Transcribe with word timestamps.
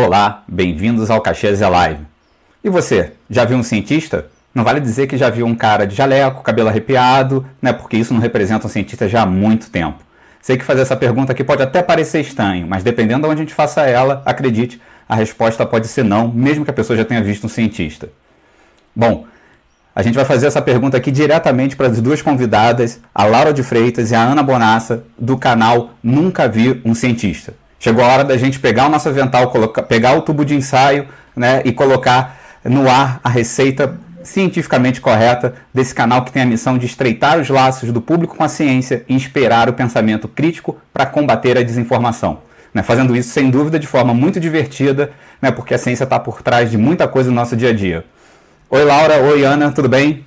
Olá, 0.00 0.44
bem-vindos 0.46 1.10
ao 1.10 1.20
Caxias 1.20 1.58
Live. 1.58 2.02
E 2.62 2.70
você, 2.70 3.14
já 3.28 3.44
viu 3.44 3.58
um 3.58 3.64
cientista? 3.64 4.26
Não 4.54 4.62
vale 4.62 4.78
dizer 4.78 5.08
que 5.08 5.16
já 5.16 5.28
viu 5.28 5.44
um 5.44 5.56
cara 5.56 5.88
de 5.88 5.96
jaleco, 5.96 6.44
cabelo 6.44 6.68
arrepiado, 6.68 7.44
né? 7.60 7.72
Porque 7.72 7.96
isso 7.96 8.14
não 8.14 8.20
representa 8.20 8.68
um 8.68 8.70
cientista 8.70 9.08
já 9.08 9.22
há 9.22 9.26
muito 9.26 9.70
tempo. 9.70 9.98
Sei 10.40 10.56
que 10.56 10.64
fazer 10.64 10.82
essa 10.82 10.94
pergunta 10.94 11.32
aqui 11.32 11.42
pode 11.42 11.64
até 11.64 11.82
parecer 11.82 12.20
estranho, 12.20 12.64
mas 12.64 12.84
dependendo 12.84 13.22
de 13.22 13.26
onde 13.26 13.40
a 13.40 13.44
gente 13.44 13.52
faça 13.52 13.86
ela, 13.88 14.22
acredite, 14.24 14.80
a 15.08 15.16
resposta 15.16 15.66
pode 15.66 15.88
ser 15.88 16.04
não, 16.04 16.28
mesmo 16.28 16.64
que 16.64 16.70
a 16.70 16.74
pessoa 16.74 16.96
já 16.96 17.04
tenha 17.04 17.20
visto 17.20 17.46
um 17.46 17.50
cientista. 17.50 18.08
Bom, 18.94 19.26
a 19.96 20.02
gente 20.04 20.14
vai 20.14 20.24
fazer 20.24 20.46
essa 20.46 20.62
pergunta 20.62 20.96
aqui 20.96 21.10
diretamente 21.10 21.74
para 21.74 21.88
as 21.88 22.00
duas 22.00 22.22
convidadas, 22.22 23.00
a 23.12 23.24
Laura 23.24 23.52
de 23.52 23.64
Freitas 23.64 24.12
e 24.12 24.14
a 24.14 24.22
Ana 24.22 24.44
Bonassa, 24.44 25.02
do 25.18 25.36
canal 25.36 25.90
Nunca 26.00 26.46
Vi 26.46 26.80
um 26.84 26.94
Cientista. 26.94 27.52
Chegou 27.78 28.04
a 28.04 28.08
hora 28.08 28.24
da 28.24 28.36
gente 28.36 28.58
pegar 28.58 28.86
o 28.86 28.88
nosso 28.88 29.08
avental, 29.08 29.50
colocar, 29.50 29.82
pegar 29.82 30.14
o 30.16 30.22
tubo 30.22 30.44
de 30.44 30.54
ensaio 30.54 31.08
né, 31.34 31.62
e 31.64 31.72
colocar 31.72 32.38
no 32.64 32.88
ar 32.88 33.20
a 33.22 33.28
receita 33.28 33.98
cientificamente 34.22 35.00
correta 35.00 35.54
desse 35.72 35.94
canal 35.94 36.24
que 36.24 36.32
tem 36.32 36.42
a 36.42 36.46
missão 36.46 36.76
de 36.76 36.86
estreitar 36.86 37.38
os 37.38 37.48
laços 37.48 37.92
do 37.92 38.00
público 38.00 38.36
com 38.36 38.44
a 38.44 38.48
ciência 38.48 39.04
e 39.08 39.14
inspirar 39.14 39.68
o 39.68 39.72
pensamento 39.72 40.26
crítico 40.28 40.76
para 40.92 41.06
combater 41.06 41.56
a 41.56 41.62
desinformação. 41.62 42.40
Né, 42.74 42.82
fazendo 42.82 43.16
isso, 43.16 43.30
sem 43.30 43.48
dúvida, 43.48 43.78
de 43.78 43.86
forma 43.86 44.12
muito 44.12 44.38
divertida, 44.38 45.10
né, 45.40 45.50
porque 45.50 45.72
a 45.72 45.78
ciência 45.78 46.04
está 46.04 46.18
por 46.18 46.42
trás 46.42 46.70
de 46.70 46.76
muita 46.76 47.08
coisa 47.08 47.30
no 47.30 47.36
nosso 47.36 47.56
dia 47.56 47.70
a 47.70 47.72
dia. 47.72 48.04
Oi, 48.70 48.84
Laura. 48.84 49.22
Oi, 49.22 49.44
Ana. 49.44 49.72
Tudo 49.72 49.88
bem? 49.88 50.26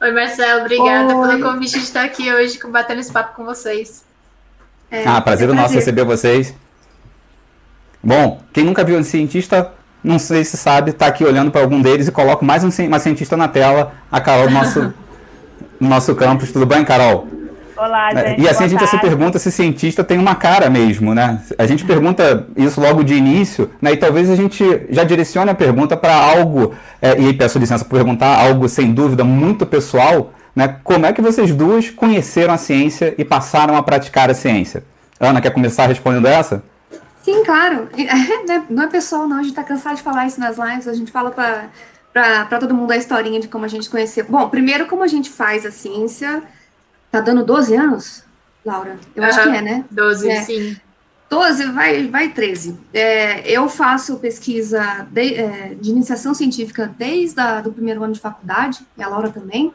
Oi, 0.00 0.10
Marcelo. 0.12 0.62
Obrigada 0.62 1.14
Oi. 1.14 1.28
pelo 1.28 1.52
convite 1.52 1.72
de 1.72 1.84
estar 1.84 2.04
aqui 2.04 2.32
hoje 2.32 2.58
combatendo 2.58 3.00
esse 3.00 3.12
papo 3.12 3.36
com 3.36 3.44
vocês. 3.44 4.02
É, 4.90 5.06
ah, 5.06 5.20
prazer 5.20 5.50
é 5.50 5.52
nosso 5.52 5.74
receber 5.74 6.04
vocês. 6.04 6.54
Bom, 8.02 8.40
quem 8.52 8.64
nunca 8.64 8.82
viu 8.82 8.98
um 8.98 9.04
cientista, 9.04 9.72
não 10.02 10.18
sei 10.18 10.44
se 10.44 10.56
sabe, 10.56 10.90
está 10.90 11.06
aqui 11.06 11.24
olhando 11.24 11.52
para 11.52 11.60
algum 11.60 11.80
deles 11.80 12.08
e 12.08 12.12
coloco 12.12 12.44
mais 12.44 12.64
um, 12.64 12.86
uma 12.86 12.98
cientista 12.98 13.36
na 13.36 13.46
tela, 13.46 13.92
a 14.10 14.20
Carol 14.20 14.48
do 14.48 14.52
nosso, 14.52 14.94
nosso 15.78 16.14
campus. 16.16 16.50
Tudo 16.50 16.66
bem, 16.66 16.84
Carol? 16.84 17.28
Olá, 17.76 18.10
é, 18.10 18.30
gente. 18.30 18.42
E 18.42 18.48
assim 18.48 18.64
a 18.64 18.68
gente 18.68 18.86
se 18.88 18.98
pergunta 18.98 19.38
se 19.38 19.52
cientista 19.52 20.02
tem 20.02 20.18
uma 20.18 20.34
cara 20.34 20.68
mesmo, 20.68 21.14
né? 21.14 21.40
A 21.56 21.64
gente 21.64 21.84
pergunta 21.84 22.46
isso 22.56 22.80
logo 22.80 23.04
de 23.04 23.14
início, 23.14 23.70
né? 23.80 23.92
E 23.92 23.96
talvez 23.96 24.28
a 24.28 24.34
gente 24.36 24.64
já 24.90 25.04
direcione 25.04 25.50
a 25.50 25.54
pergunta 25.54 25.96
para 25.96 26.14
algo, 26.14 26.74
é, 27.00 27.20
e 27.20 27.32
peço 27.32 27.58
licença 27.58 27.84
por 27.84 27.96
perguntar 27.96 28.36
algo 28.36 28.68
sem 28.68 28.92
dúvida 28.92 29.22
muito 29.22 29.64
pessoal, 29.64 30.32
né? 30.56 30.76
Como 30.82 31.06
é 31.06 31.12
que 31.12 31.22
vocês 31.22 31.54
duas 31.54 31.88
conheceram 31.88 32.52
a 32.52 32.58
ciência 32.58 33.14
e 33.16 33.24
passaram 33.24 33.76
a 33.76 33.82
praticar 33.82 34.28
a 34.28 34.34
ciência? 34.34 34.82
Ana, 35.20 35.40
quer 35.40 35.50
começar 35.50 35.86
respondendo 35.86 36.26
essa? 36.26 36.64
Sim, 37.22 37.44
claro. 37.44 37.88
Né, 38.46 38.66
não 38.68 38.84
é 38.84 38.86
pessoal, 38.88 39.28
não. 39.28 39.38
A 39.38 39.42
gente 39.42 39.54
tá 39.54 39.62
cansado 39.62 39.96
de 39.96 40.02
falar 40.02 40.26
isso 40.26 40.40
nas 40.40 40.58
lives. 40.58 40.88
A 40.88 40.94
gente 40.94 41.12
fala 41.12 41.30
para 41.30 42.58
todo 42.58 42.74
mundo 42.74 42.90
a 42.90 42.96
historinha 42.96 43.40
de 43.40 43.48
como 43.48 43.64
a 43.64 43.68
gente 43.68 43.88
conheceu. 43.88 44.24
Bom, 44.28 44.48
primeiro, 44.48 44.86
como 44.86 45.02
a 45.02 45.06
gente 45.06 45.30
faz 45.30 45.64
a 45.64 45.70
ciência. 45.70 46.42
Tá 47.10 47.20
dando 47.20 47.44
12 47.44 47.76
anos, 47.76 48.24
Laura? 48.64 48.98
Eu 49.14 49.22
uhum. 49.22 49.28
acho 49.28 49.42
que 49.42 49.48
é, 49.48 49.62
né? 49.62 49.84
12, 49.90 50.30
é. 50.30 50.42
sim. 50.42 50.76
12, 51.28 51.64
vai, 51.72 52.08
vai 52.08 52.28
13. 52.28 52.78
É, 52.92 53.50
eu 53.50 53.68
faço 53.68 54.18
pesquisa 54.18 55.06
de, 55.10 55.34
é, 55.34 55.74
de 55.80 55.90
iniciação 55.90 56.34
científica 56.34 56.94
desde 56.98 57.40
o 57.66 57.72
primeiro 57.72 58.02
ano 58.02 58.12
de 58.12 58.20
faculdade, 58.20 58.80
e 58.96 59.02
a 59.02 59.08
Laura 59.08 59.30
também. 59.30 59.72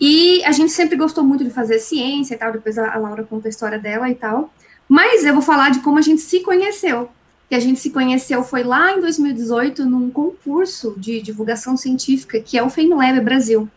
E 0.00 0.42
a 0.44 0.52
gente 0.52 0.72
sempre 0.72 0.96
gostou 0.96 1.22
muito 1.22 1.44
de 1.44 1.50
fazer 1.50 1.78
ciência 1.78 2.34
e 2.34 2.38
tal, 2.38 2.52
depois 2.52 2.78
a, 2.78 2.94
a 2.94 2.98
Laura 2.98 3.24
conta 3.24 3.48
a 3.48 3.50
história 3.50 3.78
dela 3.78 4.08
e 4.08 4.14
tal. 4.14 4.50
Mas 4.90 5.24
eu 5.24 5.32
vou 5.32 5.40
falar 5.40 5.70
de 5.70 5.78
como 5.78 6.00
a 6.00 6.02
gente 6.02 6.20
se 6.20 6.40
conheceu. 6.40 7.08
Que 7.48 7.54
a 7.54 7.60
gente 7.60 7.78
se 7.78 7.90
conheceu 7.90 8.42
foi 8.42 8.64
lá 8.64 8.90
em 8.90 9.00
2018 9.00 9.84
num 9.84 10.10
concurso 10.10 10.94
de 10.96 11.22
divulgação 11.22 11.76
científica 11.76 12.40
que 12.40 12.58
é 12.58 12.62
o 12.62 12.68
FameLab 12.68 13.20
Brasil. 13.20 13.68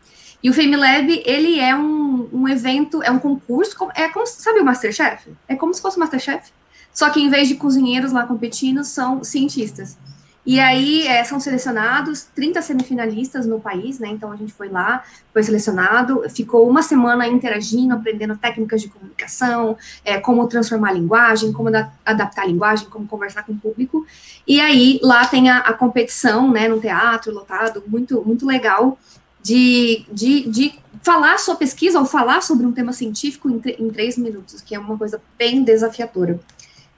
E 0.42 0.50
o 0.50 0.54
FameLab, 0.54 1.22
ele 1.24 1.60
é 1.60 1.76
um, 1.76 2.28
um 2.34 2.50
evento, 2.50 3.04
é 3.04 3.12
um 3.12 3.20
concurso, 3.20 3.78
é 3.94 4.10
como, 4.10 4.26
sabe 4.26 4.60
o 4.60 4.66
Masterchef? 4.66 5.30
É 5.48 5.56
como 5.56 5.72
se 5.72 5.84
fosse 5.84 5.98
o 5.98 6.00
Masterchef. 6.00 6.52
Só 6.92 7.12
que 7.12 7.22
em 7.22 7.30
vez 7.30 7.48
de 7.48 7.56
cozinheiros 7.56 8.12
lá 8.12 8.26
competindo, 8.26 8.84
são 8.84 9.24
cientistas. 9.24 9.96
E 10.46 10.60
aí 10.60 11.08
é, 11.08 11.24
são 11.24 11.40
selecionados 11.40 12.24
30 12.36 12.62
semifinalistas 12.62 13.46
no 13.46 13.62
país, 13.62 13.98
né? 13.98 14.10
Então 14.10 14.32
a 14.32 14.36
gente 14.36 14.52
foi 14.52 14.68
lá, 14.68 15.04
foi 15.32 15.42
selecionado, 15.42 16.24
ficou 16.30 16.70
uma 16.70 16.84
semana 16.84 17.26
interagindo, 17.28 17.94
aprendendo 17.94 18.38
técnicas 18.38 18.82
de 18.82 18.90
comunicação, 18.90 19.78
é, 20.04 20.20
como 20.20 20.46
transformar 20.48 20.90
a 20.90 20.94
linguagem, 20.94 21.54
como 21.54 21.72
da, 21.72 21.92
adaptar 22.06 22.44
a 22.44 22.48
linguagem, 22.48 22.90
como 22.90 23.08
conversar 23.08 23.44
com 23.44 23.54
o 23.54 23.58
público. 23.58 24.06
E 24.46 24.60
aí 24.60 25.00
lá 25.02 25.26
tem 25.26 25.50
a, 25.50 25.60
a 25.60 25.74
competição, 25.74 26.52
né? 26.52 26.68
No 26.68 26.80
teatro 26.80 27.34
lotado, 27.34 27.82
muito, 27.88 28.22
muito 28.26 28.46
legal, 28.46 28.98
de, 29.42 30.06
de, 30.12 30.50
de 30.50 30.80
falar 31.02 31.38
sua 31.38 31.56
pesquisa 31.56 32.00
ou 32.00 32.06
falar 32.06 32.42
sobre 32.42 32.66
um 32.66 32.72
tema 32.74 32.92
científico 32.92 33.50
em, 33.50 33.62
em 33.80 33.90
três 33.90 34.18
minutos, 34.18 34.62
que 34.62 34.76
é 34.76 34.80
uma 34.80 34.98
coisa 34.98 35.22
bem 35.38 35.64
desafiadora. 35.64 36.40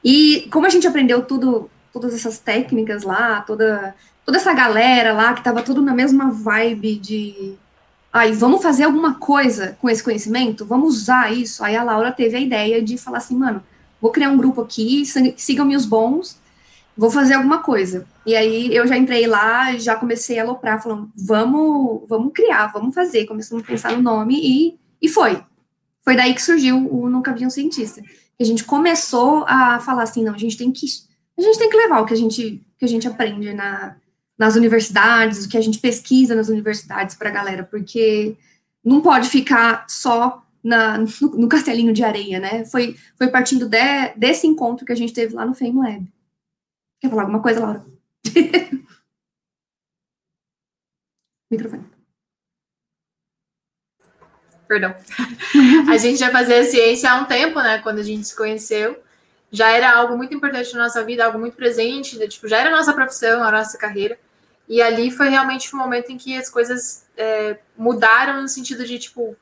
E 0.04 0.48
como 0.52 0.68
a 0.68 0.70
gente 0.70 0.86
aprendeu 0.86 1.24
tudo 1.24 1.70
todas 2.00 2.14
essas 2.14 2.38
técnicas 2.38 3.04
lá, 3.04 3.40
toda, 3.42 3.96
toda 4.26 4.38
essa 4.38 4.54
galera 4.54 5.14
lá 5.14 5.34
que 5.34 5.44
tava 5.44 5.62
tudo 5.62 5.82
na 5.82 5.94
mesma 5.94 6.30
vibe 6.30 6.98
de 6.98 7.56
aí 8.12 8.34
vamos 8.34 8.62
fazer 8.62 8.84
alguma 8.84 9.16
coisa 9.16 9.78
com 9.82 9.90
esse 9.90 10.04
conhecimento, 10.04 10.66
vamos 10.66 10.96
usar 10.96 11.34
isso. 11.34 11.64
Aí 11.64 11.76
a 11.76 11.84
Laura 11.84 12.12
teve 12.12 12.36
a 12.36 12.40
ideia 12.40 12.82
de 12.82 12.98
falar 12.98 13.20
assim, 13.20 13.38
mano, 13.38 13.64
vou 14.02 14.12
criar 14.12 14.30
um 14.30 14.38
grupo 14.38 14.62
aqui, 14.62 15.04
sigam-me 15.38 15.76
os 15.76 15.86
bons, 15.86 16.38
vou 16.98 17.10
fazer 17.10 17.36
alguma 17.36 17.60
coisa. 17.60 18.06
E 18.26 18.36
aí 18.36 18.76
eu 18.76 18.86
já 18.88 18.98
entrei 18.98 19.26
lá, 19.26 19.78
já 19.78 19.96
comecei 19.96 20.38
a 20.38 20.44
aloprar, 20.44 20.82
falando, 20.84 21.10
vamos, 21.16 22.04
vamos 22.08 22.34
criar, 22.34 22.68
vamos 22.68 22.94
fazer. 22.94 23.26
Começamos 23.26 23.64
a 23.64 23.68
pensar 23.68 23.94
no 23.94 24.02
nome 24.02 24.36
e, 24.42 24.80
e 25.02 25.08
foi. 25.08 25.42
Foi 26.04 26.16
daí 26.16 26.34
que 26.34 26.42
surgiu 26.42 26.78
o 26.92 27.10
Nunca 27.10 27.34
Vi 27.34 27.46
um 27.46 27.50
Cientista. 27.50 28.02
A 28.40 28.44
gente 28.44 28.64
começou 28.64 29.46
a 29.48 29.80
falar 29.80 30.04
assim, 30.04 30.24
não, 30.24 30.34
a 30.34 30.38
gente 30.38 30.58
tem 30.58 30.72
que 30.72 30.86
a 31.38 31.42
gente 31.42 31.60
tem 31.60 31.70
que 31.70 31.78
levar 31.78 32.02
o 32.02 32.06
que 32.06 32.14
a 32.14 32.18
gente, 32.18 32.62
que 32.78 32.86
a 32.86 32.88
gente 32.88 33.08
aprende 33.08 33.54
na, 33.54 33.98
nas 34.38 34.56
universidades, 34.56 35.46
o 35.46 35.50
que 35.50 35.58
a 35.58 35.62
gente 35.62 35.80
pesquisa 35.80 36.36
nas 36.36 36.50
universidades 36.50 37.16
para 37.16 37.30
a 37.30 37.34
galera, 37.34 37.64
porque 37.64 38.38
não 38.84 39.02
pode 39.02 39.30
ficar 39.30 39.86
só 39.90 40.46
na, 40.64 40.98
no, 40.98 41.08
no, 41.38 41.48
castelinho 41.50 41.94
de 41.94 42.04
areia, 42.04 42.40
né? 42.40 42.66
Foi, 42.66 42.98
foi 43.18 43.28
partindo 43.28 43.68
de, 43.68 44.10
desse 44.16 44.48
encontro 44.48 44.86
que 44.86 44.92
a 44.92 44.96
gente 44.96 45.14
teve 45.14 45.36
lá 45.36 45.46
no 45.46 45.54
Fame 45.54 45.78
Lab. 45.78 46.12
Quer 47.00 47.10
falar 47.10 47.24
alguma 47.24 47.42
coisa, 47.42 47.60
Laura? 47.60 47.86
Microfone. 51.52 51.86
Perdão. 54.68 54.96
a 55.90 55.98
gente 55.98 56.18
já 56.18 56.32
fazia 56.32 56.64
ciência 56.64 57.12
há 57.12 57.22
um 57.22 57.26
tempo, 57.26 57.60
né? 57.62 57.80
Quando 57.80 58.00
a 58.00 58.04
gente 58.04 58.26
se 58.28 58.36
conheceu 58.36 59.00
já 59.52 59.72
era 59.72 59.92
algo 59.92 60.18
muito 60.18 60.34
importante 60.34 60.74
na 60.74 60.84
nossa 60.84 61.04
vida, 61.04 61.26
algo 61.26 61.40
muito 61.40 61.56
presente, 61.56 62.18
né? 62.18 62.28
tipo, 62.28 62.48
já 62.48 62.58
era 62.58 62.70
a 62.70 62.76
nossa 62.76 62.94
profissão, 62.94 63.44
a 63.44 63.52
nossa 63.52 63.78
carreira. 63.78 64.18
E 64.68 64.82
ali 64.82 65.12
foi 65.12 65.30
realmente 65.30 65.74
o 65.74 65.78
um 65.78 65.82
momento 65.82 66.12
em 66.12 66.18
que 66.18 66.36
as 66.36 66.50
coisas 66.50 67.06
é, 67.16 67.58
mudaram 67.78 68.42
no 68.42 68.48
sentido 68.48 68.84
de, 68.84 68.98
tipo, 68.98 69.38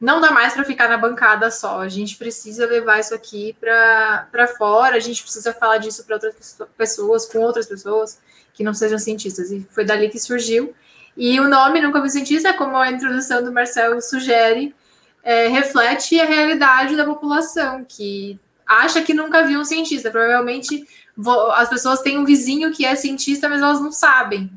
não 0.00 0.20
dá 0.20 0.30
mais 0.30 0.54
para 0.54 0.64
ficar 0.64 0.88
na 0.88 0.96
bancada 0.96 1.50
só. 1.50 1.80
A 1.80 1.88
gente 1.88 2.16
precisa 2.16 2.66
levar 2.66 3.00
isso 3.00 3.14
aqui 3.14 3.54
para 3.60 4.46
fora, 4.56 4.96
a 4.96 5.00
gente 5.00 5.22
precisa 5.22 5.52
falar 5.52 5.78
disso 5.78 6.04
para 6.04 6.16
outras 6.16 6.56
pessoas, 6.76 7.26
com 7.26 7.40
outras 7.40 7.66
pessoas 7.66 8.18
que 8.54 8.64
não 8.64 8.72
sejam 8.72 8.98
cientistas. 8.98 9.50
E 9.50 9.66
foi 9.70 9.84
dali 9.84 10.08
que 10.08 10.18
surgiu. 10.18 10.74
E 11.16 11.38
o 11.40 11.48
nome 11.48 11.80
Nunca 11.80 12.00
Vi 12.00 12.08
Cientista, 12.08 12.54
como 12.54 12.76
a 12.76 12.90
introdução 12.90 13.42
do 13.42 13.52
Marcelo 13.52 14.00
sugere, 14.00 14.74
é, 15.22 15.48
reflete 15.48 16.18
a 16.18 16.24
realidade 16.24 16.96
da 16.96 17.04
população, 17.04 17.84
que 17.84 18.38
acha 18.70 19.02
que 19.02 19.12
nunca 19.12 19.42
viu 19.42 19.58
um 19.58 19.64
cientista. 19.64 20.10
Provavelmente 20.10 20.86
as 21.54 21.68
pessoas 21.68 22.00
têm 22.00 22.18
um 22.18 22.24
vizinho 22.24 22.72
que 22.72 22.86
é 22.86 22.94
cientista, 22.94 23.48
mas 23.48 23.60
elas 23.60 23.80
não 23.80 23.90
sabem. 23.90 24.50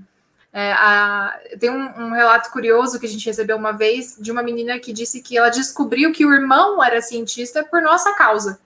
É, 0.55 0.71
a, 0.73 1.39
tem 1.59 1.71
um, 1.71 1.83
um, 1.99 2.11
relato 2.11 2.51
curioso 2.51 2.99
que 2.99 3.07
a 3.07 3.09
gente 3.09 3.25
recebeu 3.25 3.57
uma 3.57 3.71
vez 3.71 4.15
de 4.19 4.31
uma 4.31 4.43
menina 4.43 4.77
que 4.77 4.93
disse 4.93 5.19
que 5.19 5.35
ela 5.35 5.49
descobriu 5.49 6.11
que 6.11 6.23
o 6.23 6.31
irmão 6.31 6.83
era 6.83 7.01
cientista 7.01 7.63
por 7.63 7.81
nossa 7.81 8.13
causa. 8.13 8.59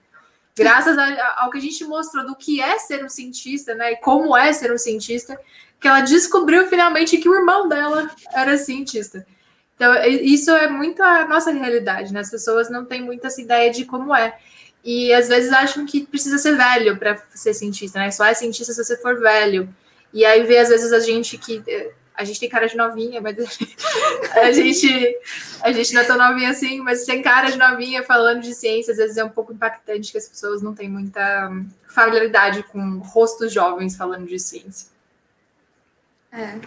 Graças 0.58 0.98
a, 0.98 1.36
ao 1.42 1.50
que 1.50 1.60
a 1.60 1.62
gente 1.62 1.86
mostrou 1.86 2.26
do 2.26 2.36
que 2.36 2.60
é 2.60 2.78
ser 2.78 3.06
um 3.06 3.10
cientista, 3.10 3.74
né? 3.74 3.94
E 3.94 3.98
como 3.98 4.36
é 4.36 4.52
ser 4.52 4.74
um 4.74 4.78
cientista, 4.78 5.40
que 5.80 5.88
ela 5.88 6.02
descobriu 6.02 6.68
finalmente 6.68 7.18
que 7.20 7.30
o 7.30 7.36
irmão 7.36 7.70
dela 7.70 8.12
era 8.34 8.58
cientista. 8.58 9.26
Então, 9.76 9.94
isso 10.04 10.52
é 10.52 10.68
muito 10.68 11.02
a 11.02 11.26
nossa 11.26 11.52
realidade, 11.52 12.12
né? 12.12 12.20
As 12.20 12.32
pessoas 12.32 12.70
não 12.70 12.84
têm 12.84 13.02
muita 13.02 13.28
essa 13.28 13.40
ideia 13.40 13.72
de 13.72 13.86
como 13.86 14.14
é 14.14 14.38
e 14.84 15.14
às 15.14 15.28
vezes 15.28 15.52
acham 15.52 15.86
que 15.86 16.06
precisa 16.06 16.38
ser 16.38 16.56
velho 16.56 16.98
para 16.98 17.18
ser 17.36 17.54
cientista, 17.54 18.00
né? 18.00 18.12
Só 18.12 18.26
é 18.26 18.34
cientista 18.34 18.74
se 18.74 18.84
você 18.84 18.98
for 18.98 19.20
velho. 19.20 19.68
E 20.14 20.26
aí 20.26 20.44
vê 20.44 20.58
às 20.60 20.70
vezes 20.70 20.94
a 20.94 21.00
gente 21.00 21.38
que 21.38 21.62
eh, 21.68 21.92
A 22.16 22.24
gente 22.24 22.40
tem 22.40 22.50
cara 22.50 22.68
de 22.68 22.76
novinha, 22.76 23.22
mas 23.22 23.38
a 24.42 24.52
gente, 24.52 24.88
a 25.62 25.72
gente 25.72 25.94
não 25.94 26.02
é 26.02 26.06
tão 26.06 26.18
novinha 26.18 26.50
assim, 26.50 26.80
mas 26.82 27.06
tem 27.06 27.22
cara 27.22 27.52
de 27.52 27.58
novinha 27.58 28.02
falando 28.04 28.42
de 28.42 28.56
ciência, 28.56 28.92
às 28.92 28.98
vezes 28.98 29.18
é 29.18 29.24
um 29.24 29.30
pouco 29.30 29.54
impactante 29.54 30.12
que 30.12 30.18
as 30.18 30.28
pessoas 30.28 30.62
não 30.62 30.74
têm 30.74 30.90
muita 30.90 31.52
familiaridade 31.88 32.64
com 32.64 33.00
rostos 33.00 33.54
jovens 33.54 33.96
falando 33.96 34.26
de 34.26 34.40
ciência. 34.40 34.90
É. 36.32 36.60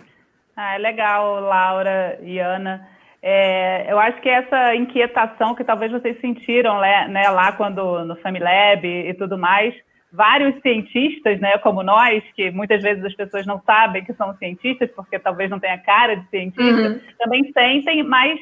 Ah, 0.57 0.75
é 0.75 0.79
legal, 0.79 1.41
Laura 1.41 2.19
e 2.23 2.39
Ana. 2.39 2.87
É, 3.23 3.93
eu 3.93 3.99
acho 3.99 4.21
que 4.23 4.29
essa 4.29 4.75
inquietação 4.75 5.55
que 5.55 5.63
talvez 5.63 5.93
vocês 5.93 6.19
sentiram 6.21 6.81
né, 6.81 7.07
né, 7.09 7.29
lá 7.29 7.53
quando 7.53 8.05
no 8.05 8.17
Familab 8.17 8.87
e 8.87 9.13
tudo 9.15 9.37
mais, 9.37 9.75
vários 10.13 10.61
cientistas, 10.63 11.39
né, 11.39 11.59
como 11.59 11.83
nós, 11.83 12.23
que 12.35 12.51
muitas 12.51 12.83
vezes 12.83 13.05
as 13.05 13.15
pessoas 13.15 13.47
não 13.47 13.61
sabem 13.65 14.05
que 14.05 14.15
são 14.15 14.35
cientistas, 14.39 14.91
porque 14.93 15.19
talvez 15.19 15.51
não 15.51 15.61
tenha 15.61 15.79
cara 15.79 16.17
de 16.17 16.29
cientista, 16.31 16.89
uhum. 16.89 17.01
também 17.19 17.53
sentem, 17.53 18.03
mas 18.03 18.41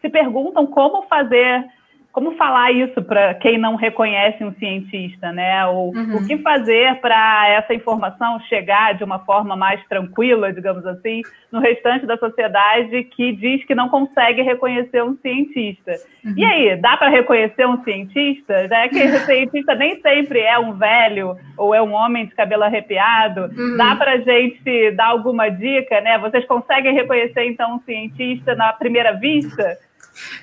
se 0.00 0.08
perguntam 0.08 0.66
como 0.66 1.02
fazer 1.08 1.64
como 2.12 2.36
falar 2.36 2.72
isso 2.72 3.02
para 3.02 3.34
quem 3.34 3.58
não 3.58 3.76
reconhece 3.76 4.42
um 4.42 4.52
cientista, 4.54 5.30
né? 5.30 5.64
Ou 5.66 5.94
uhum. 5.94 6.16
o 6.16 6.26
que 6.26 6.38
fazer 6.38 6.96
para 7.00 7.48
essa 7.50 7.74
informação 7.74 8.40
chegar 8.48 8.94
de 8.94 9.04
uma 9.04 9.20
forma 9.20 9.54
mais 9.54 9.80
tranquila, 9.88 10.52
digamos 10.52 10.84
assim, 10.86 11.22
no 11.52 11.60
restante 11.60 12.06
da 12.06 12.16
sociedade 12.16 13.04
que 13.04 13.32
diz 13.32 13.64
que 13.64 13.74
não 13.74 13.88
consegue 13.88 14.42
reconhecer 14.42 15.02
um 15.02 15.16
cientista. 15.18 15.92
Uhum. 16.24 16.34
E 16.36 16.44
aí, 16.44 16.76
dá 16.76 16.96
para 16.96 17.08
reconhecer 17.08 17.66
um 17.66 17.82
cientista? 17.84 18.54
É 18.54 18.88
que 18.88 19.02
o 19.04 19.20
cientista 19.20 19.74
nem 19.74 20.00
sempre 20.00 20.40
é 20.40 20.58
um 20.58 20.72
velho 20.72 21.36
ou 21.56 21.74
é 21.74 21.82
um 21.82 21.92
homem 21.92 22.26
de 22.26 22.34
cabelo 22.34 22.64
arrepiado. 22.64 23.50
Uhum. 23.56 23.76
Dá 23.76 23.94
para 23.94 24.12
a 24.12 24.18
gente 24.18 24.90
dar 24.92 25.08
alguma 25.08 25.48
dica, 25.50 26.00
né? 26.00 26.18
Vocês 26.18 26.44
conseguem 26.46 26.94
reconhecer 26.94 27.44
então 27.44 27.76
um 27.76 27.80
cientista 27.80 28.54
na 28.54 28.72
primeira 28.72 29.12
vista? 29.12 29.76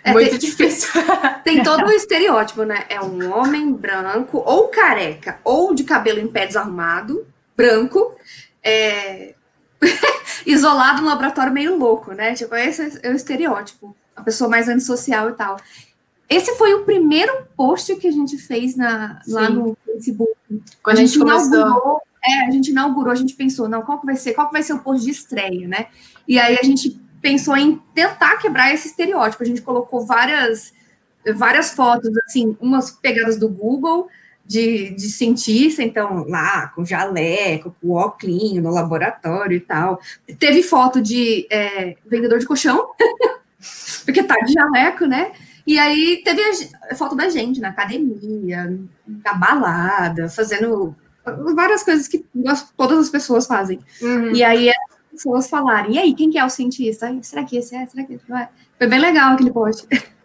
É, 0.03 0.11
Muito 0.11 0.31
tem, 0.31 0.39
difícil. 0.39 0.89
Tem 1.43 1.63
todo 1.63 1.85
o 1.85 1.91
estereótipo, 1.91 2.63
né? 2.63 2.85
É 2.89 3.01
um 3.01 3.31
homem 3.31 3.71
branco, 3.71 4.41
ou 4.45 4.67
careca, 4.67 5.39
ou 5.43 5.73
de 5.73 5.83
cabelo 5.83 6.19
em 6.19 6.27
pé 6.27 6.45
desarrumado, 6.45 7.25
branco, 7.55 8.15
é... 8.63 9.33
isolado 10.45 11.01
no 11.01 11.07
laboratório 11.07 11.51
meio 11.51 11.77
louco, 11.77 12.13
né? 12.13 12.33
Tipo, 12.33 12.55
esse 12.55 12.99
é 13.01 13.09
o 13.09 13.15
estereótipo. 13.15 13.95
A 14.15 14.21
pessoa 14.21 14.49
mais 14.49 14.67
antissocial 14.69 15.29
e 15.29 15.33
tal. 15.33 15.57
Esse 16.29 16.55
foi 16.55 16.73
o 16.73 16.83
primeiro 16.83 17.45
post 17.55 17.95
que 17.97 18.07
a 18.07 18.11
gente 18.11 18.37
fez 18.37 18.75
na, 18.75 19.21
lá 19.27 19.49
no 19.49 19.77
Facebook. 19.85 20.33
Quando 20.81 20.97
a 20.97 21.01
gente, 21.01 21.21
a 21.21 21.37
gente 21.37 21.49
começou. 21.49 22.01
É, 22.23 22.47
a 22.47 22.51
gente 22.51 22.71
inaugurou, 22.71 23.11
a 23.11 23.15
gente 23.15 23.35
pensou, 23.35 23.69
não, 23.69 23.83
qual 23.83 23.99
que 23.99 24.05
vai 24.07 24.15
ser, 24.15 24.33
qual 24.33 24.47
que 24.47 24.53
vai 24.53 24.63
ser 24.63 24.73
o 24.73 24.79
post 24.79 25.05
de 25.05 25.11
estreia, 25.11 25.67
né? 25.67 25.87
E 26.27 26.39
aí 26.39 26.57
a 26.59 26.65
gente 26.65 26.99
pensou 27.25 27.57
em 27.57 27.81
tentar 27.95 28.37
quebrar 28.37 28.71
esse 28.71 28.87
estereótipo. 28.87 29.41
A 29.41 29.45
gente 29.47 29.63
colocou 29.63 30.05
várias, 30.05 30.71
várias 31.33 31.71
fotos, 31.71 32.11
assim, 32.27 32.55
umas 32.61 32.91
pegadas 32.91 33.35
do 33.35 33.49
Google 33.49 34.07
de, 34.45 34.91
de 34.91 35.09
cientista, 35.09 35.81
então, 35.81 36.23
lá, 36.27 36.67
com 36.67 36.85
jaleco, 36.85 37.75
com 37.81 37.93
óculos 37.93 38.53
no 38.53 38.69
laboratório 38.69 39.57
e 39.57 39.59
tal. 39.59 39.99
Teve 40.37 40.61
foto 40.61 41.01
de 41.01 41.47
é, 41.49 41.95
vendedor 42.05 42.37
de 42.37 42.45
colchão, 42.45 42.91
porque 44.05 44.21
tá 44.21 44.35
de 44.45 44.53
jaleco, 44.53 45.07
né? 45.07 45.31
E 45.65 45.79
aí 45.79 46.21
teve 46.23 46.43
a, 46.91 46.93
foto 46.93 47.15
da 47.15 47.27
gente 47.27 47.59
na 47.59 47.69
academia, 47.69 48.71
na 49.07 49.33
balada, 49.33 50.29
fazendo 50.29 50.95
várias 51.55 51.81
coisas 51.81 52.07
que 52.07 52.23
todas 52.77 52.99
as 52.99 53.09
pessoas 53.09 53.47
fazem. 53.47 53.79
Uhum. 53.99 54.31
E 54.31 54.43
aí 54.43 54.69
pessoas 55.15 55.49
falarem, 55.49 55.95
e 55.95 55.99
aí, 55.99 56.13
quem 56.13 56.29
que 56.29 56.37
é 56.37 56.45
o 56.45 56.49
cientista? 56.49 57.07
será 57.21 57.43
que 57.43 57.57
esse 57.57 57.75
é? 57.75 57.85
Será 57.87 58.03
que 58.03 58.13
esse 58.13 58.31
é? 58.31 58.49
Foi 58.77 58.87
bem 58.87 58.99
legal 58.99 59.33
aquele 59.33 59.51
post. 59.51 59.87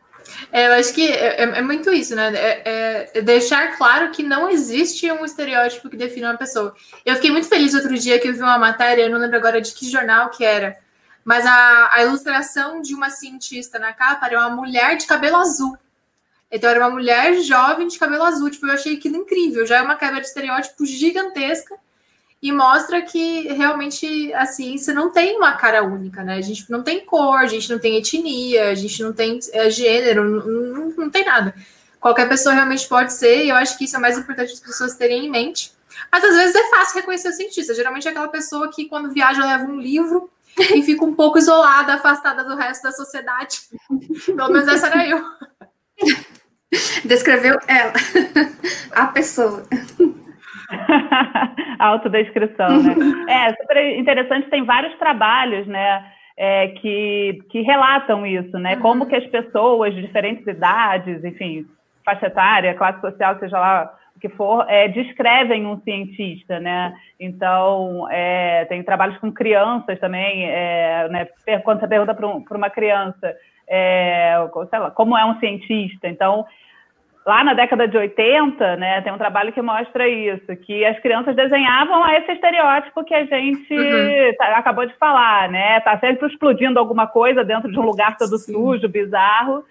É, 0.52 0.68
eu 0.68 0.72
acho 0.74 0.92
que 0.94 1.06
é, 1.06 1.42
é, 1.42 1.42
é 1.42 1.62
muito 1.62 1.92
isso, 1.92 2.14
né? 2.14 2.32
É, 2.34 3.10
é, 3.14 3.22
deixar 3.22 3.76
claro 3.76 4.10
que 4.10 4.22
não 4.22 4.48
existe 4.48 5.10
um 5.10 5.24
estereótipo 5.24 5.88
que 5.88 5.96
define 5.96 6.26
uma 6.26 6.36
pessoa. 6.36 6.74
Eu 7.04 7.16
fiquei 7.16 7.30
muito 7.30 7.48
feliz 7.48 7.74
outro 7.74 7.96
dia 7.98 8.18
que 8.18 8.28
eu 8.28 8.32
vi 8.32 8.40
uma 8.40 8.58
matéria, 8.58 9.02
eu 9.02 9.10
não 9.10 9.18
lembro 9.18 9.36
agora 9.36 9.60
de 9.60 9.72
que 9.72 9.90
jornal 9.90 10.30
que 10.30 10.44
era, 10.44 10.78
mas 11.24 11.44
a, 11.46 11.94
a 11.94 12.02
ilustração 12.02 12.80
de 12.80 12.94
uma 12.94 13.10
cientista 13.10 13.78
na 13.78 13.92
capa 13.92 14.26
era 14.26 14.38
uma 14.38 14.56
mulher 14.56 14.96
de 14.96 15.06
cabelo 15.06 15.36
azul. 15.36 15.76
Então 16.50 16.68
era 16.68 16.80
uma 16.80 16.90
mulher 16.90 17.40
jovem 17.42 17.86
de 17.86 17.98
cabelo 17.98 18.24
azul. 18.24 18.50
Tipo, 18.50 18.66
eu 18.66 18.72
achei 18.72 18.96
aquilo 18.96 19.16
incrível. 19.16 19.64
Já 19.64 19.78
é 19.78 19.82
uma 19.82 19.94
quebra 19.94 20.20
de 20.20 20.26
estereótipo 20.26 20.84
gigantesca 20.84 21.76
e 22.42 22.50
mostra 22.52 23.02
que 23.02 23.48
realmente 23.52 24.32
a 24.32 24.46
ciência 24.46 24.94
não 24.94 25.10
tem 25.10 25.36
uma 25.36 25.52
cara 25.52 25.84
única, 25.84 26.22
né? 26.22 26.36
A 26.36 26.40
gente 26.40 26.70
não 26.70 26.82
tem 26.82 27.04
cor, 27.04 27.38
a 27.38 27.46
gente 27.46 27.70
não 27.70 27.78
tem 27.78 27.96
etnia, 27.98 28.70
a 28.70 28.74
gente 28.74 29.02
não 29.02 29.12
tem 29.12 29.38
é, 29.52 29.68
gênero, 29.68 30.24
não, 30.24 30.46
não, 30.46 30.90
não, 30.96 31.10
tem 31.10 31.24
nada. 31.24 31.54
Qualquer 32.00 32.28
pessoa 32.28 32.54
realmente 32.54 32.88
pode 32.88 33.12
ser, 33.12 33.44
e 33.44 33.50
eu 33.50 33.56
acho 33.56 33.76
que 33.76 33.84
isso 33.84 33.96
é 33.96 33.98
mais 33.98 34.16
importante 34.16 34.54
as 34.54 34.60
pessoas 34.60 34.94
terem 34.94 35.26
em 35.26 35.30
mente. 35.30 35.72
Mas 36.10 36.24
às 36.24 36.34
vezes 36.34 36.54
é 36.54 36.70
fácil 36.70 36.96
reconhecer 36.96 37.28
o 37.28 37.32
cientista. 37.32 37.74
Geralmente 37.74 38.08
é 38.08 38.10
aquela 38.10 38.28
pessoa 38.28 38.70
que, 38.72 38.86
quando 38.86 39.12
viaja, 39.12 39.44
leva 39.44 39.64
um 39.64 39.78
livro 39.78 40.30
e 40.58 40.80
fica 40.82 41.04
um 41.04 41.14
pouco 41.14 41.38
isolada, 41.38 41.94
afastada 41.94 42.42
do 42.42 42.56
resto 42.56 42.84
da 42.84 42.92
sociedade. 42.92 43.60
Pelo 44.24 44.50
menos 44.50 44.66
essa 44.66 44.86
era 44.86 45.06
eu. 45.06 45.22
Descreveu 47.04 47.58
ela, 47.66 47.92
a 48.92 49.06
pessoa. 49.08 49.64
Autodescrição, 51.78 52.82
né? 52.82 52.94
É, 53.28 53.54
super 53.54 53.98
interessante, 53.98 54.50
tem 54.50 54.64
vários 54.64 54.96
trabalhos, 54.98 55.66
né? 55.66 56.04
É, 56.36 56.68
que, 56.68 57.42
que 57.50 57.60
relatam 57.60 58.24
isso, 58.26 58.58
né? 58.58 58.74
Uhum. 58.76 58.80
Como 58.80 59.06
que 59.06 59.16
as 59.16 59.26
pessoas 59.26 59.94
de 59.94 60.00
diferentes 60.00 60.46
idades, 60.46 61.22
enfim, 61.22 61.66
faixa 62.04 62.26
etária, 62.26 62.74
classe 62.74 63.00
social, 63.00 63.38
seja 63.38 63.58
lá 63.58 63.92
o 64.16 64.20
que 64.20 64.28
for, 64.30 64.64
é, 64.68 64.88
descrevem 64.88 65.66
um 65.66 65.80
cientista, 65.82 66.58
né? 66.58 66.94
Então, 67.18 68.08
é, 68.10 68.64
tem 68.66 68.82
trabalhos 68.82 69.18
com 69.18 69.30
crianças 69.30 69.98
também, 69.98 70.46
é, 70.46 71.08
né? 71.10 71.28
Quando 71.62 71.80
você 71.80 71.88
pergunta 71.88 72.14
para 72.14 72.26
um, 72.26 72.44
uma 72.50 72.70
criança, 72.70 73.34
é, 73.68 74.34
lá, 74.72 74.90
como 74.90 75.16
é 75.16 75.24
um 75.24 75.38
cientista, 75.38 76.08
então 76.08 76.46
lá 77.26 77.44
na 77.44 77.54
década 77.54 77.86
de 77.86 77.96
80, 77.96 78.76
né, 78.76 79.00
tem 79.02 79.12
um 79.12 79.18
trabalho 79.18 79.52
que 79.52 79.60
mostra 79.60 80.08
isso, 80.08 80.56
que 80.56 80.84
as 80.84 80.98
crianças 81.00 81.36
desenhavam 81.36 82.08
esse 82.14 82.32
estereótipo 82.32 83.04
que 83.04 83.14
a 83.14 83.24
gente 83.24 83.74
uhum. 83.74 84.34
tá, 84.38 84.56
acabou 84.56 84.86
de 84.86 84.96
falar, 84.96 85.48
né? 85.48 85.80
Tá 85.80 85.98
sempre 85.98 86.26
explodindo 86.26 86.78
alguma 86.78 87.06
coisa 87.06 87.44
dentro 87.44 87.70
de 87.70 87.78
um 87.78 87.84
lugar 87.84 88.16
todo 88.16 88.38
Sim. 88.38 88.52
sujo, 88.52 88.88
bizarro. 88.88 89.62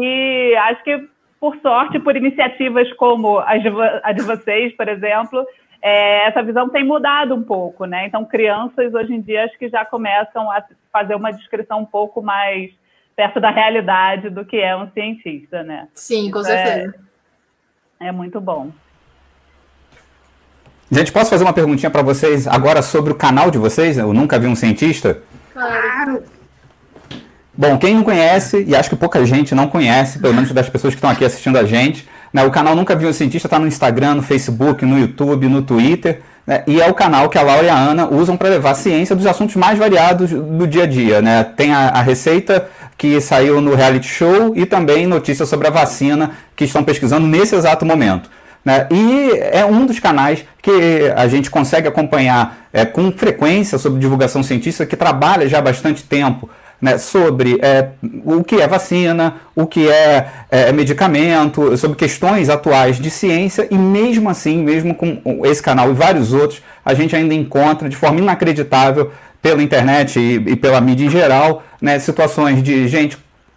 E 0.00 0.56
acho 0.56 0.82
que, 0.82 1.08
por 1.38 1.56
sorte, 1.58 1.98
por 1.98 2.16
iniciativas 2.16 2.90
como 2.94 3.38
a 3.40 3.56
de, 3.58 3.68
a 4.02 4.12
de 4.12 4.22
vocês, 4.22 4.74
por 4.74 4.88
exemplo, 4.88 5.46
é, 5.82 6.26
essa 6.26 6.42
visão 6.42 6.68
tem 6.68 6.82
mudado 6.82 7.34
um 7.34 7.42
pouco, 7.42 7.84
né? 7.84 8.06
Então, 8.06 8.24
crianças 8.24 8.94
hoje 8.94 9.14
em 9.14 9.20
dia 9.20 9.44
acho 9.44 9.58
que 9.58 9.68
já 9.68 9.84
começam 9.84 10.50
a 10.50 10.64
fazer 10.90 11.14
uma 11.14 11.30
descrição 11.30 11.80
um 11.80 11.86
pouco 11.86 12.22
mais 12.22 12.70
perto 13.16 13.40
da 13.40 13.50
realidade 13.50 14.28
do 14.28 14.44
que 14.44 14.58
é 14.58 14.76
um 14.76 14.90
cientista, 14.92 15.62
né? 15.62 15.88
Sim, 15.94 16.30
com 16.30 16.42
certeza. 16.44 16.94
É, 17.98 18.08
é 18.08 18.12
muito 18.12 18.40
bom. 18.40 18.70
Gente, 20.90 21.10
posso 21.10 21.30
fazer 21.30 21.42
uma 21.42 21.52
perguntinha 21.52 21.90
para 21.90 22.02
vocês 22.02 22.46
agora 22.46 22.82
sobre 22.82 23.12
o 23.12 23.16
canal 23.16 23.50
de 23.50 23.58
vocês? 23.58 23.98
Eu 23.98 24.12
nunca 24.12 24.38
vi 24.38 24.46
um 24.46 24.54
cientista. 24.54 25.20
Claro. 25.52 26.22
Bom, 27.58 27.78
quem 27.78 27.94
não 27.94 28.04
conhece, 28.04 28.62
e 28.68 28.76
acho 28.76 28.90
que 28.90 28.96
pouca 28.96 29.24
gente 29.24 29.54
não 29.54 29.66
conhece, 29.66 30.18
pelo 30.18 30.34
menos 30.34 30.52
das 30.52 30.68
pessoas 30.68 30.92
que 30.92 30.98
estão 30.98 31.08
aqui 31.08 31.24
assistindo 31.24 31.56
a 31.56 31.64
gente, 31.64 32.06
né, 32.32 32.44
o 32.44 32.50
canal 32.50 32.76
Nunca 32.76 32.94
Vi 32.94 33.06
um 33.06 33.12
Cientista 33.14 33.46
está 33.46 33.58
no 33.58 33.66
Instagram, 33.66 34.16
no 34.16 34.22
Facebook, 34.22 34.84
no 34.84 34.98
YouTube, 34.98 35.48
no 35.48 35.62
Twitter. 35.62 36.20
Né? 36.46 36.62
E 36.66 36.80
é 36.80 36.88
o 36.88 36.94
canal 36.94 37.28
que 37.28 37.36
a 37.36 37.42
Laura 37.42 37.66
e 37.66 37.68
a 37.68 37.76
Ana 37.76 38.08
usam 38.08 38.36
para 38.36 38.48
levar 38.48 38.70
a 38.70 38.74
ciência 38.74 39.16
dos 39.16 39.26
assuntos 39.26 39.56
mais 39.56 39.78
variados 39.78 40.30
do 40.30 40.66
dia 40.66 40.84
a 40.84 40.86
dia. 40.86 41.20
Né? 41.20 41.44
Tem 41.56 41.72
a, 41.72 41.88
a 41.88 42.02
receita 42.02 42.68
que 42.96 43.20
saiu 43.20 43.60
no 43.60 43.74
reality 43.74 44.08
show 44.08 44.52
e 44.54 44.64
também 44.64 45.06
notícias 45.06 45.48
sobre 45.48 45.66
a 45.66 45.70
vacina 45.70 46.32
que 46.54 46.64
estão 46.64 46.84
pesquisando 46.84 47.26
nesse 47.26 47.54
exato 47.54 47.84
momento. 47.84 48.30
Né? 48.64 48.86
E 48.90 49.30
é 49.52 49.64
um 49.64 49.86
dos 49.86 50.00
canais 50.00 50.44
que 50.62 51.12
a 51.14 51.28
gente 51.28 51.50
consegue 51.50 51.86
acompanhar 51.86 52.66
é, 52.72 52.84
com 52.84 53.12
frequência 53.12 53.78
sobre 53.78 54.00
divulgação 54.00 54.42
científica, 54.42 54.86
que 54.86 54.96
trabalha 54.96 55.48
já 55.48 55.58
há 55.58 55.62
bastante 55.62 56.02
tempo 56.02 56.48
né, 56.80 56.98
sobre 56.98 57.58
é, 57.62 57.90
o 58.24 58.44
que 58.44 58.60
é 58.60 58.68
vacina, 58.68 59.36
o 59.54 59.66
que 59.66 59.88
é, 59.88 60.28
é, 60.50 60.72
medicamento, 60.72 61.76
sobre 61.76 61.96
questões 61.96 62.48
atuais 62.48 62.98
de 62.98 63.10
ciência, 63.10 63.66
e 63.70 63.78
mesmo 63.78 64.28
assim, 64.28 64.62
mesmo 64.62 64.94
com 64.94 65.20
esse 65.44 65.62
canal 65.62 65.90
e 65.90 65.94
vários 65.94 66.32
outros, 66.32 66.62
a 66.84 66.94
gente 66.94 67.16
ainda 67.16 67.34
encontra 67.34 67.88
de 67.88 67.96
forma 67.96 68.20
inacreditável 68.20 69.10
pela 69.40 69.62
internet 69.62 70.18
e, 70.18 70.34
e 70.34 70.56
pela 70.56 70.80
mídia 70.80 71.06
em 71.06 71.10
geral, 71.10 71.62
né, 71.80 71.98
situações 71.98 72.62
de 72.62 72.88
gente 72.88 73.16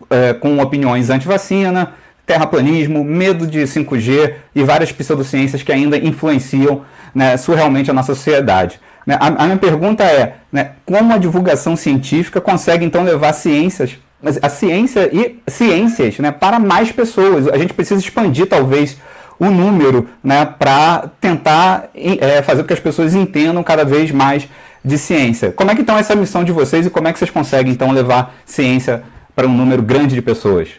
é, 0.09 0.33
com 0.33 0.59
opiniões 0.59 1.09
anti-vacina, 1.09 1.93
terraplanismo, 2.25 3.03
medo 3.03 3.47
de 3.47 3.61
5G 3.61 4.33
e 4.53 4.63
várias 4.63 4.91
pseudociências 4.91 5.63
que 5.63 5.71
ainda 5.71 5.97
influenciam 5.97 6.83
né, 7.13 7.35
surrealmente 7.37 7.89
a 7.89 7.93
nossa 7.93 8.13
sociedade. 8.13 8.79
Né? 9.09 9.17
A, 9.19 9.45
minha 9.45 9.57
pergunta 9.57 10.03
é, 10.03 10.35
né, 10.51 10.73
como 10.85 11.11
a 11.11 11.17
divulgação 11.17 11.75
científica 11.75 12.39
consegue 12.39 12.85
então 12.85 13.01
levar 13.03 13.33
ciências, 13.33 13.97
a 14.39 14.49
ciência 14.49 15.09
e 15.11 15.39
ciências 15.47 16.19
né, 16.19 16.31
para 16.31 16.59
mais 16.59 16.91
pessoas? 16.91 17.47
A 17.47 17.57
gente 17.57 17.73
precisa 17.73 17.99
expandir 17.99 18.45
talvez 18.45 18.97
o 19.39 19.49
número 19.49 20.07
né, 20.23 20.45
para 20.45 21.09
tentar 21.19 21.89
é, 21.95 22.43
fazer 22.43 22.61
com 22.61 22.67
que 22.67 22.73
as 22.73 22.79
pessoas 22.79 23.15
entendam 23.15 23.63
cada 23.63 23.83
vez 23.83 24.11
mais 24.11 24.47
de 24.85 24.95
ciência. 24.99 25.51
Como 25.53 25.71
é 25.71 25.75
que 25.75 25.81
então 25.81 25.97
essa 25.97 26.13
missão 26.13 26.43
de 26.43 26.51
vocês 26.51 26.85
e 26.85 26.91
como 26.91 27.07
é 27.07 27.11
que 27.11 27.17
vocês 27.17 27.31
conseguem 27.31 27.73
então 27.73 27.91
levar 27.91 28.35
ciência 28.45 29.01
para 29.35 29.47
um 29.47 29.57
número 29.57 29.81
grande 29.81 30.13
de 30.13 30.21
pessoas? 30.21 30.69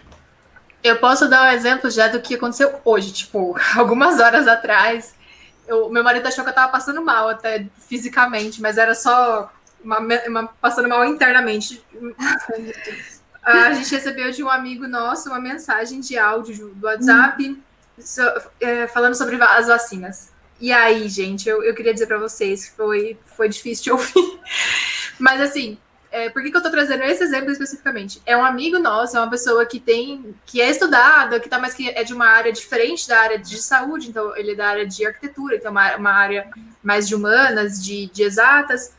Eu 0.84 0.98
posso 0.98 1.28
dar 1.28 1.48
um 1.48 1.52
exemplo 1.52 1.90
já 1.90 2.06
do 2.06 2.20
que 2.20 2.36
aconteceu 2.36 2.70
hoje, 2.84 3.10
tipo, 3.10 3.58
algumas 3.76 4.20
horas 4.20 4.46
atrás. 4.46 5.18
Eu, 5.70 5.88
meu 5.88 6.02
marido 6.02 6.26
achou 6.26 6.42
que 6.42 6.50
eu 6.50 6.54
tava 6.54 6.72
passando 6.72 7.00
mal 7.00 7.28
até 7.28 7.64
fisicamente, 7.78 8.60
mas 8.60 8.76
era 8.76 8.92
só 8.92 9.52
uma, 9.84 10.00
uma, 10.26 10.46
passando 10.60 10.88
mal 10.88 11.04
internamente. 11.04 11.80
a 13.40 13.72
gente 13.72 13.88
recebeu 13.88 14.32
de 14.32 14.42
um 14.42 14.50
amigo 14.50 14.88
nosso 14.88 15.28
uma 15.28 15.38
mensagem 15.38 16.00
de 16.00 16.18
áudio 16.18 16.70
do 16.74 16.86
WhatsApp 16.86 17.48
hum. 17.48 17.62
so, 18.00 18.20
é, 18.60 18.88
falando 18.88 19.14
sobre 19.14 19.40
as 19.40 19.68
vacinas. 19.68 20.32
E 20.60 20.72
aí, 20.72 21.08
gente, 21.08 21.48
eu, 21.48 21.62
eu 21.62 21.72
queria 21.72 21.94
dizer 21.94 22.08
para 22.08 22.18
vocês 22.18 22.64
que 22.64 22.74
foi, 22.74 23.16
foi 23.24 23.48
difícil 23.48 23.84
de 23.84 23.90
ouvir. 23.92 24.40
Mas 25.20 25.40
assim, 25.40 25.78
é, 26.10 26.28
por 26.28 26.42
que, 26.42 26.50
que 26.50 26.56
eu 26.56 26.60
estou 26.60 26.72
trazendo 26.72 27.04
esse 27.04 27.22
exemplo 27.22 27.50
especificamente? 27.50 28.20
É 28.26 28.36
um 28.36 28.44
amigo 28.44 28.78
nosso, 28.78 29.16
é 29.16 29.20
uma 29.20 29.30
pessoa 29.30 29.64
que 29.64 29.78
tem, 29.78 30.34
que 30.44 30.60
é 30.60 30.70
estudada, 30.70 31.38
que 31.38 31.48
tá, 31.48 31.58
mas 31.58 31.72
que 31.72 31.88
é 31.88 32.02
de 32.02 32.12
uma 32.12 32.26
área 32.26 32.52
diferente 32.52 33.08
da 33.08 33.20
área 33.20 33.38
de 33.38 33.60
saúde, 33.62 34.08
então 34.08 34.36
ele 34.36 34.52
é 34.52 34.54
da 34.54 34.66
área 34.66 34.86
de 34.86 35.06
arquitetura, 35.06 35.56
então 35.56 35.70
uma, 35.70 35.96
uma 35.96 36.12
área 36.12 36.50
mais 36.82 37.06
de 37.06 37.14
humanas, 37.14 37.82
de, 37.84 38.06
de 38.06 38.22
exatas, 38.22 38.92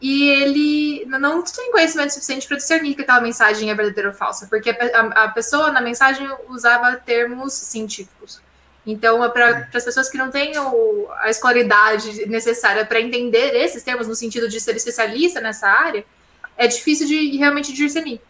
e 0.00 0.28
ele 0.28 1.06
não 1.06 1.42
tem 1.42 1.70
conhecimento 1.70 2.12
suficiente 2.12 2.46
para 2.46 2.56
discernir 2.56 2.94
que 2.96 3.02
aquela 3.02 3.20
mensagem 3.20 3.70
é 3.70 3.74
verdadeira 3.74 4.10
ou 4.10 4.14
falsa, 4.14 4.46
porque 4.48 4.70
a, 4.70 5.24
a 5.24 5.28
pessoa 5.28 5.70
na 5.70 5.80
mensagem 5.80 6.28
usava 6.48 6.96
termos 6.96 7.54
científicos. 7.54 8.42
Então, 8.84 9.24
é 9.24 9.28
para 9.28 9.68
as 9.72 9.84
pessoas 9.84 10.10
que 10.10 10.18
não 10.18 10.28
têm 10.28 10.58
o, 10.58 11.08
a 11.20 11.30
escolaridade 11.30 12.26
necessária 12.26 12.84
para 12.84 13.00
entender 13.00 13.54
esses 13.54 13.82
termos, 13.82 14.08
no 14.08 14.14
sentido 14.14 14.48
de 14.48 14.60
ser 14.60 14.74
especialista 14.74 15.40
nessa 15.40 15.68
área, 15.68 16.04
é 16.56 16.66
difícil 16.66 17.06
de 17.06 17.36
realmente 17.36 17.72
discernir. 17.72 18.20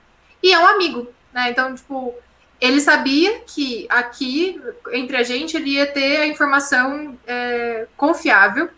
E 0.43 0.53
é 0.53 0.59
um 0.59 0.67
amigo, 0.67 1.09
né? 1.33 1.51
Então, 1.51 1.75
tipo, 1.75 2.15
ele 2.61 2.81
sabia 2.81 3.41
que 3.41 3.87
aqui, 3.89 4.61
entre 4.93 5.17
a 5.17 5.23
gente, 5.23 5.57
ele 5.57 5.71
ia 5.71 5.87
ter 5.87 6.19
a 6.19 6.27
informação 6.27 7.19
é, 7.27 7.87
confiável 7.97 8.69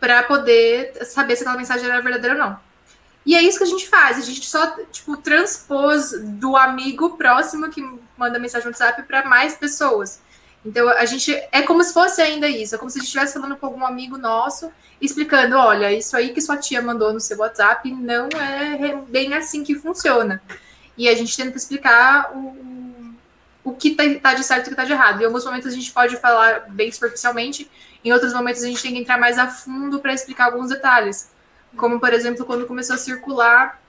para 0.00 0.22
poder 0.22 0.92
saber 1.06 1.36
se 1.36 1.42
aquela 1.42 1.58
mensagem 1.58 1.88
era 1.88 2.00
verdadeira 2.00 2.34
ou 2.34 2.40
não. 2.40 2.60
E 3.26 3.34
é 3.34 3.42
isso 3.42 3.58
que 3.58 3.64
a 3.64 3.68
gente 3.68 3.88
faz, 3.88 4.16
a 4.16 4.22
gente 4.22 4.46
só, 4.46 4.66
tipo, 4.90 5.16
transpôs 5.16 6.12
do 6.18 6.56
amigo 6.56 7.16
próximo 7.16 7.68
que 7.68 7.82
manda 8.16 8.38
mensagem 8.38 8.66
no 8.66 8.72
WhatsApp 8.72 9.02
para 9.02 9.24
mais 9.26 9.54
pessoas. 9.54 10.20
Então, 10.64 10.88
a 10.88 11.04
gente 11.04 11.32
é 11.52 11.62
como 11.62 11.82
se 11.82 11.92
fosse 11.92 12.20
ainda 12.20 12.48
isso, 12.48 12.74
é 12.74 12.78
como 12.78 12.90
se 12.90 12.98
a 12.98 13.00
gente 13.00 13.06
estivesse 13.06 13.34
falando 13.34 13.56
com 13.56 13.66
algum 13.66 13.86
amigo 13.86 14.18
nosso 14.18 14.70
explicando: 15.00 15.56
olha, 15.56 15.92
isso 15.92 16.16
aí 16.16 16.32
que 16.32 16.40
sua 16.40 16.56
tia 16.56 16.82
mandou 16.82 17.12
no 17.12 17.20
seu 17.20 17.38
WhatsApp 17.38 17.90
não 17.92 18.28
é 18.28 18.96
bem 19.08 19.34
assim 19.34 19.64
que 19.64 19.74
funciona. 19.74 20.42
E 20.96 21.08
a 21.08 21.14
gente 21.14 21.36
tenta 21.36 21.56
explicar 21.56 22.32
o, 22.34 23.14
o 23.62 23.72
que 23.72 23.88
está 23.88 24.02
tá 24.20 24.34
de 24.34 24.44
certo 24.44 24.66
e 24.66 24.66
o 24.66 24.68
que 24.68 24.70
está 24.72 24.84
de 24.84 24.92
errado. 24.92 25.22
Em 25.22 25.24
alguns 25.24 25.44
momentos 25.44 25.68
a 25.68 25.74
gente 25.74 25.92
pode 25.92 26.16
falar 26.16 26.68
bem 26.70 26.90
superficialmente, 26.90 27.70
em 28.04 28.12
outros 28.12 28.32
momentos 28.32 28.62
a 28.62 28.66
gente 28.66 28.82
tem 28.82 28.92
que 28.92 28.98
entrar 28.98 29.18
mais 29.18 29.38
a 29.38 29.46
fundo 29.46 30.00
para 30.00 30.12
explicar 30.12 30.46
alguns 30.46 30.70
detalhes. 30.70 31.30
Como, 31.76 32.00
por 32.00 32.12
exemplo, 32.12 32.44
quando 32.44 32.66
começou 32.66 32.94
a 32.94 32.98
circular 32.98 33.80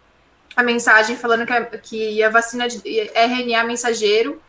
a 0.55 0.61
mensagem 0.61 1.15
falando 1.15 1.45
que 1.45 1.53
a, 1.53 1.65
que 1.65 2.23
a 2.23 2.29
vacina 2.29 2.67
de 2.67 2.79
RNA 3.15 3.63
mensageiro 3.63 4.41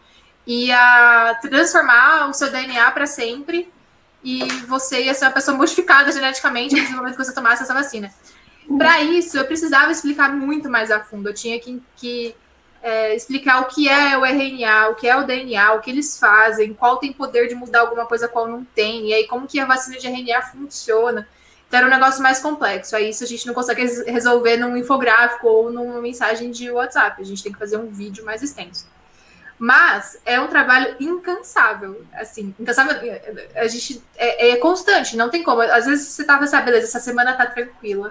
ia 0.50 1.38
transformar 1.42 2.28
o 2.28 2.34
seu 2.34 2.50
DNA 2.50 2.90
para 2.90 3.06
sempre 3.06 3.72
e 4.22 4.44
você 4.66 5.04
ia 5.04 5.14
ser 5.14 5.26
uma 5.26 5.30
pessoa 5.30 5.56
modificada 5.56 6.10
geneticamente 6.12 6.74
no 6.74 6.96
momento 6.96 7.16
que 7.16 7.24
você 7.24 7.34
tomasse 7.34 7.62
essa 7.62 7.74
vacina. 7.74 8.12
Para 8.78 9.00
isso, 9.00 9.36
eu 9.36 9.44
precisava 9.44 9.90
explicar 9.90 10.32
muito 10.32 10.68
mais 10.68 10.90
a 10.90 11.00
fundo. 11.00 11.28
Eu 11.28 11.34
tinha 11.34 11.58
que, 11.58 11.82
que 11.96 12.34
é, 12.82 13.14
explicar 13.14 13.62
o 13.62 13.64
que 13.66 13.88
é 13.88 14.16
o 14.16 14.24
RNA, 14.24 14.88
o 14.90 14.94
que 14.94 15.08
é 15.08 15.16
o 15.16 15.24
DNA, 15.24 15.72
o 15.72 15.80
que 15.80 15.90
eles 15.90 16.18
fazem, 16.18 16.74
qual 16.74 16.98
tem 16.98 17.12
poder 17.12 17.48
de 17.48 17.54
mudar 17.54 17.80
alguma 17.80 18.06
coisa, 18.06 18.28
qual 18.28 18.46
não 18.46 18.64
tem, 18.64 19.08
e 19.08 19.14
aí 19.14 19.26
como 19.26 19.46
que 19.46 19.58
a 19.58 19.66
vacina 19.66 19.98
de 19.98 20.06
RNA 20.06 20.42
funciona. 20.42 21.26
Então 21.66 21.78
era 21.78 21.86
um 21.86 21.90
negócio 21.90 22.22
mais 22.22 22.40
complexo. 22.40 22.96
Aí 22.96 23.10
isso 23.10 23.22
a 23.22 23.26
gente 23.26 23.46
não 23.46 23.54
consegue 23.54 23.82
resolver 24.10 24.56
num 24.56 24.76
infográfico 24.76 25.46
ou 25.46 25.70
numa 25.70 26.00
mensagem 26.00 26.50
de 26.50 26.70
WhatsApp. 26.70 27.20
A 27.20 27.24
gente 27.24 27.42
tem 27.42 27.52
que 27.52 27.58
fazer 27.58 27.76
um 27.76 27.90
vídeo 27.90 28.24
mais 28.24 28.42
extenso. 28.42 28.86
Mas 29.62 30.18
é 30.24 30.40
um 30.40 30.46
trabalho 30.46 30.96
incansável, 30.98 32.02
assim, 32.14 32.54
incansável, 32.58 32.96
a 33.54 33.68
gente 33.68 34.02
é, 34.16 34.52
é 34.52 34.56
constante, 34.56 35.18
não 35.18 35.28
tem 35.28 35.42
como. 35.42 35.60
Às 35.60 35.84
vezes 35.84 36.08
você 36.08 36.24
tava, 36.24 36.46
sabe, 36.46 36.64
beleza, 36.64 36.86
essa 36.86 36.98
semana 36.98 37.34
tá 37.34 37.44
tranquila, 37.44 38.10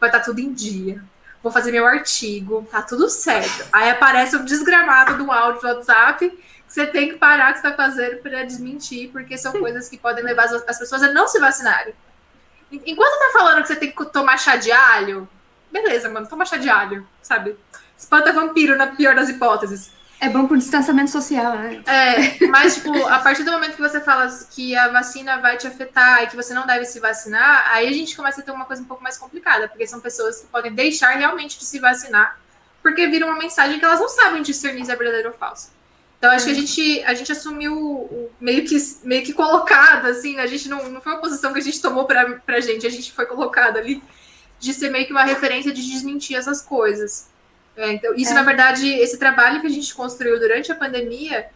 vai 0.00 0.08
estar 0.08 0.20
tá 0.20 0.24
tudo 0.24 0.40
em 0.40 0.50
dia, 0.50 1.04
vou 1.42 1.52
fazer 1.52 1.72
meu 1.72 1.84
artigo, 1.86 2.66
tá 2.70 2.80
tudo 2.80 3.10
certo. 3.10 3.68
Aí 3.70 3.90
aparece 3.90 4.34
um 4.36 4.46
desgramado 4.46 5.22
do 5.22 5.30
áudio 5.30 5.60
do 5.60 5.66
WhatsApp 5.66 6.30
que 6.30 6.42
você 6.66 6.86
tem 6.86 7.10
que 7.10 7.16
parar 7.16 7.50
o 7.50 7.52
que 7.52 7.58
está 7.58 7.74
fazendo 7.74 8.22
para 8.22 8.44
desmentir, 8.44 9.10
porque 9.10 9.36
são 9.36 9.52
coisas 9.52 9.90
que 9.90 9.98
podem 9.98 10.24
levar 10.24 10.44
as 10.44 10.78
pessoas 10.78 11.02
a 11.02 11.12
não 11.12 11.28
se 11.28 11.38
vacinarem. 11.38 11.92
Enquanto 12.72 13.18
tá 13.18 13.30
falando 13.38 13.60
que 13.60 13.68
você 13.68 13.76
tem 13.76 13.90
que 13.90 14.04
tomar 14.06 14.38
chá 14.38 14.56
de 14.56 14.72
alho, 14.72 15.28
beleza, 15.70 16.08
mano, 16.08 16.26
toma 16.26 16.46
chá 16.46 16.56
de 16.56 16.70
alho, 16.70 17.06
sabe? 17.20 17.58
Espanta 17.94 18.32
vampiro 18.32 18.74
na 18.74 18.86
pior 18.86 19.14
das 19.14 19.28
hipóteses. 19.28 19.97
É 20.20 20.28
bom 20.28 20.46
por 20.46 20.58
distanciamento 20.58 21.10
social, 21.10 21.56
né? 21.56 21.82
É, 21.86 22.46
mas, 22.46 22.74
tipo, 22.74 23.06
a 23.06 23.20
partir 23.20 23.44
do 23.44 23.52
momento 23.52 23.76
que 23.76 23.80
você 23.80 24.00
fala 24.00 24.28
que 24.50 24.74
a 24.74 24.88
vacina 24.88 25.38
vai 25.38 25.56
te 25.56 25.66
afetar 25.66 26.24
e 26.24 26.26
que 26.26 26.34
você 26.34 26.52
não 26.52 26.66
deve 26.66 26.84
se 26.86 26.98
vacinar, 26.98 27.70
aí 27.72 27.86
a 27.86 27.92
gente 27.92 28.16
começa 28.16 28.40
a 28.40 28.44
ter 28.44 28.50
uma 28.50 28.64
coisa 28.64 28.82
um 28.82 28.84
pouco 28.84 29.02
mais 29.02 29.16
complicada, 29.16 29.68
porque 29.68 29.86
são 29.86 30.00
pessoas 30.00 30.40
que 30.40 30.46
podem 30.48 30.74
deixar 30.74 31.10
realmente 31.10 31.58
de 31.58 31.64
se 31.64 31.78
vacinar, 31.78 32.38
porque 32.82 33.06
vira 33.06 33.26
uma 33.26 33.38
mensagem 33.38 33.78
que 33.78 33.84
elas 33.84 34.00
não 34.00 34.08
sabem 34.08 34.42
discernir 34.42 34.84
se 34.84 34.90
é 34.90 34.96
verdadeiro 34.96 35.28
ou 35.28 35.34
falso. 35.34 35.70
Então, 36.18 36.32
acho 36.32 36.46
que 36.46 36.50
a 36.50 36.54
uhum. 36.54 36.60
gente, 36.60 37.02
a 37.04 37.14
gente 37.14 37.30
assumiu 37.30 38.30
meio 38.40 38.64
que, 38.64 38.76
meio 39.04 39.22
que 39.22 39.32
colocado, 39.32 40.06
assim, 40.06 40.40
a 40.40 40.46
gente 40.48 40.68
não, 40.68 40.90
não 40.90 41.00
foi 41.00 41.12
uma 41.12 41.20
posição 41.20 41.52
que 41.52 41.60
a 41.60 41.62
gente 41.62 41.80
tomou 41.80 42.06
pra, 42.06 42.40
pra 42.44 42.58
gente, 42.60 42.84
a 42.84 42.90
gente 42.90 43.12
foi 43.12 43.24
colocado 43.24 43.76
ali 43.76 44.02
de 44.58 44.74
ser 44.74 44.90
meio 44.90 45.06
que 45.06 45.12
uma 45.12 45.22
referência 45.22 45.72
de 45.72 45.80
desmentir 45.80 46.36
essas 46.36 46.60
coisas. 46.60 47.28
É, 47.78 47.92
então, 47.92 48.12
isso, 48.14 48.32
é. 48.32 48.34
na 48.34 48.42
verdade, 48.42 48.88
esse 48.88 49.18
trabalho 49.18 49.60
que 49.60 49.66
a 49.68 49.70
gente 49.70 49.94
construiu 49.94 50.38
durante 50.38 50.70
a 50.72 50.74
pandemia 50.74 51.46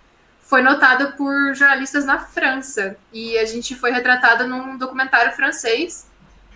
foi 0.41 0.63
notado 0.63 1.17
por 1.17 1.55
jornalistas 1.55 2.05
na 2.05 2.21
França. 2.21 2.97
E 3.13 3.37
a 3.39 3.45
gente 3.45 3.75
foi 3.75 3.91
retratada 3.91 4.47
num 4.47 4.79
documentário 4.79 5.33
francês 5.33 6.07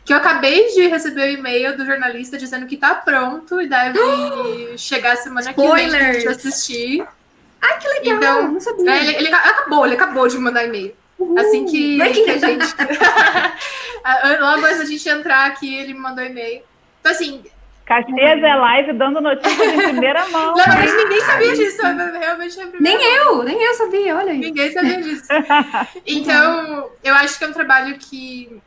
que 0.04 0.12
eu 0.12 0.18
acabei 0.18 0.68
de 0.72 0.86
receber 0.86 1.22
o 1.22 1.24
um 1.24 1.38
e-mail 1.38 1.76
do 1.76 1.84
jornalista 1.84 2.38
dizendo 2.38 2.64
que 2.66 2.76
está 2.76 2.94
pronto 2.94 3.60
e 3.60 3.66
deve 3.66 3.98
chegar 4.78 5.16
semana 5.16 5.50
Spoilers. 5.50 5.82
que 5.82 5.90
vem 5.90 5.98
pra 5.98 6.12
gente 6.12 6.28
assistir. 6.28 7.08
Ai, 7.60 7.78
que 7.80 7.88
legal! 7.88 8.16
Então, 8.16 8.52
não 8.52 8.60
sabia. 8.60 8.92
É, 8.92 8.98
ele, 8.98 9.16
ele, 9.16 9.32
acabou, 9.32 9.84
ele 9.84 9.96
acabou 9.96 10.28
de 10.28 10.38
mandar 10.38 10.64
e-mail. 10.64 10.94
Assim 11.36 11.64
que, 11.64 11.96
que 11.96 12.30
a 12.30 12.38
gente. 12.38 12.66
Logo 14.40 14.64
antes 14.64 14.78
da 14.78 14.84
gente 14.84 15.08
entrar 15.08 15.46
aqui, 15.46 15.74
ele 15.74 15.94
me 15.94 15.98
mandou 15.98 16.22
e-mail. 16.22 16.62
Então, 17.00 17.10
assim, 17.10 17.42
Caxias 17.86 18.42
é 18.42 18.54
live 18.56 18.92
dando 18.94 19.20
notícias 19.20 19.72
em 19.72 19.78
primeira 19.78 20.26
mão. 20.30 20.56
Não, 20.56 20.66
mas 20.66 20.92
ninguém 20.92 21.20
sabia 21.20 21.54
disso. 21.54 21.82
Realmente 21.82 22.60
é 22.60 22.66
Nem 22.80 23.16
eu, 23.16 23.44
nem 23.44 23.62
eu 23.62 23.74
sabia, 23.74 24.16
olha 24.16 24.32
aí. 24.32 24.38
Ninguém 24.38 24.72
sabia 24.72 25.00
disso. 25.00 25.28
Então, 26.04 26.90
eu 27.02 27.14
acho 27.14 27.38
que 27.38 27.44
é 27.44 27.46
um 27.46 27.52
trabalho 27.52 27.96
que 27.96 28.60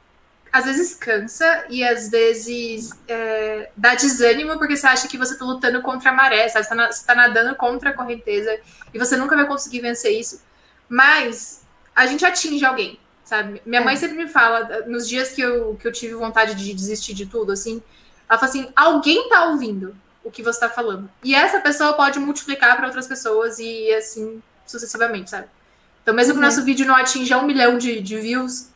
às 0.52 0.66
vezes 0.66 0.96
cansa 0.96 1.66
e 1.70 1.84
às 1.84 2.10
vezes 2.10 2.92
é, 3.08 3.70
dá 3.76 3.94
desânimo 3.94 4.58
porque 4.58 4.76
você 4.76 4.88
acha 4.88 5.08
que 5.08 5.18
você 5.18 5.34
está 5.34 5.46
lutando 5.46 5.82
contra 5.82 6.10
a 6.10 6.14
maré, 6.14 6.48
sabe? 6.48 6.66
Você 6.66 6.74
está 6.74 7.14
tá 7.14 7.16
nadando 7.16 7.56
contra 7.56 7.90
a 7.90 7.94
correnteza 7.94 8.58
e 8.94 8.98
você 8.98 9.18
nunca 9.18 9.36
vai 9.36 9.46
conseguir 9.46 9.82
vencer 9.82 10.18
isso. 10.18 10.42
Mas 10.88 11.62
a 11.94 12.06
gente 12.06 12.26
atinge 12.26 12.64
alguém, 12.66 12.98
sabe? 13.24 13.62
Minha 13.66 13.82
é. 13.82 13.84
mãe 13.84 13.98
sempre 13.98 14.18
me 14.18 14.28
fala, 14.28 14.86
nos 14.88 15.08
dias 15.08 15.32
que 15.34 15.42
eu, 15.42 15.76
que 15.76 15.86
eu 15.86 15.92
tive 15.92 16.14
vontade 16.14 16.56
de 16.56 16.74
desistir 16.74 17.14
de 17.14 17.26
tudo, 17.26 17.52
assim, 17.52 17.84
ela 18.30 18.40
fala 18.40 18.50
assim: 18.50 18.68
alguém 18.76 19.28
tá 19.28 19.46
ouvindo 19.46 19.96
o 20.24 20.30
que 20.30 20.44
você 20.44 20.58
está 20.58 20.70
falando. 20.70 21.10
E 21.24 21.34
essa 21.34 21.60
pessoa 21.60 21.94
pode 21.94 22.20
multiplicar 22.20 22.78
para 22.78 22.86
outras 22.86 23.08
pessoas 23.08 23.58
e 23.60 23.92
assim 23.94 24.42
sucessivamente, 24.66 25.32
sabe? 25.32 25.48
Então, 26.04 26.14
mesmo 26.14 26.34
que 26.34 26.40
o 26.40 26.42
nosso 26.42 26.64
vídeo 26.64 26.86
não 26.86 26.96
atinja 26.96 27.38
um 27.38 27.46
milhão 27.46 27.78
de, 27.78 28.02
de 28.02 28.18
views, 28.18 28.70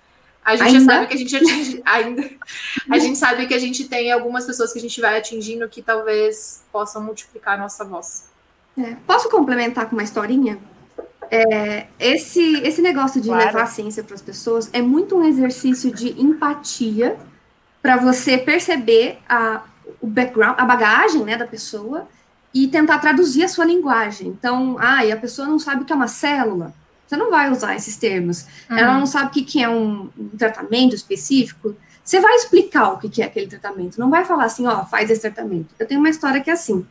a 0.44 0.56
gente 0.56 0.78
ainda? 0.78 0.94
sabe 0.94 1.08
que 1.08 1.14
a 1.14 1.18
gente 1.18 1.36
atinge 1.36 1.82
ainda. 1.86 2.30
A 2.90 3.00
gente 3.00 3.18
sabe 3.18 3.48
que 3.48 3.54
a 3.54 3.60
gente 3.60 3.88
tem 3.88 4.12
algumas 4.12 4.46
pessoas 4.46 4.74
que 4.74 4.80
a 4.80 4.82
gente 4.82 5.00
vai 5.00 5.18
atingindo 5.18 5.68
que 5.70 5.82
talvez 5.82 6.64
possam 6.72 7.02
multiplicar 7.02 7.56
a 7.56 7.58
nossa 7.58 7.86
voz. 7.86 8.26
É. 8.78 8.96
Posso 9.06 9.30
complementar 9.30 9.88
com 9.88 9.96
uma 9.96 10.04
historinha? 10.04 10.60
É, 11.32 11.88
esse, 12.00 12.58
esse 12.58 12.82
negócio 12.82 13.22
de 13.22 13.30
claro. 13.30 13.46
levar 13.46 13.64
a 13.64 13.68
ciência 13.68 14.04
para 14.04 14.16
as 14.16 14.22
pessoas 14.22 14.70
é 14.74 14.82
muito 14.82 15.16
um 15.16 15.24
exercício 15.24 15.92
de 15.92 16.22
empatia 16.22 17.18
para 17.84 17.98
você 17.98 18.38
perceber 18.38 19.20
a, 19.28 19.62
o 20.02 20.08
background, 20.08 20.56
a 20.58 20.64
bagagem 20.64 21.26
né, 21.26 21.36
da 21.36 21.46
pessoa 21.46 22.08
e 22.54 22.66
tentar 22.68 23.00
traduzir 23.00 23.44
a 23.44 23.50
sua 23.50 23.66
linguagem. 23.66 24.30
Então, 24.30 24.78
ah, 24.80 25.06
e 25.06 25.12
a 25.12 25.18
pessoa 25.18 25.46
não 25.46 25.60
sabe 25.60 25.82
o 25.82 25.86
que 25.86 25.92
é 25.92 25.96
uma 25.96 26.08
célula. 26.08 26.74
Você 27.06 27.18
não 27.18 27.30
vai 27.30 27.52
usar 27.52 27.76
esses 27.76 27.98
termos. 27.98 28.48
Uhum. 28.70 28.78
Ela 28.78 28.98
não 28.98 29.06
sabe 29.06 29.28
o 29.28 29.30
que, 29.32 29.44
que 29.44 29.62
é 29.62 29.68
um, 29.68 30.10
um, 30.18 30.30
tratamento 30.30 30.96
específico. 30.96 31.76
Você 32.02 32.22
vai 32.22 32.34
explicar 32.36 32.94
o 32.94 32.98
que, 33.00 33.10
que 33.10 33.22
é 33.22 33.26
aquele 33.26 33.48
tratamento. 33.48 34.00
Não 34.00 34.10
vai 34.10 34.24
falar 34.24 34.46
assim, 34.46 34.66
ó, 34.66 34.86
faz 34.86 35.10
esse 35.10 35.22
tratamento. 35.22 35.76
Eu 35.78 35.86
tenho 35.86 36.00
uma 36.00 36.10
história 36.10 36.40
que 36.40 36.50
é 36.50 36.54
assim. 36.54 36.86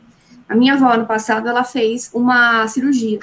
A 0.47 0.55
minha 0.55 0.75
avó, 0.75 0.95
no 0.95 1.07
passado, 1.07 1.49
ela 1.49 1.63
fez 1.63 2.11
uma 2.13 2.67
cirurgia 2.67 3.19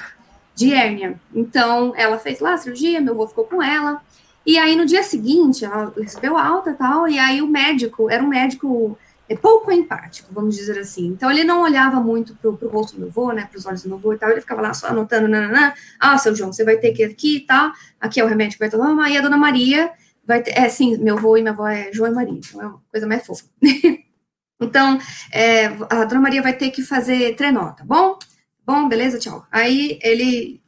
de 0.56 0.74
hérnia. 0.74 1.20
Então, 1.32 1.92
ela 1.96 2.18
fez 2.18 2.40
lá 2.40 2.54
a 2.54 2.58
cirurgia, 2.58 3.00
meu 3.00 3.14
avô 3.14 3.28
ficou 3.28 3.44
com 3.44 3.62
ela. 3.62 4.02
E 4.44 4.58
aí, 4.58 4.74
no 4.74 4.86
dia 4.86 5.02
seguinte, 5.02 5.64
ela 5.64 5.92
recebeu 5.96 6.36
alta 6.36 6.70
e 6.70 6.74
tal, 6.74 7.08
e 7.08 7.18
aí 7.18 7.42
o 7.42 7.46
médico, 7.46 8.10
era 8.10 8.22
um 8.22 8.28
médico 8.28 8.98
é, 9.28 9.36
pouco 9.36 9.70
empático, 9.70 10.32
vamos 10.32 10.56
dizer 10.56 10.78
assim. 10.78 11.06
Então, 11.06 11.30
ele 11.30 11.44
não 11.44 11.62
olhava 11.62 12.00
muito 12.00 12.34
pro, 12.36 12.56
pro 12.56 12.68
rosto 12.68 12.94
do 12.94 13.00
meu 13.00 13.08
avô, 13.08 13.32
né, 13.32 13.46
pros 13.50 13.66
olhos 13.66 13.82
do 13.82 13.88
meu 13.88 13.98
avô 13.98 14.12
e 14.12 14.18
tal, 14.18 14.30
ele 14.30 14.40
ficava 14.40 14.60
lá 14.60 14.74
só 14.74 14.88
anotando, 14.88 15.28
nananã, 15.28 15.72
ah, 16.00 16.18
seu 16.18 16.34
João, 16.34 16.52
você 16.52 16.64
vai 16.64 16.78
ter 16.78 16.92
que 16.92 17.02
ir 17.02 17.06
aqui 17.06 17.36
e 17.36 17.40
tá? 17.40 17.68
tal, 17.68 17.72
aqui 18.00 18.20
é 18.20 18.24
o 18.24 18.26
remédio 18.26 18.54
que 18.54 18.58
vai 18.58 18.70
tomar, 18.70 19.10
e 19.10 19.16
a 19.16 19.20
dona 19.20 19.36
Maria 19.36 19.92
vai 20.26 20.42
ter, 20.42 20.58
é, 20.58 20.68
sim, 20.68 20.96
meu 20.98 21.16
avô 21.16 21.36
e 21.36 21.42
minha 21.42 21.52
avó 21.52 21.68
é 21.68 21.92
João 21.92 22.10
e 22.10 22.14
Maria, 22.14 22.38
então 22.38 22.62
é 22.62 22.66
uma 22.66 22.82
coisa 22.90 23.06
mais 23.06 23.26
fofa. 23.26 23.44
então, 24.60 24.98
é, 25.32 25.66
a 25.66 26.04
dona 26.04 26.20
Maria 26.20 26.42
vai 26.42 26.52
ter 26.52 26.70
que 26.70 26.82
fazer 26.82 27.36
trenó, 27.36 27.72
tá 27.72 27.84
bom? 27.84 28.18
Bom, 28.66 28.88
beleza, 28.88 29.18
tchau. 29.18 29.46
Aí, 29.50 29.98
ele 30.02 30.60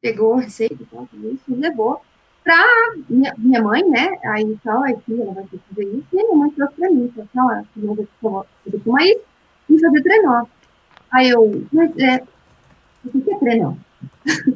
pegou 0.00 0.34
a 0.34 0.40
receita 0.42 0.76
levou, 1.48 2.02
para 2.44 2.94
minha, 3.08 3.34
minha, 3.38 3.62
mãe, 3.62 3.88
né? 3.88 4.18
Aí 4.24 4.58
tal, 4.64 4.82
aqui 4.84 5.20
ela 5.20 5.32
vai 5.32 5.44
ter 5.44 5.58
que 5.58 5.74
fazer 5.74 5.88
isso. 5.88 6.06
E 6.12 6.20
a 6.20 6.22
minha 6.24 6.36
mãe 6.36 6.50
trouxe 6.50 6.74
para 6.74 6.90
mim, 6.90 7.12
falou 7.14 7.50
assim: 7.50 7.68
ó, 7.78 7.86
eu 7.88 7.94
vou 7.94 8.80
tomar 8.84 9.04
isso 9.04 9.20
e 9.68 9.80
fazer 9.80 10.02
trenó. 10.02 10.44
Aí 11.10 11.30
eu, 11.30 11.66
mas 11.72 11.96
é, 11.98 12.22
o 13.04 13.20
que 13.20 13.30
é 13.30 13.38
trenó? 13.38 13.74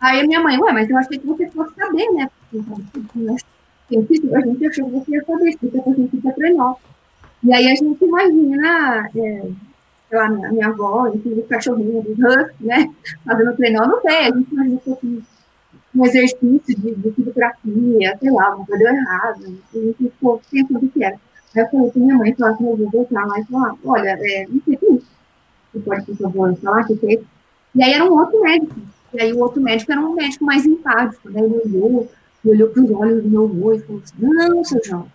Aí 0.00 0.20
a 0.20 0.26
minha 0.26 0.40
mãe, 0.40 0.58
ué, 0.60 0.72
mas 0.72 0.90
eu 0.90 0.98
achei 0.98 1.18
que 1.18 1.26
você 1.26 1.48
fosse 1.48 1.74
saber, 1.74 2.10
né? 2.12 2.28
Científico, 3.88 4.36
a 4.36 4.40
gente 4.40 4.66
achou 4.66 4.86
que 4.86 4.92
você 4.92 5.10
ia 5.12 5.24
saber, 5.24 5.48
explica 5.48 5.82
pra 5.82 5.92
gente 5.94 6.16
que 6.16 6.28
é 6.28 6.32
trenó. 6.32 6.74
E 7.42 7.54
aí 7.54 7.70
a 7.70 7.74
gente 7.74 8.04
imagina, 8.04 9.08
é, 9.16 9.42
sei 10.08 10.18
lá, 10.18 10.28
minha, 10.28 10.52
minha 10.52 10.66
avó, 10.68 11.08
enfim, 11.08 11.32
o 11.38 11.42
cachorrinho 11.44 12.02
do 12.02 12.12
Husky, 12.12 12.64
né? 12.64 12.94
Fazendo 13.24 13.56
trenó, 13.56 13.86
não 13.86 14.00
tem, 14.00 14.26
a 14.26 14.36
gente 14.36 14.52
imagina 14.52 14.80
pouquinho 14.84 15.22
um 15.94 16.04
exercício 16.04 16.60
de, 16.66 16.94
de 16.94 17.10
fotografia, 17.12 18.18
sei 18.18 18.30
lá, 18.30 18.56
uma 18.56 18.66
coisa 18.66 18.84
errada, 18.84 19.46
a 19.46 19.78
gente 19.78 19.96
ficou 19.96 20.40
pensando 20.50 20.84
o 20.84 20.88
que 20.88 21.04
era. 21.04 21.16
Aí 21.54 21.62
eu 21.62 21.68
falei 21.70 21.90
pra 21.90 22.00
minha 22.00 22.16
mãe, 22.16 22.34
que 22.34 22.42
eu 22.42 22.56
vou 22.56 22.90
voltar 22.90 23.24
lá 23.24 23.38
e 23.38 23.44
falar, 23.44 23.74
olha, 23.84 24.18
é, 24.20 24.46
não 24.48 24.60
sei 24.64 24.74
o 24.74 24.78
que 24.78 24.86
é 24.86 24.92
isso. 24.94 25.06
Você 25.72 25.80
pode, 25.80 26.06
por 26.06 26.16
favor, 26.16 26.56
falar 26.56 26.82
o 26.82 26.86
que 26.86 27.06
é 27.06 27.14
isso? 27.14 27.26
E 27.74 27.82
aí 27.82 27.92
era 27.92 28.04
um 28.04 28.12
outro 28.12 28.40
médico. 28.40 28.74
E 29.12 29.20
aí 29.20 29.32
o 29.32 29.38
outro 29.38 29.62
médico 29.62 29.92
era 29.92 30.00
um 30.00 30.14
médico 30.14 30.44
mais 30.44 30.66
empático, 30.66 31.30
né? 31.30 31.40
Ele 31.40 31.60
olhou, 31.64 32.10
ele 32.44 32.54
olhou 32.54 32.68
para 32.70 32.82
os 32.82 32.90
olhos 32.90 33.22
do 33.22 33.30
meu 33.30 33.44
avô 33.44 33.72
e 33.72 33.80
falou 33.80 34.02
assim, 34.02 34.14
não, 34.18 34.64
seu 34.64 34.80
João, 34.84 35.06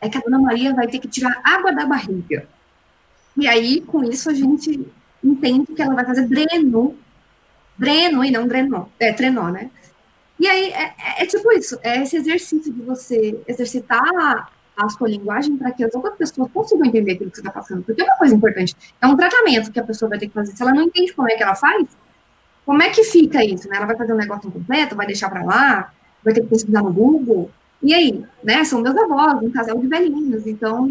é 0.00 0.08
que 0.08 0.18
a 0.18 0.20
dona 0.20 0.38
Maria 0.38 0.74
vai 0.74 0.86
ter 0.86 0.98
que 0.98 1.08
tirar 1.08 1.40
água 1.42 1.72
da 1.72 1.86
barriga. 1.86 2.46
E 3.36 3.48
aí, 3.48 3.80
com 3.80 4.04
isso, 4.04 4.28
a 4.28 4.34
gente 4.34 4.86
entende 5.24 5.72
que 5.72 5.80
ela 5.80 5.94
vai 5.94 6.04
fazer 6.04 6.26
dreno, 6.26 6.94
dreno 7.78 8.22
e 8.22 8.30
não 8.30 8.46
drenó, 8.46 8.86
é 8.98 9.12
trenó, 9.12 9.48
né? 9.48 9.70
E 10.40 10.48
aí 10.48 10.70
é, 10.70 10.84
é, 10.84 11.22
é, 11.22 11.26
tipo 11.26 11.52
isso, 11.52 11.78
é 11.82 12.02
esse 12.02 12.16
exercício 12.16 12.72
de 12.72 12.80
você 12.80 13.38
exercitar 13.46 14.50
a 14.74 14.88
sua 14.88 15.06
linguagem 15.06 15.54
para 15.58 15.70
que 15.70 15.84
as 15.84 15.94
outras 15.94 16.16
pessoas 16.16 16.50
consigam 16.50 16.86
entender 16.86 17.12
aquilo 17.12 17.30
que 17.30 17.36
você 17.36 17.42
está 17.42 17.52
passando. 17.52 17.82
Porque 17.82 18.00
é 18.00 18.04
uma 18.06 18.16
coisa 18.16 18.34
importante. 18.34 18.74
É 19.02 19.06
um 19.06 19.14
tratamento 19.14 19.70
que 19.70 19.78
a 19.78 19.84
pessoa 19.84 20.08
vai 20.08 20.18
ter 20.18 20.28
que 20.28 20.32
fazer. 20.32 20.56
Se 20.56 20.62
ela 20.62 20.72
não 20.72 20.84
entende 20.84 21.12
como 21.12 21.30
é 21.30 21.36
que 21.36 21.42
ela 21.42 21.54
faz, 21.54 21.86
como 22.64 22.82
é 22.82 22.88
que 22.88 23.04
fica 23.04 23.44
isso? 23.44 23.68
Né? 23.68 23.76
Ela 23.76 23.84
vai 23.84 23.96
fazer 23.98 24.14
um 24.14 24.16
negócio 24.16 24.48
incompleto, 24.48 24.96
vai 24.96 25.06
deixar 25.06 25.28
para 25.28 25.44
lá, 25.44 25.92
vai 26.24 26.32
ter 26.32 26.40
que 26.40 26.46
pesquisar 26.46 26.82
no 26.82 26.90
Google. 26.90 27.50
E 27.82 27.92
aí, 27.92 28.24
né? 28.42 28.64
São 28.64 28.80
meus 28.80 28.96
avós, 28.96 29.42
um 29.42 29.50
casal 29.50 29.78
de 29.78 29.88
velhinhos. 29.88 30.46
Então, 30.46 30.86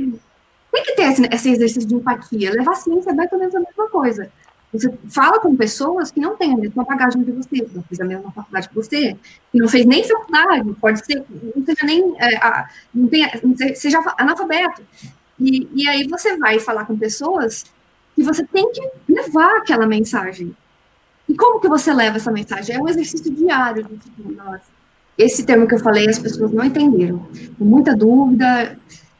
tem 0.72 0.84
que 0.84 0.94
ter 0.94 1.12
esse, 1.12 1.28
esse 1.32 1.50
exercício 1.50 1.90
de 1.90 1.96
empatia. 1.96 2.52
Levar 2.52 2.76
ciência 2.76 3.10
é 3.10 3.14
mais 3.14 3.32
ou 3.32 3.40
menos 3.40 3.56
a 3.56 3.60
mesma 3.60 3.90
coisa. 3.90 4.32
Você 4.72 4.94
fala 5.10 5.40
com 5.40 5.56
pessoas 5.56 6.12
que 6.12 6.20
não 6.20 6.36
têm 6.36 6.54
a 6.54 6.58
mesma 6.58 6.84
bagagem 6.84 7.24
que 7.24 7.32
você, 7.32 7.50
que 7.50 7.76
não 7.76 7.84
fez 7.84 8.00
a 8.00 8.06
mesma 8.06 8.32
faculdade 8.32 8.70
que 8.70 8.76
você, 8.76 9.18
que 9.52 9.60
não 9.60 9.68
fez 9.68 9.86
nem 9.86 10.04
faculdade, 10.04 10.74
pode 10.80 11.04
ser, 11.04 11.26
não 11.56 11.66
seja 11.66 11.86
nem, 11.86 12.14
é, 12.20 12.36
a, 12.38 12.70
não 12.94 13.08
tenha, 13.08 13.32
seja 13.76 14.00
analfabeto. 14.18 14.84
E, 15.40 15.68
e 15.74 15.90
aí 15.90 16.08
você 16.08 16.38
vai 16.38 16.60
falar 16.60 16.86
com 16.86 16.98
pessoas 16.98 17.66
que 18.16 18.22
você 18.22 18.46
tem 18.46 18.72
que 18.72 18.82
levar 19.08 19.58
aquela 19.58 19.88
mensagem. 19.88 20.56
E 21.28 21.36
como 21.36 21.60
que 21.60 21.70
você 21.70 21.94
leva 21.94 22.18
essa 22.18 22.32
mensagem? 22.32 22.76
É 22.76 22.82
um 22.82 22.88
exercício 22.88 23.34
diário. 23.34 23.84
De, 23.84 23.98
tipo, 23.98 24.32
nossa, 24.34 24.64
esse 25.18 25.46
termo 25.46 25.68
que 25.68 25.76
eu 25.76 25.80
falei, 25.80 26.08
as 26.10 26.20
pessoas 26.20 26.52
não 26.52 26.64
entenderam. 26.64 27.28
Com 27.58 27.66
muita 27.66 27.96
dúvida, 27.96 28.78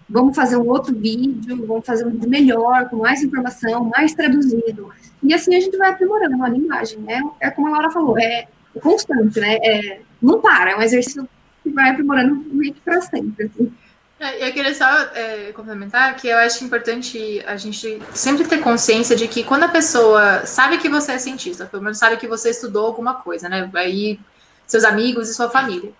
vamos 0.10 0.36
fazer 0.36 0.58
um 0.58 0.68
outro 0.68 0.94
vídeo, 0.96 1.66
vamos 1.66 1.86
fazer 1.86 2.06
um 2.06 2.12
vídeo 2.12 2.30
melhor, 2.30 2.90
com 2.90 2.98
mais 2.98 3.24
informação, 3.24 3.86
mais 3.86 4.14
traduzido. 4.14 4.90
E 5.22 5.34
assim 5.34 5.56
a 5.56 5.60
gente 5.60 5.78
vai 5.78 5.90
aprimorando 5.90 6.44
a 6.44 6.50
linguagem, 6.50 7.00
né? 7.00 7.22
É 7.40 7.50
como 7.50 7.68
a 7.68 7.72
Laura 7.72 7.92
falou, 7.92 8.18
é, 8.18 8.48
constante, 8.82 9.40
né? 9.40 9.58
É, 9.62 10.02
não 10.22 10.40
para, 10.40 10.72
é 10.72 10.76
um 10.76 10.82
exercício 10.82 11.28
que 11.64 11.70
vai 11.70 11.90
aprimorando 11.90 12.36
meio 12.52 12.74
que 12.74 12.82
para 12.82 13.02
sempre. 13.02 13.46
Assim. 13.46 13.74
É, 14.20 14.48
eu 14.48 14.52
queria 14.52 14.74
só 14.74 14.86
é, 15.14 15.52
complementar 15.54 16.16
que 16.16 16.28
eu 16.28 16.38
acho 16.38 16.64
importante 16.64 17.42
a 17.46 17.56
gente 17.56 18.02
sempre 18.14 18.46
ter 18.46 18.60
consciência 18.60 19.16
de 19.16 19.28
que 19.28 19.44
quando 19.44 19.64
a 19.64 19.70
pessoa 19.70 20.46
sabe 20.46 20.78
que 20.78 20.90
você 20.90 21.14
é 21.14 21.18
cientista, 21.18 21.66
pelo 21.66 21.84
menos 21.84 21.98
sabe 21.98 22.18
que 22.18 22.28
você 22.28 22.50
estudou 22.50 22.86
alguma 22.86 23.16
coisa, 23.16 23.48
né? 23.48 23.70
Aí 23.74 24.20
seus 24.68 24.84
amigos 24.84 25.30
e 25.30 25.34
sua 25.34 25.50
família. 25.50 25.92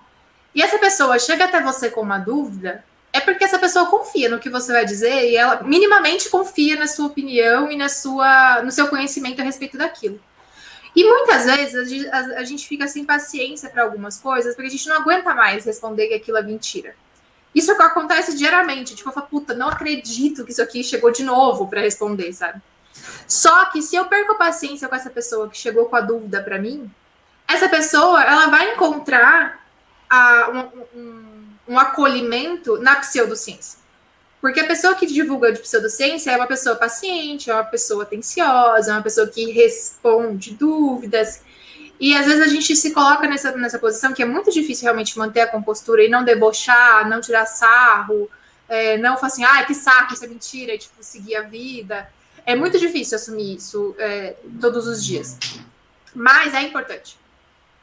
E 0.54 0.62
essa 0.62 0.78
pessoa 0.78 1.18
chega 1.18 1.46
até 1.46 1.62
você 1.62 1.90
com 1.90 2.02
uma 2.02 2.18
dúvida, 2.18 2.84
é 3.12 3.20
porque 3.20 3.44
essa 3.44 3.58
pessoa 3.58 3.88
confia 3.88 4.30
no 4.30 4.40
que 4.40 4.50
você 4.50 4.72
vai 4.72 4.86
dizer 4.86 5.30
e 5.30 5.36
ela 5.36 5.64
minimamente 5.64 6.30
confia 6.30 6.76
na 6.78 6.88
sua 6.88 7.08
opinião 7.08 7.72
e 7.72 7.76
na 7.76 7.90
sua, 7.90 8.62
no 8.62 8.72
seu 8.72 8.88
conhecimento 8.88 9.42
a 9.42 9.44
respeito 9.44 9.78
daquilo. 9.78 10.20
E 10.96 11.04
muitas 11.04 11.46
vezes 11.46 11.76
a 11.76 11.84
gente, 11.86 12.08
a, 12.10 12.20
a 12.40 12.44
gente 12.44 12.68
fica 12.68 12.88
sem 12.88 13.06
paciência 13.06 13.70
para 13.70 13.84
algumas 13.84 14.20
coisas 14.20 14.56
porque 14.56 14.68
a 14.68 14.72
gente 14.72 14.88
não 14.88 14.98
aguenta 14.98 15.34
mais 15.34 15.66
responder 15.66 16.08
que 16.08 16.14
aquilo 16.14 16.38
é 16.38 16.44
mentira. 16.44 16.96
Isso 17.54 17.72
acontece 17.72 18.38
diariamente. 18.38 18.96
Tipo, 18.96 19.10
eu 19.10 19.14
falo, 19.14 19.28
puta, 19.28 19.54
não 19.54 19.70
acredito 19.70 20.46
que 20.46 20.52
isso 20.52 20.62
aqui 20.62 20.84
chegou 20.84 21.12
de 21.12 21.24
novo 21.24 21.68
para 21.68 21.82
responder, 21.82 22.32
sabe? 22.34 22.62
Só 23.28 23.66
que 23.66 23.82
se 23.82 23.96
eu 23.96 24.06
perco 24.06 24.34
a 24.34 24.36
paciência 24.36 24.88
com 24.88 24.96
essa 24.96 25.10
pessoa 25.10 25.50
que 25.50 25.58
chegou 25.58 25.86
com 25.86 25.96
a 25.96 26.02
dúvida 26.02 26.42
para 26.42 26.60
mim, 26.60 26.90
essa 27.48 27.68
pessoa 27.68 28.24
ela 28.24 28.48
vai 28.48 28.74
encontrar 28.74 29.66
a, 30.10 30.70
um, 30.94 31.00
um 31.00 31.29
um 31.70 31.78
acolhimento 31.78 32.80
na 32.80 32.96
pseudociência. 32.96 33.78
Porque 34.42 34.60
a 34.60 34.68
pessoa 34.68 34.96
que 34.96 35.06
divulga 35.06 35.52
de 35.52 35.60
pseudociência 35.60 36.32
é 36.32 36.36
uma 36.36 36.48
pessoa 36.48 36.76
paciente, 36.76 37.52
é 37.52 37.54
uma 37.54 37.64
pessoa 37.64 38.04
atenciosa, 38.04 38.92
é 38.92 38.94
uma 38.94 39.04
pessoa 39.04 39.28
que 39.28 39.52
responde 39.52 40.56
dúvidas. 40.56 41.42
E 42.00 42.16
às 42.16 42.26
vezes 42.26 42.42
a 42.42 42.48
gente 42.48 42.76
se 42.76 42.92
coloca 42.92 43.28
nessa, 43.28 43.52
nessa 43.52 43.78
posição 43.78 44.14
que 44.14 44.24
é 44.24 44.26
muito 44.26 44.50
difícil 44.50 44.86
realmente 44.86 45.18
manter 45.18 45.42
a 45.42 45.48
compostura 45.48 46.04
e 46.04 46.10
não 46.10 46.24
debochar, 46.24 47.08
não 47.08 47.22
tirar 47.22 47.46
sarro, 47.46 48.30
é, 48.68 48.98
não 48.98 49.16
falar 49.16 49.28
assim, 49.28 49.44
ah, 49.44 49.64
que 49.66 49.76
saco, 49.76 50.14
isso 50.14 50.24
é 50.24 50.28
mentira, 50.28 50.74
e 50.74 50.78
tipo, 50.78 50.96
seguir 51.02 51.36
a 51.36 51.42
vida. 51.42 52.10
É 52.46 52.56
muito 52.56 52.80
difícil 52.80 53.18
assumir 53.18 53.58
isso 53.58 53.94
é, 54.00 54.36
todos 54.60 54.88
os 54.88 55.06
dias. 55.06 55.38
Mas 56.16 56.54
é 56.54 56.62
importante. 56.62 57.18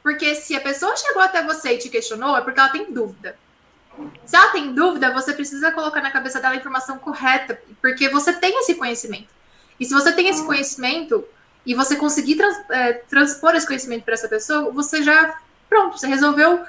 Porque 0.01 0.33
se 0.35 0.55
a 0.55 0.61
pessoa 0.61 0.95
chegou 0.97 1.21
até 1.21 1.43
você 1.43 1.73
e 1.73 1.77
te 1.77 1.89
questionou, 1.89 2.35
é 2.35 2.41
porque 2.41 2.59
ela 2.59 2.69
tem 2.69 2.91
dúvida. 2.91 3.37
Se 4.25 4.35
ela 4.35 4.51
tem 4.51 4.73
dúvida, 4.73 5.13
você 5.13 5.33
precisa 5.33 5.71
colocar 5.71 6.01
na 6.01 6.11
cabeça 6.11 6.39
dela 6.39 6.53
a 6.53 6.57
informação 6.57 6.97
correta, 6.97 7.59
porque 7.81 8.09
você 8.09 8.33
tem 8.33 8.59
esse 8.59 8.75
conhecimento. 8.75 9.29
E 9.79 9.85
se 9.85 9.93
você 9.93 10.11
tem 10.11 10.27
esse 10.27 10.45
conhecimento 10.45 11.23
e 11.65 11.73
você 11.73 11.95
conseguir 11.95 12.35
trans, 12.35 12.57
é, 12.69 12.93
transpor 12.93 13.55
esse 13.55 13.67
conhecimento 13.67 14.03
para 14.03 14.13
essa 14.13 14.27
pessoa, 14.27 14.71
você 14.71 15.03
já, 15.03 15.39
pronto, 15.69 15.97
você 15.97 16.07
resolveu 16.07 16.63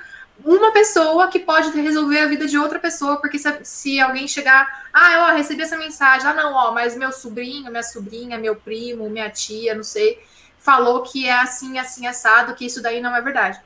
uma 0.44 0.70
pessoa 0.72 1.28
que 1.28 1.38
pode 1.38 1.70
resolver 1.80 2.20
a 2.20 2.26
vida 2.26 2.46
de 2.46 2.56
outra 2.56 2.78
pessoa, 2.78 3.16
porque 3.16 3.38
se, 3.38 3.52
se 3.64 4.00
alguém 4.00 4.28
chegar, 4.28 4.88
ah, 4.92 5.30
eu 5.30 5.36
recebi 5.36 5.62
essa 5.62 5.76
mensagem, 5.76 6.28
ah, 6.28 6.34
não, 6.34 6.52
ó, 6.52 6.72
mas 6.72 6.96
meu 6.96 7.12
sobrinho, 7.12 7.70
minha 7.70 7.82
sobrinha, 7.82 8.38
meu 8.38 8.54
primo, 8.54 9.10
minha 9.10 9.30
tia, 9.30 9.74
não 9.74 9.82
sei, 9.82 10.22
falou 10.58 11.02
que 11.02 11.26
é 11.26 11.32
assim, 11.32 11.78
assim, 11.78 12.06
assado, 12.06 12.54
que 12.54 12.66
isso 12.66 12.82
daí 12.82 13.00
não 13.00 13.14
é 13.14 13.20
verdade. 13.20 13.60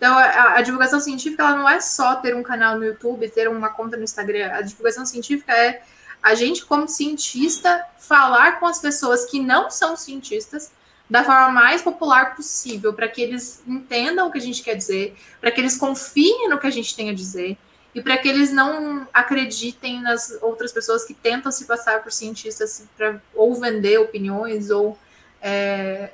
Então, 0.00 0.16
a, 0.16 0.54
a, 0.54 0.62
divulgação 0.62 0.98
científica 0.98 1.42
ela 1.42 1.56
não 1.56 1.68
é 1.68 1.78
só 1.78 2.16
ter 2.16 2.34
um 2.34 2.42
canal 2.42 2.78
no 2.78 2.86
YouTube, 2.86 3.28
ter 3.28 3.46
uma 3.50 3.68
conta 3.68 3.98
no 3.98 4.02
Instagram. 4.02 4.50
A 4.50 4.62
divulgação 4.62 5.04
científica 5.04 5.52
é 5.52 5.82
a 6.22 6.34
gente, 6.34 6.64
como 6.64 6.88
cientista, 6.88 7.84
falar 7.98 8.58
com 8.58 8.64
as 8.64 8.78
pessoas 8.78 9.26
que 9.26 9.38
não 9.38 9.70
são 9.70 9.94
cientistas 9.98 10.72
da 11.08 11.22
forma 11.22 11.50
mais 11.50 11.82
popular 11.82 12.34
possível, 12.34 12.94
para 12.94 13.08
que 13.08 13.20
eles 13.20 13.62
entendam 13.66 14.26
o 14.26 14.32
que 14.32 14.38
a 14.38 14.40
gente 14.40 14.62
quer 14.62 14.74
dizer, 14.74 15.14
para 15.38 15.50
que 15.50 15.60
eles 15.60 15.76
confiem 15.76 16.48
no 16.48 16.58
que 16.58 16.66
a 16.66 16.70
gente 16.70 16.96
tem 16.96 17.10
a 17.10 17.14
dizer 17.14 17.58
e 17.94 18.00
para 18.00 18.16
que 18.16 18.26
eles 18.26 18.50
não 18.50 19.06
acreditem 19.12 20.00
nas 20.00 20.38
outras 20.40 20.72
pessoas 20.72 21.04
que 21.04 21.12
tentam 21.12 21.52
se 21.52 21.66
passar 21.66 22.02
por 22.02 22.10
cientistas 22.10 22.84
para 22.96 23.20
ou 23.34 23.54
vender 23.60 23.98
opiniões 23.98 24.70
ou 24.70 24.96
é, 25.42 26.10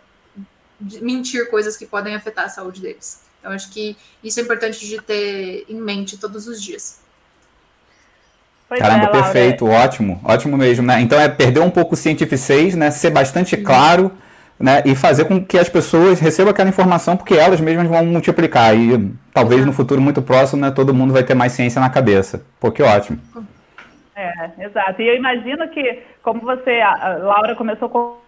mentir 0.80 1.48
coisas 1.50 1.76
que 1.76 1.86
podem 1.86 2.16
afetar 2.16 2.46
a 2.46 2.48
saúde 2.48 2.80
deles. 2.80 3.25
Então, 3.46 3.54
acho 3.54 3.70
que 3.70 3.96
isso 4.24 4.40
é 4.40 4.42
importante 4.42 4.84
de 4.84 5.00
ter 5.00 5.64
em 5.68 5.80
mente 5.80 6.18
todos 6.18 6.48
os 6.48 6.60
dias. 6.60 7.00
Pois 8.68 8.80
Caramba, 8.80 9.04
é, 9.04 9.08
perfeito, 9.08 9.64
ótimo, 9.66 10.20
ótimo 10.24 10.56
mesmo, 10.56 10.84
né? 10.84 11.00
Então 11.00 11.20
é 11.20 11.28
perder 11.28 11.60
um 11.60 11.70
pouco 11.70 11.94
o 11.94 11.96
cientificês, 11.96 12.74
né? 12.74 12.90
Ser 12.90 13.10
bastante 13.10 13.56
claro, 13.56 14.10
né? 14.58 14.82
E 14.84 14.96
fazer 14.96 15.26
com 15.26 15.44
que 15.44 15.56
as 15.56 15.68
pessoas 15.68 16.18
recebam 16.18 16.50
aquela 16.50 16.68
informação, 16.68 17.16
porque 17.16 17.34
elas 17.34 17.60
mesmas 17.60 17.86
vão 17.86 18.04
multiplicar. 18.04 18.76
E 18.76 19.12
talvez 19.32 19.64
no 19.64 19.72
futuro 19.72 20.02
muito 20.02 20.20
próximo, 20.20 20.62
né? 20.62 20.72
Todo 20.72 20.92
mundo 20.92 21.12
vai 21.12 21.22
ter 21.22 21.34
mais 21.34 21.52
ciência 21.52 21.80
na 21.80 21.88
cabeça. 21.88 22.42
Pô, 22.58 22.72
que 22.72 22.82
ótimo. 22.82 23.20
É, 24.16 24.50
exato. 24.58 25.00
E 25.00 25.06
eu 25.06 25.14
imagino 25.14 25.68
que, 25.68 26.02
como 26.20 26.40
você, 26.40 26.80
a 26.80 27.18
Laura 27.18 27.54
começou 27.54 27.88
com 27.88 28.25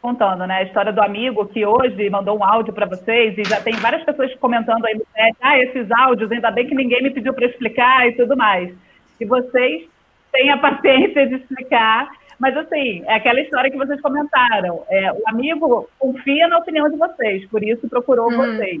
contando, 0.00 0.46
né? 0.46 0.58
A 0.58 0.62
história 0.62 0.92
do 0.92 1.02
amigo 1.02 1.46
que 1.46 1.64
hoje 1.64 2.08
mandou 2.10 2.38
um 2.38 2.44
áudio 2.44 2.72
para 2.72 2.86
vocês 2.86 3.36
e 3.36 3.44
já 3.44 3.60
tem 3.60 3.74
várias 3.74 4.04
pessoas 4.04 4.34
comentando 4.36 4.84
aí 4.86 4.94
no 4.94 5.06
chat, 5.14 5.36
ah, 5.40 5.58
esses 5.58 5.90
áudios, 5.90 6.30
ainda 6.30 6.50
bem 6.50 6.66
que 6.66 6.74
ninguém 6.74 7.02
me 7.02 7.10
pediu 7.10 7.34
para 7.34 7.46
explicar 7.46 8.06
e 8.08 8.12
tudo 8.12 8.36
mais. 8.36 8.72
E 9.20 9.24
vocês 9.24 9.88
têm 10.32 10.50
a 10.50 10.58
paciência 10.58 11.26
de 11.26 11.36
explicar, 11.36 12.08
mas 12.38 12.56
assim, 12.56 13.02
é 13.06 13.14
aquela 13.14 13.40
história 13.40 13.70
que 13.70 13.76
vocês 13.76 14.00
comentaram. 14.00 14.84
É, 14.88 15.12
o 15.12 15.22
amigo 15.26 15.88
confia 15.98 16.46
na 16.48 16.58
opinião 16.58 16.88
de 16.88 16.96
vocês, 16.96 17.44
por 17.46 17.62
isso 17.62 17.88
procurou 17.88 18.30
hum, 18.32 18.36
vocês. 18.36 18.80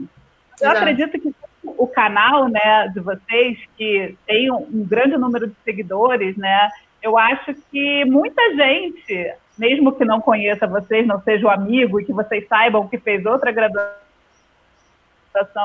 Eu 0.60 0.70
exato. 0.70 0.78
acredito 0.78 1.20
que 1.20 1.34
o 1.64 1.86
canal, 1.86 2.48
né, 2.48 2.88
de 2.94 3.00
vocês, 3.00 3.58
que 3.76 4.16
tem 4.26 4.50
um, 4.50 4.66
um 4.72 4.86
grande 4.86 5.16
número 5.16 5.48
de 5.48 5.54
seguidores, 5.64 6.36
né, 6.36 6.68
eu 7.02 7.18
acho 7.18 7.54
que 7.70 8.04
muita 8.04 8.42
gente 8.54 9.34
mesmo 9.58 9.92
que 9.92 10.04
não 10.04 10.20
conheça 10.20 10.66
vocês, 10.66 11.06
não 11.06 11.20
seja 11.20 11.46
o 11.46 11.50
amigo 11.50 12.00
e 12.00 12.04
que 12.04 12.12
vocês 12.12 12.46
saibam 12.46 12.88
que 12.88 12.98
fez 12.98 13.26
outra 13.26 13.50
graduação 13.50 13.96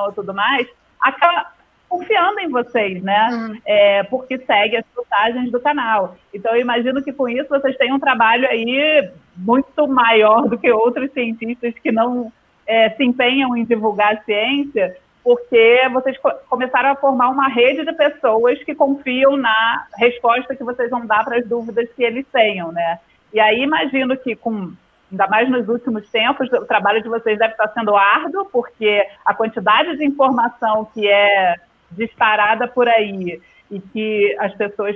e 0.09 0.13
tudo 0.15 0.33
mais, 0.33 0.67
acaba 0.99 1.51
confiando 1.87 2.39
em 2.39 2.49
vocês, 2.49 3.03
né? 3.03 3.29
Uhum. 3.31 3.61
É, 3.65 4.03
porque 4.03 4.39
segue 4.39 4.77
as 4.77 4.85
postagens 4.95 5.51
do 5.51 5.59
canal. 5.59 6.17
Então, 6.33 6.55
eu 6.55 6.61
imagino 6.61 7.03
que 7.03 7.13
com 7.13 7.29
isso 7.29 7.47
vocês 7.49 7.77
têm 7.77 7.93
um 7.93 7.99
trabalho 7.99 8.47
aí 8.47 9.11
muito 9.37 9.87
maior 9.87 10.47
do 10.49 10.57
que 10.57 10.71
outros 10.71 11.11
cientistas 11.11 11.75
que 11.77 11.91
não 11.91 12.31
é, 12.65 12.89
se 12.91 13.03
empenham 13.03 13.55
em 13.55 13.63
divulgar 13.63 14.15
a 14.15 14.21
ciência, 14.23 14.97
porque 15.23 15.81
vocês 15.91 16.17
co 16.17 16.31
começaram 16.49 16.89
a 16.89 16.95
formar 16.95 17.29
uma 17.29 17.47
rede 17.47 17.85
de 17.85 17.93
pessoas 17.93 18.61
que 18.63 18.73
confiam 18.73 19.37
na 19.37 19.85
resposta 19.95 20.55
que 20.55 20.63
vocês 20.63 20.89
vão 20.89 21.05
dar 21.05 21.23
para 21.23 21.37
as 21.37 21.47
dúvidas 21.47 21.87
que 21.95 22.03
eles 22.03 22.25
tenham, 22.31 22.71
né? 22.71 22.99
E 23.33 23.39
aí 23.39 23.61
imagino 23.61 24.15
que 24.15 24.35
com 24.35 24.71
ainda 25.11 25.27
mais 25.27 25.49
nos 25.49 25.67
últimos 25.67 26.09
tempos, 26.09 26.51
o 26.51 26.65
trabalho 26.65 27.01
de 27.01 27.07
vocês 27.07 27.37
deve 27.37 27.53
estar 27.53 27.67
sendo 27.69 27.95
árduo, 27.95 28.45
porque 28.51 29.05
a 29.23 29.33
quantidade 29.33 29.95
de 29.97 30.05
informação 30.05 30.85
que 30.93 31.07
é 31.07 31.55
disparada 31.91 32.67
por 32.67 32.87
aí 32.87 33.39
e 33.69 33.79
que 33.79 34.35
as 34.39 34.53
pessoas 34.55 34.95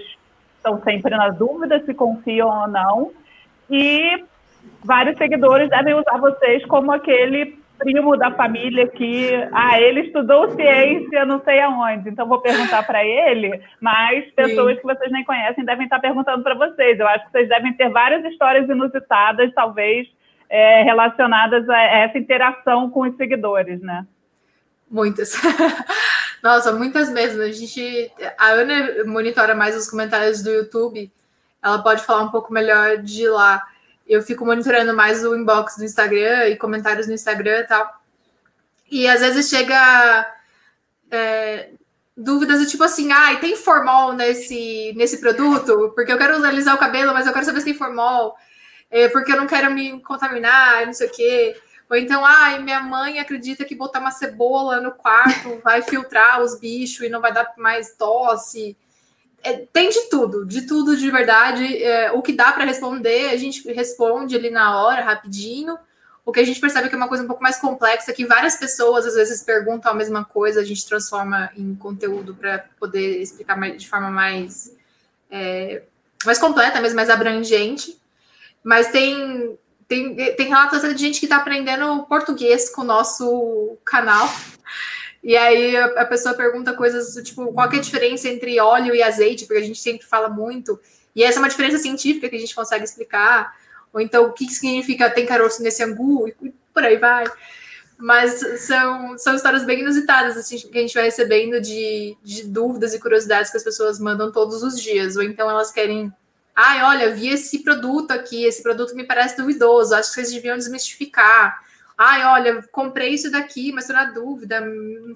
estão 0.56 0.82
sempre 0.84 1.16
na 1.16 1.30
dúvida 1.30 1.84
se 1.86 1.94
confiam 1.94 2.50
ou 2.50 2.68
não. 2.68 3.12
E 3.70 4.24
vários 4.84 5.18
seguidores 5.18 5.70
devem 5.70 5.94
usar 5.94 6.18
vocês 6.18 6.66
como 6.66 6.92
aquele 6.92 7.60
primo 7.78 8.18
da 8.18 8.32
família 8.32 8.88
que, 8.88 9.30
ah, 9.52 9.80
ele 9.80 10.02
estudou 10.02 10.56
ciência 10.56 11.26
não 11.26 11.42
sei 11.44 11.60
aonde, 11.62 12.10
então 12.10 12.28
vou 12.28 12.42
perguntar 12.42 12.84
para 12.84 13.04
ele, 13.04 13.62
mas 13.80 14.26
pessoas 14.32 14.76
Sim. 14.76 14.82
que 14.82 14.88
vocês 14.88 15.12
nem 15.12 15.24
conhecem 15.24 15.66
devem 15.66 15.86
estar 15.86 16.00
perguntando 16.00 16.44
para 16.44 16.56
vocês. 16.56 17.00
Eu 17.00 17.08
acho 17.08 17.26
que 17.26 17.32
vocês 17.32 17.50
devem 17.50 17.74
ter 17.74 17.90
várias 17.90 18.24
histórias 18.26 18.68
inusitadas, 18.70 19.54
talvez, 19.54 20.08
é, 20.50 20.84
relacionadas 20.84 21.70
a 21.70 21.82
essa 21.82 22.18
interação 22.18 22.90
com 22.90 23.02
os 23.02 23.16
seguidores, 23.16 23.82
né? 23.82 24.06
Muitas. 24.90 25.34
Nossa, 26.42 26.72
muitas 26.72 27.10
mesmo. 27.10 27.42
A 27.42 27.52
gente, 27.52 28.12
a 28.38 28.48
Ana 28.48 29.04
monitora 29.06 29.54
mais 29.54 29.76
os 29.76 29.90
comentários 29.90 30.42
do 30.42 30.50
YouTube. 30.50 31.12
Ela 31.64 31.80
pode 31.80 32.04
falar 32.04 32.24
um 32.24 32.32
pouco 32.32 32.54
melhor 32.54 32.98
de 32.98 33.28
lá 33.28 33.64
eu 34.08 34.22
fico 34.22 34.46
monitorando 34.46 34.96
mais 34.96 35.24
o 35.24 35.36
inbox 35.36 35.78
do 35.78 35.84
Instagram 35.84 36.48
e 36.48 36.58
comentários 36.58 37.08
no 37.08 37.14
Instagram 37.14 37.60
e 37.60 37.68
tal. 37.68 38.02
E 38.90 39.08
às 39.08 39.20
vezes 39.20 39.50
chega 39.50 40.34
é, 41.12 41.72
dúvidas 42.16 42.60
do 42.60 42.66
tipo 42.66 42.84
assim, 42.84 43.12
ah, 43.12 43.36
tem 43.36 43.56
formol 43.56 44.14
nesse, 44.14 44.94
nesse 44.96 45.20
produto? 45.20 45.92
Porque 45.94 46.12
eu 46.12 46.18
quero 46.18 46.44
alisar 46.44 46.74
o 46.76 46.80
cabelo, 46.80 47.14
mas 47.14 47.28
eu 47.28 47.34
quero 47.34 47.46
saber 47.46 47.60
se 47.60 47.66
tem 47.66 47.74
formol. 47.74 48.36
É, 48.90 49.10
porque 49.10 49.34
eu 49.34 49.38
não 49.38 49.48
quero 49.48 49.70
me 49.72 50.02
contaminar, 50.02 50.86
não 50.86 50.94
sei 50.94 51.08
o 51.08 51.12
quê. 51.12 51.56
Ou 51.90 51.98
então, 51.98 52.26
ai, 52.26 52.60
minha 52.60 52.82
mãe 52.82 53.20
acredita 53.20 53.66
que 53.66 53.76
botar 53.76 54.00
uma 54.00 54.12
cebola 54.12 54.80
no 54.80 54.92
quarto 54.92 55.60
vai 55.64 55.82
filtrar 55.82 56.42
os 56.42 56.60
bichos 56.60 57.06
e 57.06 57.10
não 57.10 57.22
vai 57.22 57.34
dar 57.34 57.54
mais 57.58 57.96
tosse 57.96 58.78
é, 59.48 59.66
tem 59.72 59.90
de 59.90 60.10
tudo, 60.10 60.46
de 60.46 60.64
tudo 60.64 60.98
de 60.98 61.10
verdade. 61.10 61.82
É, 61.82 62.12
o 62.12 62.22
que 62.22 62.34
dá 62.34 62.52
para 62.52 62.66
responder, 62.66 63.30
a 63.30 63.38
gente 63.38 63.66
responde 63.72 64.36
ali 64.36 64.50
na 64.50 64.78
hora, 64.82 65.02
rapidinho. 65.02 65.78
O 66.26 66.34
que 66.34 66.42
a 66.42 66.44
gente 66.44 66.60
percebe 66.60 66.90
que 66.90 66.96
é 66.96 66.98
uma 66.98 67.08
coisa 67.08 67.24
um 67.24 67.28
pouco 67.28 67.42
mais 67.42 67.58
complexa, 67.58 68.12
que 68.12 68.26
várias 68.26 68.58
pessoas 68.58 69.06
às 69.06 69.16
vezes 69.16 69.42
perguntam 69.42 69.90
a 69.90 69.96
mesma 69.96 70.26
coisa, 70.26 70.60
a 70.60 70.66
gente 70.66 70.86
transforma 70.86 71.50
em 71.56 71.74
conteúdo 71.76 72.36
para 72.36 72.66
poder 72.78 73.22
explicar 73.22 73.58
mais, 73.58 73.82
de 73.82 73.88
forma 73.88 74.12
mais, 74.12 74.76
é, 75.32 75.84
mais 76.26 76.38
completa, 76.38 76.82
mesmo 76.82 76.98
mais 76.98 77.10
abrangente. 77.10 77.98
Mas 78.62 78.92
tem, 78.92 79.58
tem, 79.88 80.14
tem 80.36 80.48
relatos 80.50 80.82
de 80.82 80.98
gente 80.98 81.22
que 81.22 81.26
está 81.26 81.38
aprendendo 81.38 82.04
português 82.04 82.70
com 82.70 82.82
o 82.82 82.86
nosso 82.86 83.78
canal. 83.86 84.30
E 85.24 85.36
aí 85.36 85.76
a, 85.76 86.06
pessoa 86.06 86.36
pergunta 86.36 86.74
coisas 86.74 87.16
tipo, 87.24 87.52
qual 87.52 87.72
é 87.72 87.76
a 87.76 87.82
diferença 87.82 88.30
entre 88.30 88.60
óleo 88.60 88.96
e 88.96 89.04
azeite, 89.04 89.46
porque 89.46 89.62
a 89.62 89.66
gente 89.66 89.80
sempre 89.80 90.06
fala 90.06 90.30
muito. 90.30 90.80
E 91.16 91.24
essa 91.24 91.40
é 91.40 91.42
uma 91.42 91.50
diferença 91.50 91.78
científica 91.78 92.30
que 92.30 92.36
a 92.36 92.40
gente 92.40 92.56
consegue 92.56 92.84
explicar. 92.84 93.56
Ou 93.92 94.00
então, 94.00 94.26
o 94.26 94.34
que 94.34 94.48
significa 94.52 95.10
tem 95.10 95.26
caroço 95.26 95.64
nesse 95.64 95.84
angu, 95.84 96.28
e 96.28 96.54
por 96.74 96.84
aí 96.84 96.98
vai. 96.98 97.26
Mas 97.98 98.40
são, 98.62 99.18
são 99.18 99.36
histórias 99.36 99.66
bem 99.66 99.80
inusitadas 99.80 100.38
assim, 100.38 100.58
que 100.60 100.78
a 100.78 100.82
gente 100.82 100.94
vai 100.94 101.06
recebendo 101.06 101.60
de, 101.60 102.16
de 102.24 102.44
dúvidas 102.44 102.94
e 102.94 103.00
curiosidades 103.00 103.50
que 103.50 103.58
as 103.58 103.64
pessoas 103.64 104.00
mandam 104.00 104.32
todos 104.32 104.62
os 104.62 104.80
dias. 104.80 105.16
Ou 105.16 105.24
então 105.24 105.50
elas 105.50 105.72
querem. 105.72 106.14
Ai, 106.56 106.84
olha, 106.84 107.14
vi 107.14 107.30
esse 107.30 107.60
produto 107.64 108.12
aqui, 108.12 108.44
esse 108.44 108.62
produto 108.62 108.96
me 108.96 109.04
parece 109.04 109.36
duvidoso, 109.36 109.94
acho 109.94 110.10
que 110.10 110.16
vocês 110.16 110.32
deviam 110.32 110.58
desmistificar 110.58 111.67
ai, 111.98 112.24
olha, 112.26 112.64
comprei 112.72 113.10
isso 113.10 113.32
daqui, 113.32 113.72
mas 113.72 113.86
estou 113.86 113.96
na 113.96 114.12
dúvida, 114.12 114.64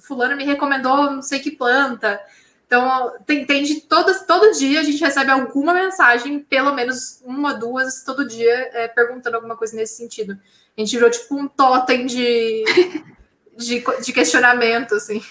fulano 0.01 0.35
me 0.35 0.43
recomendou 0.43 1.11
não 1.11 1.21
sei 1.21 1.39
que 1.39 1.51
planta. 1.51 2.19
Então, 2.65 3.13
tem, 3.25 3.45
tem 3.45 3.63
de 3.63 3.81
todo, 3.81 4.13
todo 4.25 4.57
dia 4.57 4.79
a 4.79 4.83
gente 4.83 5.03
recebe 5.03 5.29
alguma 5.29 5.73
mensagem, 5.73 6.39
pelo 6.39 6.73
menos 6.73 7.21
uma, 7.23 7.53
duas, 7.53 8.03
todo 8.03 8.27
dia, 8.27 8.69
é, 8.73 8.87
perguntando 8.87 9.35
alguma 9.35 9.57
coisa 9.57 9.75
nesse 9.75 9.97
sentido. 9.97 10.39
A 10.77 10.81
gente 10.81 10.95
virou 10.95 11.11
tipo 11.11 11.35
um 11.35 11.49
totem 11.49 12.05
de, 12.05 12.63
de, 13.57 13.83
de 14.01 14.13
questionamento, 14.13 14.95
assim. 14.95 15.21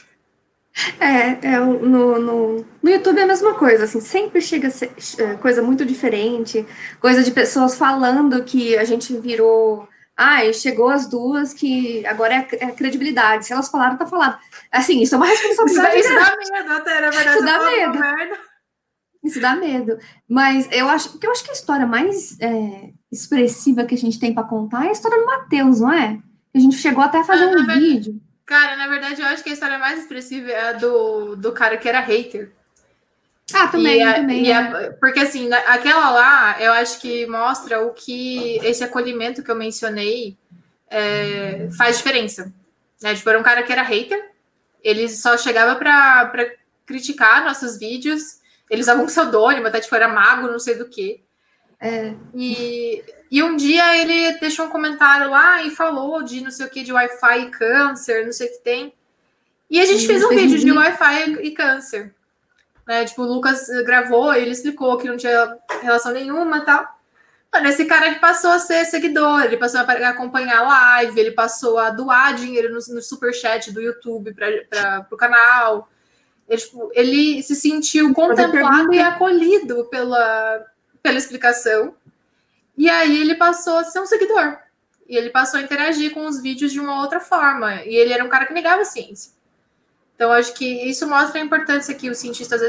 É, 1.00 1.54
é 1.54 1.58
no, 1.58 2.18
no, 2.18 2.66
no 2.82 2.90
YouTube 2.90 3.18
é 3.18 3.22
a 3.22 3.26
mesma 3.26 3.54
coisa, 3.54 3.84
assim, 3.84 4.00
sempre 4.00 4.40
chega 4.40 4.68
a 4.68 4.70
ser, 4.70 4.92
é, 5.18 5.34
coisa 5.34 5.62
muito 5.62 5.84
diferente, 5.84 6.64
coisa 7.00 7.22
de 7.24 7.30
pessoas 7.32 7.74
falando 7.74 8.44
que 8.44 8.76
a 8.76 8.84
gente 8.84 9.16
virou 9.16 9.88
ah, 10.22 10.52
chegou 10.52 10.90
as 10.90 11.06
duas 11.06 11.54
que 11.54 12.04
agora 12.04 12.34
é, 12.34 12.48
é 12.52 12.70
credibilidade. 12.72 13.46
Se 13.46 13.54
elas 13.54 13.70
falaram, 13.70 13.96
tá 13.96 14.06
falado. 14.06 14.38
Assim, 14.70 15.00
isso 15.00 15.14
é 15.14 15.18
uma 15.18 15.26
responsabilidade. 15.26 15.98
Isso, 15.98 16.14
dá 16.14 16.36
medo, 16.36 16.72
até, 16.72 17.00
na 17.00 17.10
verdade. 17.10 17.36
Isso 17.36 17.44
dá 17.46 17.64
medo. 17.64 18.38
Isso 19.24 19.40
dá 19.40 19.56
medo. 19.56 19.98
Mas 20.28 20.68
eu 20.70 20.90
acho, 20.90 21.12
porque 21.12 21.26
eu 21.26 21.30
acho 21.30 21.42
que 21.42 21.50
a 21.50 21.54
história 21.54 21.86
mais 21.86 22.38
é, 22.38 22.90
expressiva 23.10 23.84
que 23.84 23.94
a 23.94 23.98
gente 23.98 24.20
tem 24.20 24.34
para 24.34 24.44
contar 24.46 24.84
é 24.84 24.88
a 24.90 24.92
história 24.92 25.18
do 25.18 25.24
Matheus, 25.24 25.80
não 25.80 25.90
é? 25.90 26.18
A 26.54 26.58
gente 26.58 26.76
chegou 26.76 27.02
até 27.02 27.20
a 27.20 27.24
fazer 27.24 27.44
ah, 27.44 27.48
um 27.48 27.54
verdade, 27.54 27.80
vídeo. 27.80 28.20
Cara, 28.44 28.76
na 28.76 28.88
verdade, 28.88 29.22
eu 29.22 29.26
acho 29.26 29.42
que 29.42 29.48
a 29.48 29.54
história 29.54 29.78
mais 29.78 30.00
expressiva 30.00 30.50
é 30.50 30.68
a 30.68 30.72
do, 30.74 31.34
do 31.36 31.52
cara 31.52 31.78
que 31.78 31.88
era 31.88 32.00
hater. 32.00 32.52
Ah, 33.54 33.68
também, 33.68 34.02
a, 34.02 34.14
também. 34.14 34.52
A, 34.52 34.92
porque 35.00 35.20
assim, 35.20 35.52
aquela 35.52 36.10
lá, 36.10 36.60
eu 36.60 36.72
acho 36.72 37.00
que 37.00 37.26
mostra 37.26 37.80
o 37.80 37.92
que 37.92 38.58
esse 38.64 38.82
acolhimento 38.84 39.42
que 39.42 39.50
eu 39.50 39.56
mencionei 39.56 40.36
é, 40.88 41.68
faz 41.76 41.98
diferença. 41.98 42.52
Né? 43.02 43.14
Tipo, 43.14 43.30
era 43.30 43.38
um 43.38 43.42
cara 43.42 43.62
que 43.62 43.72
era 43.72 43.82
hater, 43.82 44.30
ele 44.82 45.08
só 45.08 45.36
chegava 45.36 45.76
para 45.76 46.52
criticar 46.84 47.44
nossos 47.44 47.78
vídeos, 47.78 48.40
ele 48.68 48.82
usava 48.82 49.02
um 49.02 49.06
pseudônimo, 49.06 49.66
até 49.66 49.80
tipo, 49.80 49.94
era 49.94 50.08
mago, 50.08 50.48
não 50.48 50.58
sei 50.58 50.74
do 50.74 50.88
que. 50.88 51.22
É. 51.80 52.14
E, 52.34 53.02
e 53.30 53.42
um 53.42 53.56
dia 53.56 53.96
ele 53.96 54.38
deixou 54.38 54.66
um 54.66 54.70
comentário 54.70 55.30
lá 55.30 55.62
e 55.62 55.70
falou 55.70 56.22
de 56.22 56.40
não 56.42 56.50
sei 56.50 56.66
o 56.66 56.70
que, 56.70 56.82
de 56.82 56.92
Wi-Fi 56.92 57.40
e 57.40 57.50
câncer, 57.50 58.24
não 58.24 58.32
sei 58.32 58.48
o 58.48 58.52
que 58.52 58.64
tem. 58.64 58.92
E 59.70 59.80
a 59.80 59.86
gente 59.86 60.06
fez 60.06 60.22
um 60.24 60.28
vídeo 60.28 60.58
de 60.58 60.72
Wi-Fi 60.72 61.38
e 61.42 61.50
câncer. 61.52 62.14
Né? 62.90 63.04
Tipo, 63.04 63.22
o 63.22 63.32
Lucas 63.32 63.68
gravou, 63.86 64.34
ele 64.34 64.50
explicou 64.50 64.98
que 64.98 65.06
não 65.06 65.16
tinha 65.16 65.56
relação 65.80 66.10
nenhuma 66.10 66.58
e 66.58 66.64
tal. 66.64 66.98
Mano, 67.52 67.68
esse 67.68 67.84
cara 67.84 68.08
ele 68.08 68.18
passou 68.18 68.50
a 68.50 68.58
ser 68.58 68.84
seguidor, 68.84 69.44
ele 69.44 69.56
passou 69.56 69.78
a 69.78 70.08
acompanhar 70.08 70.58
a 70.58 70.96
live, 70.96 71.20
ele 71.20 71.30
passou 71.30 71.78
a 71.78 71.90
doar 71.90 72.34
dinheiro 72.34 72.68
no, 72.68 72.80
no 72.92 73.00
superchat 73.00 73.70
do 73.70 73.80
YouTube 73.80 74.34
para 74.34 75.06
o 75.08 75.16
canal. 75.16 75.88
Ele, 76.48 76.60
tipo, 76.60 76.90
ele 76.92 77.40
se 77.44 77.54
sentiu 77.54 78.12
contemplado 78.12 78.92
e 78.92 78.98
acolhido 78.98 79.84
pela, 79.84 80.66
pela 81.00 81.18
explicação. 81.18 81.94
E 82.76 82.90
aí 82.90 83.20
ele 83.20 83.36
passou 83.36 83.78
a 83.78 83.84
ser 83.84 84.00
um 84.00 84.06
seguidor. 84.06 84.58
E 85.08 85.16
ele 85.16 85.30
passou 85.30 85.60
a 85.60 85.62
interagir 85.62 86.12
com 86.12 86.26
os 86.26 86.42
vídeos 86.42 86.72
de 86.72 86.80
uma 86.80 87.00
outra 87.00 87.20
forma. 87.20 87.84
E 87.84 87.94
ele 87.94 88.12
era 88.12 88.24
um 88.24 88.28
cara 88.28 88.46
que 88.46 88.52
negava 88.52 88.82
a 88.82 88.84
ciência. 88.84 89.30
Então, 90.20 90.32
acho 90.32 90.52
que 90.52 90.66
isso 90.66 91.08
mostra 91.08 91.40
a 91.40 91.42
importância 91.42 91.94
que 91.94 92.10
os 92.10 92.18
cientistas. 92.18 92.60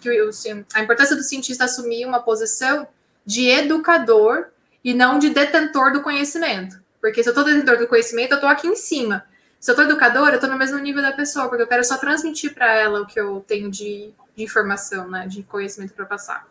Que 0.00 0.20
o, 0.20 0.30
a 0.74 0.80
importância 0.80 1.14
do 1.14 1.22
cientista 1.22 1.64
assumir 1.64 2.04
uma 2.04 2.18
posição 2.18 2.88
de 3.24 3.46
educador 3.48 4.46
e 4.82 4.92
não 4.92 5.16
de 5.16 5.30
detentor 5.30 5.92
do 5.92 6.02
conhecimento. 6.02 6.82
Porque 7.00 7.22
se 7.22 7.28
eu 7.28 7.30
estou 7.30 7.44
detentor 7.44 7.78
do 7.78 7.86
conhecimento, 7.86 8.32
eu 8.32 8.38
estou 8.38 8.50
aqui 8.50 8.66
em 8.66 8.74
cima. 8.74 9.24
Se 9.60 9.70
eu 9.70 9.74
estou 9.74 9.84
educador, 9.84 10.30
eu 10.30 10.34
estou 10.34 10.50
no 10.50 10.58
mesmo 10.58 10.76
nível 10.78 11.00
da 11.00 11.12
pessoa, 11.12 11.48
porque 11.48 11.62
eu 11.62 11.68
quero 11.68 11.84
só 11.84 11.96
transmitir 11.96 12.52
para 12.52 12.74
ela 12.74 13.02
o 13.02 13.06
que 13.06 13.20
eu 13.20 13.44
tenho 13.46 13.70
de, 13.70 14.12
de 14.34 14.42
informação, 14.42 15.08
né, 15.08 15.24
de 15.28 15.44
conhecimento 15.44 15.94
para 15.94 16.04
passar. 16.04 16.48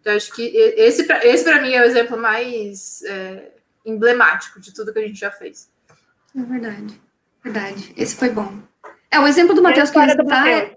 Então, 0.00 0.14
acho 0.14 0.32
que 0.32 0.56
esse, 0.56 1.04
esse 1.24 1.42
para 1.42 1.60
mim 1.60 1.72
é 1.72 1.80
o 1.80 1.84
exemplo 1.84 2.16
mais 2.16 3.02
é, 3.02 3.50
emblemático 3.84 4.60
de 4.60 4.72
tudo 4.72 4.92
que 4.92 5.00
a 5.00 5.06
gente 5.06 5.18
já 5.18 5.32
fez. 5.32 5.68
É 6.36 6.42
verdade, 6.42 7.00
verdade. 7.42 7.92
Esse 7.96 8.14
foi 8.14 8.30
bom. 8.30 8.69
É 9.10 9.18
o 9.18 9.26
exemplo 9.26 9.54
do 9.54 9.62
Matheus 9.62 9.90
que 9.90 9.98
ele 9.98 10.12
está. 10.12 10.48
É, 10.48 10.74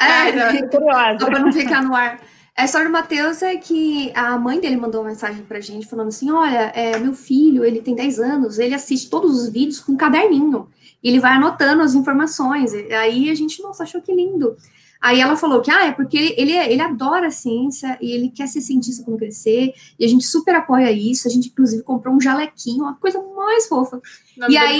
é, 0.00 0.28
é, 0.28 1.18
só 1.18 1.26
para 1.26 1.38
não 1.38 1.52
ficar 1.52 1.82
no 1.82 1.94
ar. 1.94 2.20
A 2.56 2.64
história 2.64 2.86
do 2.86 2.92
Matheus 2.92 3.40
é 3.40 3.56
que 3.56 4.12
a 4.14 4.36
mãe 4.36 4.60
dele 4.60 4.76
mandou 4.76 5.00
uma 5.00 5.08
mensagem 5.08 5.42
pra 5.44 5.60
gente 5.60 5.86
falando 5.86 6.08
assim: 6.08 6.30
olha, 6.30 6.72
é, 6.74 6.98
meu 6.98 7.14
filho, 7.14 7.64
ele 7.64 7.80
tem 7.80 7.94
10 7.94 8.18
anos, 8.18 8.58
ele 8.58 8.74
assiste 8.74 9.08
todos 9.08 9.40
os 9.40 9.48
vídeos 9.48 9.80
com 9.80 9.92
um 9.92 9.96
caderninho. 9.96 10.68
E 11.02 11.08
ele 11.08 11.18
vai 11.18 11.32
anotando 11.32 11.82
as 11.82 11.94
informações. 11.94 12.72
Aí 12.74 13.30
a 13.30 13.34
gente, 13.34 13.62
nossa, 13.62 13.82
achou 13.84 14.02
que 14.02 14.14
lindo. 14.14 14.56
Aí 15.00 15.20
ela 15.20 15.36
falou 15.36 15.60
que, 15.60 15.70
ah, 15.70 15.86
é 15.86 15.92
porque 15.92 16.34
ele, 16.36 16.52
ele 16.52 16.80
adora 16.80 17.26
a 17.26 17.30
ciência 17.30 17.98
e 18.00 18.12
ele 18.12 18.28
quer 18.28 18.46
ser 18.46 18.60
cientista 18.60 19.02
quando 19.02 19.18
crescer, 19.18 19.74
e 19.98 20.04
a 20.04 20.08
gente 20.08 20.24
super 20.24 20.54
apoia 20.54 20.92
isso. 20.92 21.26
A 21.26 21.30
gente, 21.30 21.48
inclusive, 21.48 21.82
comprou 21.82 22.14
um 22.14 22.20
jalequinho, 22.20 22.84
uma 22.84 22.94
coisa 22.94 23.20
mais 23.34 23.66
fofa. 23.66 24.00
Não 24.36 24.48
e 24.48 24.56
aí. 24.56 24.78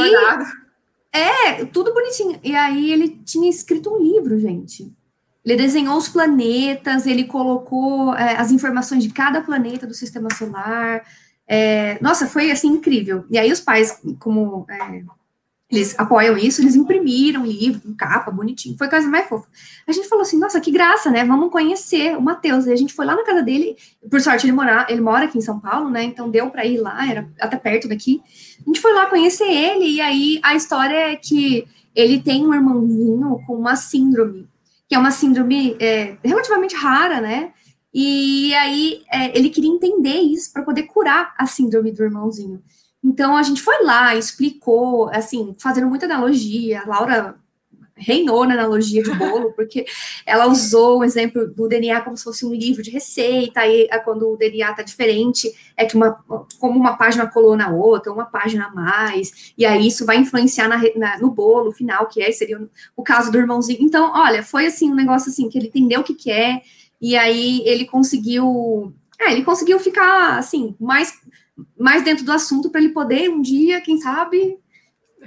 É, 1.12 1.64
tudo 1.66 1.92
bonitinho. 1.92 2.40
E 2.42 2.54
aí 2.54 2.90
ele 2.90 3.08
tinha 3.24 3.48
escrito 3.48 3.92
um 3.92 4.02
livro, 4.02 4.38
gente. 4.38 4.92
Ele 5.44 5.56
desenhou 5.56 5.96
os 5.96 6.08
planetas, 6.08 7.06
ele 7.06 7.24
colocou 7.24 8.14
é, 8.14 8.36
as 8.36 8.50
informações 8.50 9.02
de 9.02 9.10
cada 9.10 9.42
planeta 9.42 9.86
do 9.86 9.94
sistema 9.94 10.28
solar. 10.34 11.04
É, 11.46 11.98
nossa, 12.00 12.26
foi 12.26 12.50
assim 12.50 12.68
incrível. 12.68 13.24
E 13.30 13.36
aí 13.36 13.52
os 13.52 13.60
pais, 13.60 14.00
como 14.18 14.64
é, 14.70 15.02
eles 15.72 15.98
apoiam 15.98 16.36
isso, 16.36 16.60
eles 16.60 16.76
imprimiram 16.76 17.46
livro 17.46 17.80
com 17.80 17.94
capa, 17.94 18.30
bonitinho. 18.30 18.76
Foi 18.76 18.86
a 18.86 18.90
coisa 18.90 19.08
mais 19.08 19.26
fofa. 19.26 19.48
A 19.86 19.92
gente 19.92 20.08
falou 20.08 20.22
assim, 20.22 20.38
nossa, 20.38 20.60
que 20.60 20.70
graça, 20.70 21.10
né? 21.10 21.24
Vamos 21.24 21.50
conhecer 21.50 22.16
o 22.16 22.20
Matheus. 22.20 22.66
E 22.66 22.72
a 22.72 22.76
gente 22.76 22.92
foi 22.92 23.06
lá 23.06 23.16
na 23.16 23.24
casa 23.24 23.42
dele. 23.42 23.76
Por 24.10 24.20
sorte, 24.20 24.46
ele 24.46 24.52
mora, 24.52 24.86
ele 24.90 25.00
mora 25.00 25.24
aqui 25.24 25.38
em 25.38 25.42
São 25.42 25.58
Paulo, 25.58 25.88
né? 25.88 26.04
Então 26.04 26.30
deu 26.30 26.50
para 26.50 26.66
ir 26.66 26.78
lá, 26.78 27.08
era 27.10 27.28
até 27.40 27.56
perto 27.56 27.88
daqui. 27.88 28.22
A 28.60 28.68
gente 28.68 28.80
foi 28.80 28.92
lá 28.92 29.06
conhecer 29.06 29.48
ele, 29.48 29.96
e 29.96 30.00
aí 30.00 30.38
a 30.42 30.54
história 30.54 31.12
é 31.12 31.16
que 31.16 31.66
ele 31.94 32.20
tem 32.20 32.46
um 32.46 32.54
irmãozinho 32.54 33.40
com 33.46 33.54
uma 33.54 33.74
síndrome 33.74 34.46
que 34.92 34.96
é 34.96 34.98
uma 34.98 35.10
síndrome 35.10 35.74
é, 35.80 36.18
relativamente 36.22 36.76
rara, 36.76 37.18
né? 37.18 37.54
E 37.94 38.52
aí 38.54 39.02
é, 39.10 39.38
ele 39.38 39.48
queria 39.48 39.70
entender 39.70 40.20
isso 40.20 40.52
para 40.52 40.62
poder 40.62 40.82
curar 40.82 41.34
a 41.38 41.46
síndrome 41.46 41.90
do 41.90 42.04
irmãozinho. 42.04 42.62
Então 43.02 43.36
a 43.36 43.42
gente 43.42 43.60
foi 43.60 43.82
lá, 43.82 44.14
explicou, 44.14 45.08
assim, 45.10 45.54
fazendo 45.58 45.88
muita 45.88 46.06
analogia. 46.06 46.82
A 46.82 46.88
Laura 46.88 47.42
reinou 48.02 48.46
na 48.46 48.54
analogia 48.54 49.02
de 49.02 49.14
bolo, 49.14 49.52
porque 49.56 49.86
ela 50.26 50.46
usou 50.46 50.98
o 50.98 51.04
exemplo 51.04 51.46
do 51.48 51.68
DNA 51.68 52.00
como 52.00 52.16
se 52.16 52.24
fosse 52.24 52.44
um 52.44 52.52
livro 52.52 52.82
de 52.82 52.90
receita, 52.90 53.60
aí 53.60 53.86
é 53.90 53.98
quando 53.98 54.28
o 54.28 54.36
DNA 54.36 54.70
está 54.70 54.82
diferente, 54.82 55.52
é 55.76 55.84
que 55.84 55.94
uma, 55.94 56.12
como 56.58 56.78
uma 56.78 56.96
página 56.96 57.26
colou 57.26 57.56
na 57.56 57.70
outra, 57.70 58.12
uma 58.12 58.26
página 58.26 58.66
a 58.66 58.70
mais, 58.70 59.52
e 59.56 59.64
aí 59.64 59.86
isso 59.86 60.04
vai 60.04 60.16
influenciar 60.16 60.68
na, 60.68 60.80
na, 60.96 61.18
no 61.18 61.30
bolo 61.30 61.72
final, 61.72 62.06
que 62.06 62.22
é, 62.22 62.30
seria 62.32 62.60
o, 62.60 62.68
o, 62.96 63.02
caso 63.02 63.30
do 63.30 63.38
irmãozinho. 63.38 63.82
Então, 63.82 64.12
olha, 64.14 64.42
foi 64.42 64.66
assim, 64.66 64.90
um 64.90 64.94
negócio 64.94 65.30
assim, 65.30 65.48
que 65.48 65.58
ele 65.58 65.68
entendeu 65.68 66.00
o 66.00 66.04
que, 66.04 66.14
que 66.14 66.30
é, 66.30 66.62
e 67.00 67.16
aí 67.16 67.62
ele 67.64 67.84
conseguiu, 67.84 68.92
é, 69.20 69.32
ele 69.32 69.44
conseguiu 69.44 69.78
ficar, 69.78 70.38
assim, 70.38 70.74
mais, 70.80 71.12
mais 71.78 72.02
dentro 72.02 72.24
do 72.24 72.32
assunto 72.32 72.70
para 72.70 72.80
ele 72.80 72.92
poder 72.92 73.28
um 73.28 73.40
dia, 73.40 73.80
quem 73.80 74.00
sabe, 74.00 74.58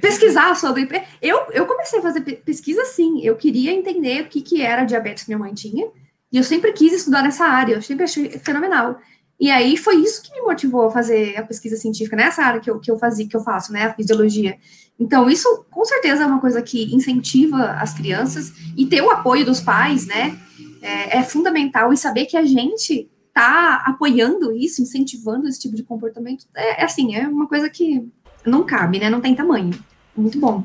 pesquisar 0.01 0.55
sobre. 0.55 0.87
Eu, 1.21 1.39
eu 1.51 1.65
comecei 1.65 1.99
a 1.99 2.01
fazer 2.01 2.21
pesquisa 2.21 2.81
assim. 2.81 3.21
Eu 3.21 3.35
queria 3.35 3.71
entender 3.71 4.23
o 4.23 4.27
que, 4.27 4.41
que 4.41 4.61
era 4.61 4.85
diabetes 4.85 5.23
que 5.23 5.29
minha 5.29 5.39
mãe 5.39 5.53
tinha. 5.53 5.87
E 6.31 6.37
eu 6.37 6.43
sempre 6.43 6.73
quis 6.73 6.93
estudar 6.93 7.21
nessa 7.21 7.45
área. 7.45 7.75
Eu 7.75 7.81
sempre 7.81 8.03
achei 8.03 8.29
fenomenal. 8.39 8.99
E 9.39 9.51
aí 9.51 9.75
foi 9.75 9.95
isso 9.97 10.21
que 10.23 10.33
me 10.33 10.41
motivou 10.41 10.87
a 10.87 10.91
fazer 10.91 11.37
a 11.37 11.43
pesquisa 11.43 11.75
científica 11.75 12.15
nessa 12.15 12.41
área 12.41 12.61
que 12.61 12.69
eu, 12.69 12.79
que 12.79 12.89
eu 12.89 12.97
fazia, 12.97 13.27
que 13.27 13.35
eu 13.35 13.41
faço, 13.41 13.71
né? 13.71 13.83
A 13.83 13.93
fisiologia. 13.93 14.57
Então, 14.97 15.29
isso 15.29 15.65
com 15.69 15.83
certeza 15.83 16.23
é 16.23 16.25
uma 16.25 16.39
coisa 16.39 16.61
que 16.61 16.95
incentiva 16.95 17.71
as 17.71 17.93
crianças 17.93 18.53
e 18.77 18.85
ter 18.85 19.01
o 19.01 19.09
apoio 19.09 19.45
dos 19.45 19.59
pais, 19.59 20.07
né? 20.07 20.39
É, 20.81 21.17
é 21.17 21.23
fundamental 21.23 21.91
e 21.91 21.97
saber 21.97 22.25
que 22.25 22.37
a 22.37 22.45
gente 22.45 23.09
está 23.35 23.83
apoiando 23.85 24.55
isso, 24.55 24.81
incentivando 24.81 25.47
esse 25.49 25.59
tipo 25.59 25.75
de 25.75 25.83
comportamento. 25.83 26.45
É, 26.55 26.81
é 26.81 26.85
assim, 26.85 27.15
é 27.15 27.27
uma 27.27 27.47
coisa 27.47 27.69
que 27.69 28.07
não 28.45 28.63
cabe, 28.63 28.97
né? 28.97 29.09
Não 29.09 29.19
tem 29.19 29.35
tamanho. 29.35 29.77
Muito 30.15 30.39
bom. 30.39 30.63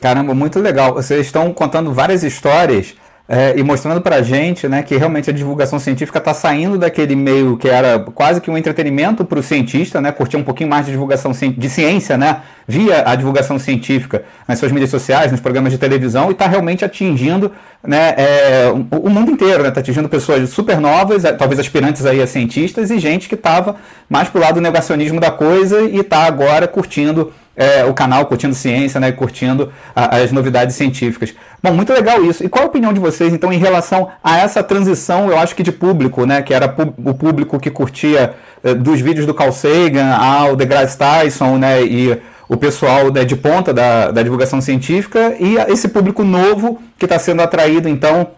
Caramba, 0.00 0.34
muito 0.34 0.58
legal. 0.58 0.94
Vocês 0.94 1.26
estão 1.26 1.52
contando 1.52 1.92
várias 1.92 2.22
histórias 2.22 2.96
é, 3.28 3.52
e 3.58 3.62
mostrando 3.62 4.00
pra 4.00 4.22
gente 4.22 4.66
né, 4.66 4.82
que 4.82 4.96
realmente 4.96 5.28
a 5.28 5.32
divulgação 5.34 5.78
científica 5.78 6.16
está 6.18 6.32
saindo 6.32 6.78
daquele 6.78 7.14
meio 7.14 7.58
que 7.58 7.68
era 7.68 7.98
quase 7.98 8.40
que 8.40 8.50
um 8.50 8.56
entretenimento 8.56 9.22
para 9.22 9.38
o 9.38 9.42
cientista, 9.42 10.00
né, 10.00 10.10
curtir 10.10 10.38
um 10.38 10.42
pouquinho 10.42 10.70
mais 10.70 10.86
de 10.86 10.92
divulgação 10.92 11.32
de 11.32 11.68
ciência, 11.68 12.16
né, 12.16 12.40
via 12.66 13.02
a 13.06 13.14
divulgação 13.14 13.58
científica 13.58 14.24
nas 14.46 14.58
suas 14.58 14.72
mídias 14.72 14.88
sociais, 14.88 15.30
nos 15.30 15.42
programas 15.42 15.72
de 15.72 15.78
televisão, 15.78 16.30
e 16.30 16.32
está 16.32 16.46
realmente 16.46 16.86
atingindo 16.86 17.52
né, 17.86 18.14
é, 18.16 18.72
o, 18.72 18.96
o, 18.96 19.10
mundo 19.10 19.30
inteiro, 19.30 19.58
está 19.58 19.74
né, 19.74 19.80
atingindo 19.80 20.08
pessoas 20.08 20.48
super 20.48 20.80
novas, 20.80 21.22
talvez 21.36 21.60
aspirantes 21.60 22.06
aí 22.06 22.22
a 22.22 22.26
cientistas, 22.26 22.90
e 22.90 22.98
gente 22.98 23.28
que 23.28 23.34
estava 23.34 23.76
mais 24.08 24.30
pro 24.30 24.40
lado 24.40 24.54
do 24.54 24.62
negacionismo 24.62 25.20
da 25.20 25.30
coisa 25.30 25.82
e 25.82 25.98
está 25.98 26.24
agora 26.24 26.66
curtindo 26.66 27.30
é, 27.58 27.84
o 27.84 27.92
canal, 27.92 28.24
curtindo 28.26 28.54
ciência, 28.54 29.00
né, 29.00 29.10
curtindo 29.10 29.72
a, 29.94 30.16
as 30.18 30.30
novidades 30.30 30.76
científicas. 30.76 31.34
Bom, 31.60 31.72
muito 31.72 31.92
legal 31.92 32.24
isso. 32.24 32.44
E 32.44 32.48
qual 32.48 32.64
a 32.64 32.68
opinião 32.68 32.92
de 32.92 33.00
vocês, 33.00 33.34
então, 33.34 33.52
em 33.52 33.58
relação 33.58 34.08
a 34.22 34.38
essa 34.38 34.62
transição, 34.62 35.28
eu 35.28 35.36
acho 35.36 35.56
que 35.56 35.62
de 35.64 35.72
público, 35.72 36.24
né, 36.24 36.40
que 36.40 36.54
era 36.54 36.72
o 37.04 37.12
público 37.14 37.58
que 37.58 37.68
curtia 37.68 38.34
é, 38.62 38.74
dos 38.74 39.00
vídeos 39.00 39.26
do 39.26 39.34
Carl 39.34 39.50
Sagan 39.50 40.14
ao 40.14 40.54
deGrasse 40.54 40.96
Tyson, 40.96 41.58
né, 41.58 41.82
e 41.82 42.16
o 42.48 42.56
pessoal 42.56 43.12
né, 43.12 43.24
de 43.24 43.34
ponta 43.34 43.74
da, 43.74 44.12
da 44.12 44.22
divulgação 44.22 44.60
científica, 44.60 45.34
e 45.40 45.56
esse 45.70 45.88
público 45.88 46.22
novo 46.22 46.80
que 46.96 47.06
está 47.06 47.18
sendo 47.18 47.42
atraído, 47.42 47.88
então, 47.88 48.28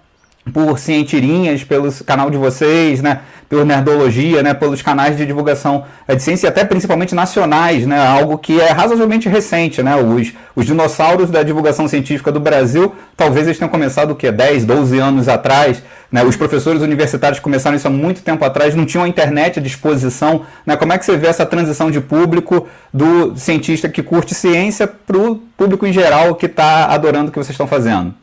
por 0.52 0.78
cientirinhas, 0.78 1.62
pelo 1.62 1.92
canal 2.04 2.30
de 2.30 2.36
vocês, 2.36 3.02
né, 3.02 3.20
pela 3.48 3.64
Nerdologia, 3.64 4.42
né, 4.42 4.54
pelos 4.54 4.80
canais 4.80 5.16
de 5.16 5.26
divulgação 5.26 5.84
é, 6.08 6.14
de 6.14 6.22
ciência, 6.22 6.46
e 6.46 6.48
até 6.48 6.64
principalmente 6.64 7.14
nacionais, 7.14 7.86
né, 7.86 8.04
algo 8.06 8.38
que 8.38 8.60
é 8.60 8.70
razoavelmente 8.70 9.28
recente. 9.28 9.82
Né, 9.82 9.94
os, 9.96 10.32
os 10.56 10.64
dinossauros 10.64 11.30
da 11.30 11.42
divulgação 11.42 11.86
científica 11.86 12.32
do 12.32 12.40
Brasil, 12.40 12.94
talvez 13.16 13.46
eles 13.46 13.58
tenham 13.58 13.68
começado 13.68 14.12
o 14.12 14.16
quê? 14.16 14.32
10, 14.32 14.64
12 14.64 14.98
anos 14.98 15.28
atrás. 15.28 15.82
Né, 16.10 16.24
os 16.24 16.36
professores 16.36 16.80
universitários 16.82 17.38
começaram 17.38 17.76
isso 17.76 17.86
há 17.86 17.90
muito 17.90 18.22
tempo 18.22 18.44
atrás, 18.44 18.74
não 18.74 18.86
tinham 18.86 19.04
a 19.04 19.08
internet 19.08 19.58
à 19.58 19.62
disposição. 19.62 20.42
Né, 20.64 20.74
como 20.76 20.92
é 20.92 20.98
que 20.98 21.04
você 21.04 21.16
vê 21.16 21.26
essa 21.26 21.44
transição 21.44 21.90
de 21.90 22.00
público 22.00 22.66
do 22.92 23.36
cientista 23.36 23.88
que 23.88 24.02
curte 24.02 24.34
ciência 24.34 24.86
para 24.86 25.18
o 25.18 25.36
público 25.56 25.86
em 25.86 25.92
geral 25.92 26.34
que 26.34 26.46
está 26.46 26.86
adorando 26.86 27.28
o 27.28 27.32
que 27.32 27.38
vocês 27.38 27.50
estão 27.50 27.66
fazendo? 27.66 28.14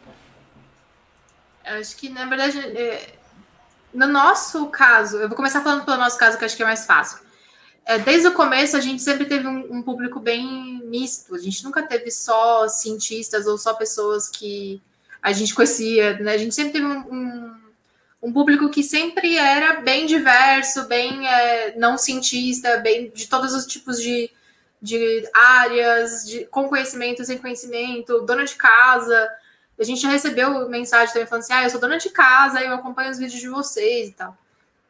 Acho 1.67 1.95
que, 1.95 2.09
na 2.09 2.25
verdade, 2.25 2.59
é 2.59 3.17
no 3.93 4.07
nosso 4.07 4.67
caso, 4.67 5.17
eu 5.17 5.27
vou 5.27 5.35
começar 5.35 5.63
falando 5.63 5.83
pelo 5.83 5.97
nosso 5.97 6.17
caso, 6.17 6.37
que 6.37 6.45
acho 6.45 6.55
que 6.55 6.61
é 6.61 6.65
mais 6.65 6.85
fácil. 6.85 7.19
É, 7.85 7.97
desde 7.97 8.27
o 8.27 8.33
começo, 8.33 8.75
a 8.75 8.79
gente 8.79 9.01
sempre 9.01 9.25
teve 9.25 9.47
um, 9.47 9.77
um, 9.77 9.81
público 9.81 10.19
bem 10.19 10.83
misto. 10.85 11.33
A 11.33 11.39
gente 11.39 11.63
nunca 11.63 11.81
teve 11.81 12.11
só 12.11 12.67
cientistas 12.67 13.47
ou 13.47 13.57
só 13.57 13.73
pessoas 13.73 14.29
que 14.29 14.81
a 15.21 15.31
gente 15.31 15.55
conhecia. 15.55 16.19
Né? 16.19 16.33
A 16.33 16.37
gente 16.37 16.53
sempre 16.53 16.73
teve 16.73 16.85
um, 16.85 16.99
um, 17.11 17.55
um 18.23 18.33
público 18.33 18.69
que 18.69 18.83
sempre 18.83 19.37
era 19.37 19.79
bem 19.81 20.05
diverso, 20.05 20.85
bem 20.85 21.27
é, 21.27 21.75
não 21.77 21.97
cientista, 21.97 22.77
bem 22.77 23.09
de 23.09 23.27
todos 23.27 23.53
os 23.53 23.65
tipos 23.65 24.01
de, 24.01 24.29
de 24.81 25.27
áreas, 25.33 26.23
de, 26.23 26.45
com 26.45 26.67
conhecimento, 26.67 27.23
sem 27.23 27.37
conhecimento, 27.37 28.21
dona 28.21 28.43
de 28.43 28.55
casa 28.55 29.27
A 29.79 29.83
gente 29.83 30.01
já 30.01 30.09
recebeu 30.09 30.67
mensagem 30.69 31.13
também 31.13 31.27
falando 31.27 31.43
assim: 31.43 31.53
ah, 31.53 31.63
eu 31.63 31.69
sou 31.69 31.79
dona 31.79 31.97
de 31.97 32.09
casa, 32.09 32.61
eu 32.61 32.73
acompanho 32.73 33.11
os 33.11 33.17
vídeos 33.17 33.39
de 33.39 33.49
vocês 33.49 34.09
e 34.09 34.13
tal. 34.13 34.37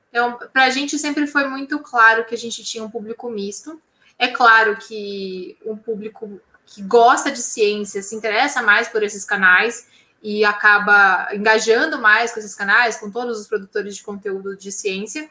Então, 0.09 0.39
para 0.53 0.65
a 0.65 0.69
gente 0.69 0.97
sempre 0.97 1.27
foi 1.27 1.47
muito 1.47 1.79
claro 1.79 2.25
que 2.25 2.33
a 2.33 2.37
gente 2.37 2.63
tinha 2.63 2.83
um 2.83 2.89
público 2.89 3.29
misto. 3.29 3.81
É 4.17 4.27
claro 4.29 4.77
que 4.77 5.57
um 5.65 5.75
público 5.75 6.39
que 6.65 6.81
gosta 6.81 7.31
de 7.31 7.41
ciência 7.41 8.01
se 8.01 8.15
interessa 8.15 8.61
mais 8.61 8.87
por 8.87 9.03
esses 9.03 9.23
canais 9.23 9.87
e 10.23 10.43
acaba 10.43 11.29
engajando 11.33 11.99
mais 11.99 12.31
com 12.31 12.39
esses 12.39 12.55
canais, 12.55 12.97
com 12.97 13.11
todos 13.11 13.39
os 13.39 13.47
produtores 13.47 13.95
de 13.95 14.03
conteúdo 14.03 14.57
de 14.57 14.71
ciência. 14.71 15.29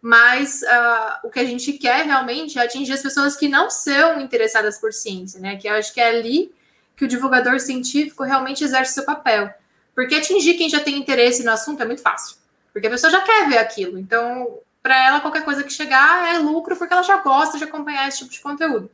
Mas 0.00 0.62
uh, 0.62 1.26
o 1.26 1.30
que 1.30 1.40
a 1.40 1.44
gente 1.44 1.72
quer 1.72 2.04
realmente 2.04 2.58
é 2.58 2.62
atingir 2.62 2.92
as 2.92 3.02
pessoas 3.02 3.34
que 3.34 3.48
não 3.48 3.70
são 3.70 4.20
interessadas 4.20 4.78
por 4.78 4.92
ciência, 4.92 5.40
né? 5.40 5.56
Que 5.56 5.68
eu 5.68 5.74
acho 5.74 5.92
que 5.92 6.00
é 6.00 6.08
ali 6.08 6.52
que 6.98 7.04
o 7.04 7.08
divulgador 7.08 7.60
científico 7.60 8.24
realmente 8.24 8.64
exerce 8.64 8.92
seu 8.92 9.04
papel. 9.04 9.48
Porque 9.94 10.16
atingir 10.16 10.54
quem 10.54 10.68
já 10.68 10.80
tem 10.80 10.98
interesse 10.98 11.44
no 11.44 11.52
assunto 11.52 11.80
é 11.80 11.86
muito 11.86 12.02
fácil. 12.02 12.36
Porque 12.72 12.88
a 12.88 12.90
pessoa 12.90 13.10
já 13.10 13.20
quer 13.20 13.48
ver 13.48 13.58
aquilo. 13.58 13.96
Então, 13.98 14.58
para 14.82 15.06
ela, 15.06 15.20
qualquer 15.20 15.44
coisa 15.44 15.62
que 15.62 15.72
chegar 15.72 16.34
é 16.34 16.38
lucro, 16.38 16.76
porque 16.76 16.92
ela 16.92 17.04
já 17.04 17.18
gosta 17.18 17.56
de 17.56 17.62
acompanhar 17.62 18.08
esse 18.08 18.18
tipo 18.18 18.32
de 18.32 18.40
conteúdo. 18.40 18.90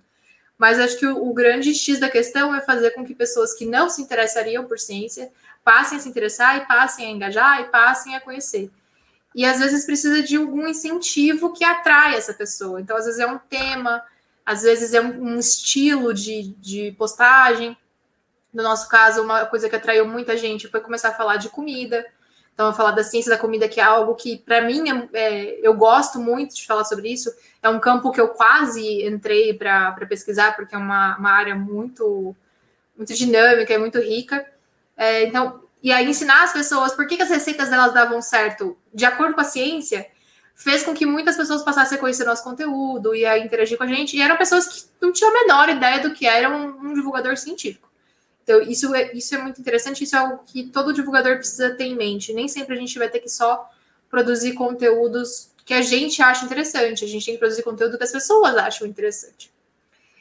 Mas 0.58 0.78
acho 0.78 0.98
que 0.98 1.06
o, 1.06 1.30
o 1.30 1.32
grande 1.32 1.74
X 1.74 1.98
da 1.98 2.10
questão 2.10 2.54
é 2.54 2.60
fazer 2.60 2.90
com 2.90 3.04
que 3.04 3.14
pessoas 3.14 3.54
que 3.54 3.64
não 3.64 3.88
se 3.88 4.02
interessariam 4.02 4.66
por 4.66 4.78
ciência 4.78 5.32
passem 5.64 5.96
a 5.96 6.00
se 6.00 6.08
interessar 6.08 6.58
e 6.58 6.66
passem 6.66 7.06
a 7.06 7.10
engajar 7.10 7.62
e 7.62 7.64
passem 7.64 8.14
a 8.14 8.20
conhecer. 8.20 8.70
E 9.34 9.46
às 9.46 9.58
vezes 9.58 9.86
precisa 9.86 10.22
de 10.22 10.36
algum 10.36 10.68
incentivo 10.68 11.54
que 11.54 11.64
atrai 11.64 12.16
essa 12.16 12.34
pessoa. 12.34 12.80
Então, 12.82 12.96
às 12.98 13.06
vezes 13.06 13.18
é 13.18 13.26
um 13.26 13.38
tema, 13.38 14.04
às 14.44 14.62
vezes 14.62 14.92
é 14.92 15.00
um, 15.00 15.32
um 15.32 15.38
estilo 15.38 16.12
de, 16.12 16.54
de 16.58 16.92
postagem, 16.98 17.76
no 18.54 18.62
nosso 18.62 18.88
caso, 18.88 19.20
uma 19.20 19.44
coisa 19.46 19.68
que 19.68 19.74
atraiu 19.74 20.06
muita 20.06 20.36
gente 20.36 20.68
foi 20.68 20.80
começar 20.80 21.08
a 21.08 21.14
falar 21.14 21.36
de 21.36 21.48
comida. 21.48 22.06
Então, 22.54 22.72
falar 22.72 22.92
da 22.92 23.02
ciência 23.02 23.28
da 23.28 23.36
comida, 23.36 23.68
que 23.68 23.80
é 23.80 23.82
algo 23.82 24.14
que, 24.14 24.38
para 24.38 24.60
mim, 24.60 24.84
é, 24.88 25.08
é, 25.12 25.58
eu 25.60 25.74
gosto 25.74 26.20
muito 26.20 26.54
de 26.54 26.64
falar 26.64 26.84
sobre 26.84 27.12
isso. 27.12 27.34
É 27.60 27.68
um 27.68 27.80
campo 27.80 28.12
que 28.12 28.20
eu 28.20 28.28
quase 28.28 29.04
entrei 29.04 29.52
para 29.52 29.92
pesquisar, 30.08 30.54
porque 30.54 30.72
é 30.72 30.78
uma, 30.78 31.18
uma 31.18 31.32
área 31.32 31.56
muito, 31.56 32.34
muito 32.96 33.12
dinâmica 33.12 33.74
e 33.74 33.78
muito 33.78 33.98
rica. 33.98 34.46
É, 34.96 35.24
então, 35.24 35.64
e 35.82 35.90
aí 35.90 36.08
ensinar 36.08 36.44
as 36.44 36.52
pessoas 36.52 36.92
por 36.92 37.08
que, 37.08 37.16
que 37.16 37.24
as 37.24 37.28
receitas 37.28 37.68
delas 37.68 37.92
davam 37.92 38.22
certo 38.22 38.78
de 38.94 39.04
acordo 39.04 39.34
com 39.34 39.40
a 39.40 39.44
ciência 39.44 40.06
fez 40.54 40.84
com 40.84 40.94
que 40.94 41.04
muitas 41.04 41.36
pessoas 41.36 41.64
passassem 41.64 41.98
a 41.98 42.00
conhecer 42.00 42.24
nosso 42.24 42.44
conteúdo 42.44 43.16
e 43.16 43.26
a 43.26 43.36
interagir 43.36 43.76
com 43.76 43.82
a 43.82 43.88
gente. 43.88 44.16
E 44.16 44.22
eram 44.22 44.36
pessoas 44.36 44.68
que 44.68 44.84
não 45.02 45.12
tinham 45.12 45.30
a 45.30 45.40
menor 45.40 45.68
ideia 45.68 45.98
do 45.98 46.14
que 46.14 46.24
era 46.24 46.48
um, 46.48 46.90
um 46.90 46.94
divulgador 46.94 47.36
científico. 47.36 47.90
Então, 48.44 48.60
isso 48.60 48.94
é, 48.94 49.10
isso 49.14 49.34
é 49.34 49.38
muito 49.38 49.60
interessante, 49.60 50.04
isso 50.04 50.14
é 50.14 50.18
algo 50.18 50.44
que 50.46 50.64
todo 50.64 50.92
divulgador 50.92 51.36
precisa 51.36 51.74
ter 51.74 51.84
em 51.84 51.96
mente. 51.96 52.32
Nem 52.32 52.46
sempre 52.46 52.76
a 52.76 52.78
gente 52.78 52.98
vai 52.98 53.08
ter 53.08 53.20
que 53.20 53.28
só 53.28 53.68
produzir 54.10 54.52
conteúdos 54.52 55.50
que 55.64 55.72
a 55.72 55.80
gente 55.80 56.22
acha 56.22 56.44
interessante, 56.44 57.04
a 57.04 57.08
gente 57.08 57.24
tem 57.24 57.34
que 57.34 57.40
produzir 57.40 57.62
conteúdo 57.62 57.96
que 57.96 58.04
as 58.04 58.12
pessoas 58.12 58.54
acham 58.54 58.86
interessante. 58.86 59.50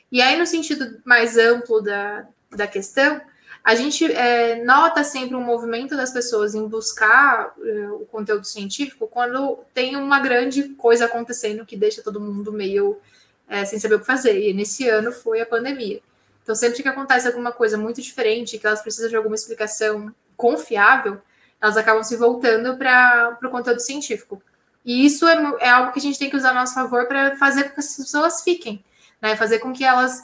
E 0.09 0.21
aí, 0.21 0.39
no 0.39 0.47
sentido 0.47 1.01
mais 1.03 1.37
amplo 1.37 1.81
da, 1.81 2.25
da 2.49 2.65
questão, 2.65 3.19
a 3.61 3.75
gente 3.75 4.05
é, 4.11 4.63
nota 4.63 5.03
sempre 5.03 5.35
um 5.35 5.43
movimento 5.43 5.97
das 5.97 6.11
pessoas 6.11 6.55
em 6.55 6.65
buscar 6.67 7.53
é, 7.61 7.87
o 7.91 8.05
conteúdo 8.11 8.45
científico 8.45 9.07
quando 9.07 9.59
tem 9.73 9.95
uma 9.97 10.19
grande 10.19 10.69
coisa 10.69 11.05
acontecendo 11.05 11.65
que 11.65 11.75
deixa 11.75 12.01
todo 12.01 12.21
mundo 12.21 12.53
meio 12.53 12.99
é, 13.47 13.65
sem 13.65 13.79
saber 13.79 13.95
o 13.95 13.99
que 13.99 14.05
fazer. 14.05 14.49
E 14.49 14.53
nesse 14.53 14.87
ano 14.87 15.11
foi 15.11 15.41
a 15.41 15.45
pandemia. 15.45 16.01
Então, 16.43 16.53
sempre 16.53 16.83
que 16.83 16.89
acontece 16.89 17.25
alguma 17.25 17.51
coisa 17.51 17.77
muito 17.77 18.01
diferente, 18.01 18.59
que 18.59 18.67
elas 18.67 18.81
precisam 18.81 19.09
de 19.09 19.15
alguma 19.15 19.35
explicação 19.35 20.13
confiável, 20.35 21.21
elas 21.59 21.77
acabam 21.77 22.03
se 22.03 22.17
voltando 22.17 22.77
para 22.77 23.39
o 23.41 23.49
conteúdo 23.49 23.79
científico. 23.79 24.43
E 24.83 25.05
isso 25.05 25.25
é, 25.25 25.55
é, 25.61 25.69
algo 25.69 25.93
que 25.93 25.99
a 25.99 26.01
gente 26.01 26.19
tem 26.19 26.29
que 26.29 26.35
usar 26.35 26.51
a 26.51 26.53
nosso 26.53 26.73
favor 26.73 27.07
para 27.07 27.37
fazer 27.37 27.63
com 27.63 27.75
que 27.75 27.79
as 27.79 27.95
pessoas 27.95 28.41
fiquem, 28.41 28.83
né? 29.21 29.37
Fazer 29.37 29.59
com 29.59 29.71
que 29.71 29.85
elas 29.85 30.21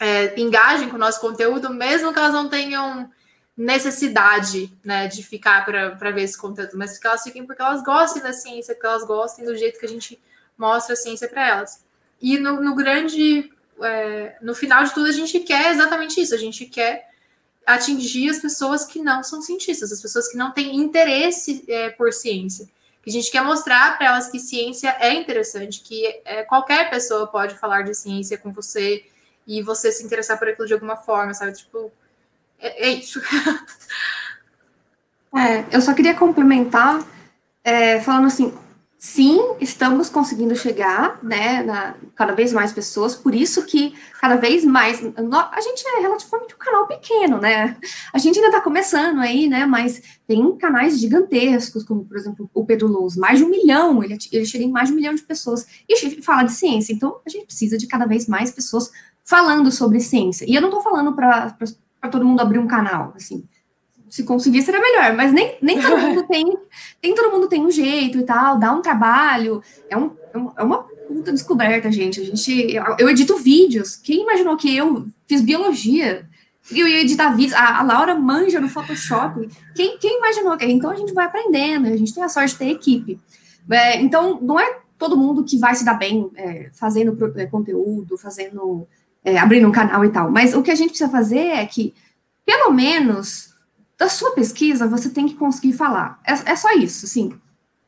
é, 0.00 0.38
engajem 0.40 0.88
com 0.88 0.96
o 0.96 0.98
nosso 0.98 1.20
conteúdo, 1.20 1.70
mesmo 1.72 2.12
que 2.12 2.18
elas 2.18 2.32
não 2.32 2.48
tenham 2.48 3.08
necessidade 3.56 4.76
né, 4.84 5.08
de 5.08 5.22
ficar 5.22 5.64
para 5.64 6.10
ver 6.10 6.24
esse 6.24 6.36
conteúdo, 6.36 6.72
mas 6.74 6.98
que 6.98 7.06
elas 7.06 7.22
fiquem 7.22 7.46
porque 7.46 7.62
elas 7.62 7.82
gostem 7.82 8.22
da 8.22 8.32
ciência, 8.32 8.74
que 8.74 8.84
elas 8.84 9.04
gostem 9.06 9.46
do 9.46 9.56
jeito 9.56 9.78
que 9.78 9.86
a 9.86 9.88
gente 9.88 10.20
mostra 10.58 10.92
a 10.92 10.96
ciência 10.96 11.26
para 11.26 11.48
elas. 11.48 11.82
E 12.20 12.38
no, 12.38 12.60
no 12.60 12.74
grande 12.74 13.50
é, 13.82 14.36
no 14.40 14.54
final 14.54 14.84
de 14.84 14.94
tudo, 14.94 15.06
a 15.06 15.12
gente 15.12 15.40
quer 15.40 15.72
exatamente 15.72 16.20
isso. 16.20 16.34
A 16.34 16.38
gente 16.38 16.66
quer 16.66 17.08
atingir 17.66 18.30
as 18.30 18.38
pessoas 18.38 18.84
que 18.84 19.00
não 19.00 19.22
são 19.22 19.42
cientistas, 19.42 19.90
as 19.92 20.00
pessoas 20.00 20.28
que 20.28 20.36
não 20.36 20.52
têm 20.52 20.76
interesse 20.76 21.64
é, 21.68 21.90
por 21.90 22.12
ciência. 22.12 22.68
A 23.06 23.10
gente 23.10 23.30
quer 23.30 23.42
mostrar 23.42 23.96
para 23.96 24.08
elas 24.08 24.28
que 24.28 24.38
ciência 24.40 24.96
é 24.98 25.14
interessante, 25.14 25.80
que 25.80 26.04
é, 26.24 26.42
qualquer 26.42 26.90
pessoa 26.90 27.26
pode 27.26 27.56
falar 27.56 27.82
de 27.82 27.94
ciência 27.94 28.36
com 28.36 28.52
você 28.52 29.04
e 29.46 29.62
você 29.62 29.92
se 29.92 30.02
interessar 30.04 30.36
por 30.38 30.48
aquilo 30.48 30.66
de 30.66 30.74
alguma 30.74 30.96
forma, 30.96 31.32
sabe? 31.32 31.52
Tipo, 31.52 31.92
é, 32.58 32.88
é 32.88 32.90
isso. 32.90 33.20
É, 35.36 35.66
eu 35.70 35.82
só 35.82 35.92
queria 35.92 36.14
complementar, 36.14 37.04
é, 37.62 38.00
falando 38.00 38.26
assim, 38.26 38.56
sim, 39.06 39.40
estamos 39.60 40.08
conseguindo 40.08 40.56
chegar, 40.56 41.20
né, 41.22 41.62
na, 41.62 41.94
cada 42.16 42.34
vez 42.34 42.52
mais 42.52 42.72
pessoas, 42.72 43.14
por 43.14 43.36
isso 43.36 43.64
que 43.64 43.94
cada 44.20 44.34
vez 44.34 44.64
mais, 44.64 45.00
a 45.00 45.60
gente 45.60 45.86
é 45.86 46.00
relativamente 46.00 46.54
um 46.56 46.58
canal 46.58 46.88
pequeno, 46.88 47.40
né, 47.40 47.76
a 48.12 48.18
gente 48.18 48.36
ainda 48.36 48.48
está 48.48 48.60
começando 48.60 49.20
aí, 49.20 49.48
né, 49.48 49.64
mas 49.64 50.02
tem 50.26 50.56
canais 50.56 50.98
gigantescos, 50.98 51.84
como, 51.84 52.04
por 52.04 52.16
exemplo, 52.16 52.50
o 52.52 52.64
Pedro 52.66 52.88
Lous, 52.88 53.16
mais 53.16 53.38
de 53.38 53.44
um 53.44 53.48
milhão, 53.48 54.02
ele, 54.02 54.18
ele 54.32 54.44
chega 54.44 54.64
em 54.64 54.72
mais 54.72 54.88
de 54.88 54.92
um 54.92 54.96
milhão 54.96 55.14
de 55.14 55.22
pessoas, 55.22 55.64
e 55.88 56.20
fala 56.20 56.42
de 56.42 56.52
ciência, 56.52 56.92
então 56.92 57.20
a 57.24 57.30
gente 57.30 57.46
precisa 57.46 57.78
de 57.78 57.86
cada 57.86 58.06
vez 58.06 58.26
mais 58.26 58.50
pessoas 58.50 58.90
falando 59.24 59.70
sobre 59.70 60.00
ciência, 60.00 60.44
e 60.48 60.54
eu 60.56 60.60
não 60.60 60.68
estou 60.68 60.82
falando 60.82 61.14
para 61.14 61.54
todo 62.10 62.24
mundo 62.24 62.40
abrir 62.40 62.58
um 62.58 62.66
canal, 62.66 63.12
assim, 63.14 63.44
se 64.08 64.24
conseguir 64.24 64.62
seria 64.62 64.80
melhor, 64.80 65.14
mas 65.14 65.32
nem, 65.32 65.56
nem 65.60 65.80
todo 65.80 65.96
mundo 65.98 66.22
tem, 66.24 66.44
nem 67.02 67.14
todo 67.14 67.30
mundo 67.30 67.48
tem 67.48 67.64
um 67.64 67.70
jeito 67.70 68.18
e 68.18 68.22
tal, 68.22 68.58
dá 68.58 68.72
um 68.72 68.82
trabalho, 68.82 69.62
é, 69.88 69.96
um, 69.96 70.10
é 70.56 70.62
uma 70.62 70.86
puta 71.06 71.32
descoberta, 71.32 71.90
gente. 71.90 72.20
A 72.20 72.24
gente, 72.24 72.74
eu 72.98 73.08
edito 73.08 73.36
vídeos. 73.36 73.96
Quem 73.96 74.22
imaginou 74.22 74.56
que 74.56 74.74
eu 74.74 75.06
fiz 75.26 75.40
biologia? 75.40 76.28
Eu 76.70 76.88
ia 76.88 77.00
editar 77.00 77.30
vídeos. 77.30 77.54
A, 77.54 77.78
a 77.78 77.82
Laura 77.82 78.14
manja 78.14 78.60
no 78.60 78.68
Photoshop. 78.68 79.48
Quem, 79.74 79.98
quem 79.98 80.18
imaginou 80.18 80.56
que? 80.56 80.66
Então 80.66 80.90
a 80.90 80.96
gente 80.96 81.12
vai 81.12 81.26
aprendendo. 81.26 81.86
A 81.86 81.96
gente 81.96 82.12
tem 82.12 82.22
a 82.22 82.28
sorte 82.28 82.52
de 82.52 82.58
ter 82.58 82.70
equipe. 82.70 83.20
É, 83.70 84.00
então 84.00 84.40
não 84.40 84.58
é 84.58 84.78
todo 84.98 85.16
mundo 85.16 85.44
que 85.44 85.58
vai 85.58 85.74
se 85.74 85.84
dar 85.84 85.94
bem 85.94 86.30
é, 86.36 86.70
fazendo 86.72 87.16
é, 87.36 87.46
conteúdo, 87.46 88.16
fazendo, 88.16 88.86
é, 89.24 89.38
abrindo 89.38 89.68
um 89.68 89.72
canal 89.72 90.04
e 90.04 90.10
tal. 90.10 90.30
Mas 90.30 90.54
o 90.54 90.62
que 90.62 90.70
a 90.70 90.74
gente 90.74 90.90
precisa 90.90 91.10
fazer 91.10 91.38
é 91.38 91.66
que, 91.66 91.94
pelo 92.44 92.72
menos 92.72 93.45
da 93.98 94.08
sua 94.08 94.32
pesquisa, 94.32 94.86
você 94.86 95.08
tem 95.08 95.26
que 95.26 95.34
conseguir 95.34 95.72
falar. 95.72 96.20
É, 96.26 96.52
é 96.52 96.56
só 96.56 96.72
isso, 96.74 97.06
assim. 97.06 97.32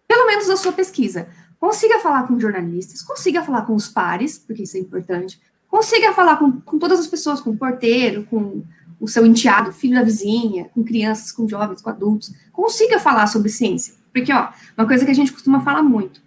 Pelo 0.07 0.27
menos 0.27 0.47
da 0.47 0.57
sua 0.57 0.73
pesquisa. 0.73 1.29
Consiga 1.61 1.99
falar 1.99 2.27
com 2.27 2.39
jornalistas, 2.39 3.03
consiga 3.03 3.43
falar 3.43 3.63
com 3.63 3.75
os 3.75 3.89
pares, 3.89 4.39
porque 4.39 4.63
isso 4.63 4.77
é 4.77 4.81
importante. 4.81 5.41
Consiga 5.69 6.15
falar 6.15 6.37
com, 6.37 6.53
com 6.61 6.79
todas 6.79 6.99
as 6.99 7.07
pessoas, 7.07 7.41
com 7.41 7.51
o 7.51 7.57
porteiro, 7.57 8.25
com 8.25 8.63
o 9.01 9.07
seu 9.07 9.27
enteado, 9.27 9.73
filho 9.73 9.95
da 9.95 10.03
vizinha, 10.03 10.67
com 10.75 10.83
crianças, 10.83 11.31
com 11.31 11.49
jovens, 11.49 11.83
com 11.83 11.91
adultos. 11.91 12.33
Consiga 12.53 12.99
falar 12.99 13.27
sobre 13.27 13.49
ciência. 13.49 13.95
Porque, 14.13 14.33
ó, 14.33 14.49
uma 14.77 14.87
coisa 14.87 15.05
que 15.05 15.11
a 15.11 15.15
gente 15.15 15.33
costuma 15.33 15.61
falar 15.61 15.83
muito. 15.83 16.23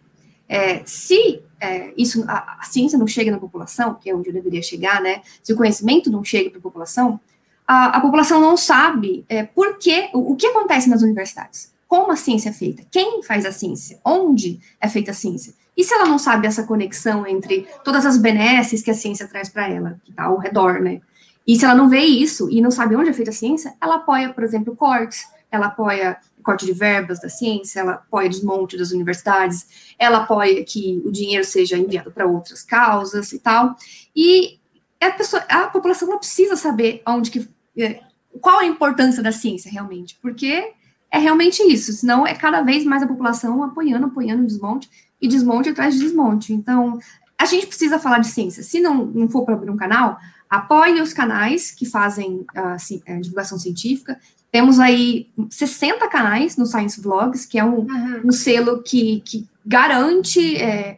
É, 0.48 0.84
se 0.86 1.41
é, 1.60 1.94
isso, 1.98 2.24
a, 2.28 2.58
a, 2.60 2.63
ciência 2.63 3.00
não 3.00 3.08
chega 3.08 3.32
na 3.32 3.39
população, 3.39 3.96
que 3.96 4.10
é 4.10 4.15
onde 4.15 4.32
deveria 4.32 4.62
chegar, 4.62 5.02
né? 5.02 5.22
Se 5.41 5.54
o 5.54 5.56
conhecimento 5.56 6.12
não 6.12 6.24
chega 6.24 6.50
para 6.50 6.60
a 6.60 6.62
população, 6.62 7.20
a, 7.67 7.97
a 7.97 8.02
população 8.02 8.39
não 8.39 8.58
sabe 8.58 9.26
é, 9.30 9.43
por 9.43 9.78
que, 9.78 10.10
o, 10.13 10.34
o 10.34 10.36
que 10.36 10.47
acontece 10.47 10.89
nas 10.89 11.02
universidades, 11.02 11.71
como 11.88 12.12
a 12.12 12.15
ciência 12.15 12.50
é 12.50 12.54
feita, 12.54 12.84
quem 12.89 13.21
faz 13.24 13.45
a 13.45 13.52
ciência, 13.52 14.00
onde 14.06 14.60
é 14.80 14.88
feita 14.88 15.12
a 15.12 15.13
ciência. 15.13 15.54
E 15.76 15.84
se 15.84 15.93
ela 15.93 16.06
não 16.06 16.19
sabe 16.19 16.47
essa 16.47 16.63
conexão 16.63 17.26
entre 17.26 17.67
todas 17.84 18.06
as 18.06 18.17
benesses 18.17 18.82
que 18.82 18.91
a 18.91 18.93
ciência 18.93 19.28
traz 19.28 19.49
para 19.49 19.70
ela, 19.70 19.99
que 20.03 20.12
está 20.12 20.26
ao 20.26 20.38
redor, 20.38 20.80
né? 20.80 21.01
E 21.47 21.55
se 21.55 21.66
ela 21.66 21.74
não 21.74 21.89
vê 21.89 22.01
isso 22.01 22.49
e 22.49 22.62
não 22.62 22.70
sabe 22.70 22.95
onde 22.95 23.09
é 23.09 23.14
feita 23.14 23.32
a 23.32 23.34
ciência, 23.34 23.74
ela 23.82 23.95
apoia, 23.95 24.32
por 24.32 24.43
exemplo, 24.43 24.76
cortes, 24.76 25.26
ela 25.49 25.68
apoia 25.68 26.18
corte 26.43 26.66
de 26.66 26.74
verbas 26.74 27.20
da 27.20 27.30
ciência, 27.30 27.82
ela 27.82 27.93
apoia 27.93 28.30
desmonte 28.30 28.78
das 28.78 28.91
universidades, 28.91 29.93
ela 29.97 30.20
apoia 30.20 30.64
que 30.64 31.01
o 31.05 31.12
dinheiro 31.12 31.43
seja 31.43 31.78
enviado 31.78 32.12
para 32.12 32.26
outras 32.26 32.64
causas 32.64 33.32
e 33.32 33.39
tal. 33.39 33.76
E 34.16 34.59
a, 35.06 35.12
pessoa, 35.12 35.41
a 35.49 35.68
população 35.68 36.08
não 36.08 36.18
precisa 36.18 36.56
saber 36.56 37.02
onde 37.08 37.32
que 37.32 37.47
é, 37.78 38.02
qual 38.39 38.60
a 38.60 38.66
importância 38.66 39.22
da 39.22 39.32
ciência 39.32 39.72
realmente? 39.72 40.18
Porque 40.22 40.74
é 41.10 41.18
realmente 41.18 41.62
isso, 41.64 41.91
senão 41.93 42.26
é 42.26 42.34
cada 42.34 42.62
vez 42.62 42.86
mais 42.86 43.04
a 43.04 43.08
população 43.08 43.64
apoiando, 43.64 44.08
apoiando 44.08 44.43
o 44.43 44.47
desmonte 44.47 44.89
e 45.22 45.28
desmonte 45.28 45.70
atrás 45.70 45.93
de 45.93 46.02
desmonte. 46.02 46.54
Então, 46.54 46.99
a 47.38 47.45
gente 47.45 47.68
precisa 47.68 47.99
falar 47.99 48.20
de 48.20 48.28
ciência. 48.28 48.64
Se 48.64 48.80
não, 48.80 49.06
não 49.06 49.28
for 49.28 49.43
para 49.43 49.56
abrir 49.56 49.70
um 49.70 49.78
canal, 49.78 50.18
apoie 50.49 51.02
os 51.02 51.14
canais 51.14 51.72
que 51.72 51.86
fazem 51.86 52.45
a, 52.56 52.76
a 53.08 53.20
divulgação 53.20 53.60
científica, 53.60 54.18
Temos 54.52 54.80
aí 54.80 55.30
60 55.49 56.06
canais 56.10 56.58
no 56.58 56.66
Science 56.66 56.99
Vlogs, 56.99 57.45
que 57.45 57.58
é 57.58 57.64
um, 57.64 57.80
uhum. 57.80 58.22
um 58.26 58.32
selo 58.34 58.84
que, 58.84 59.22
que 59.22 59.47
garante 59.66 60.58
é, 60.58 60.97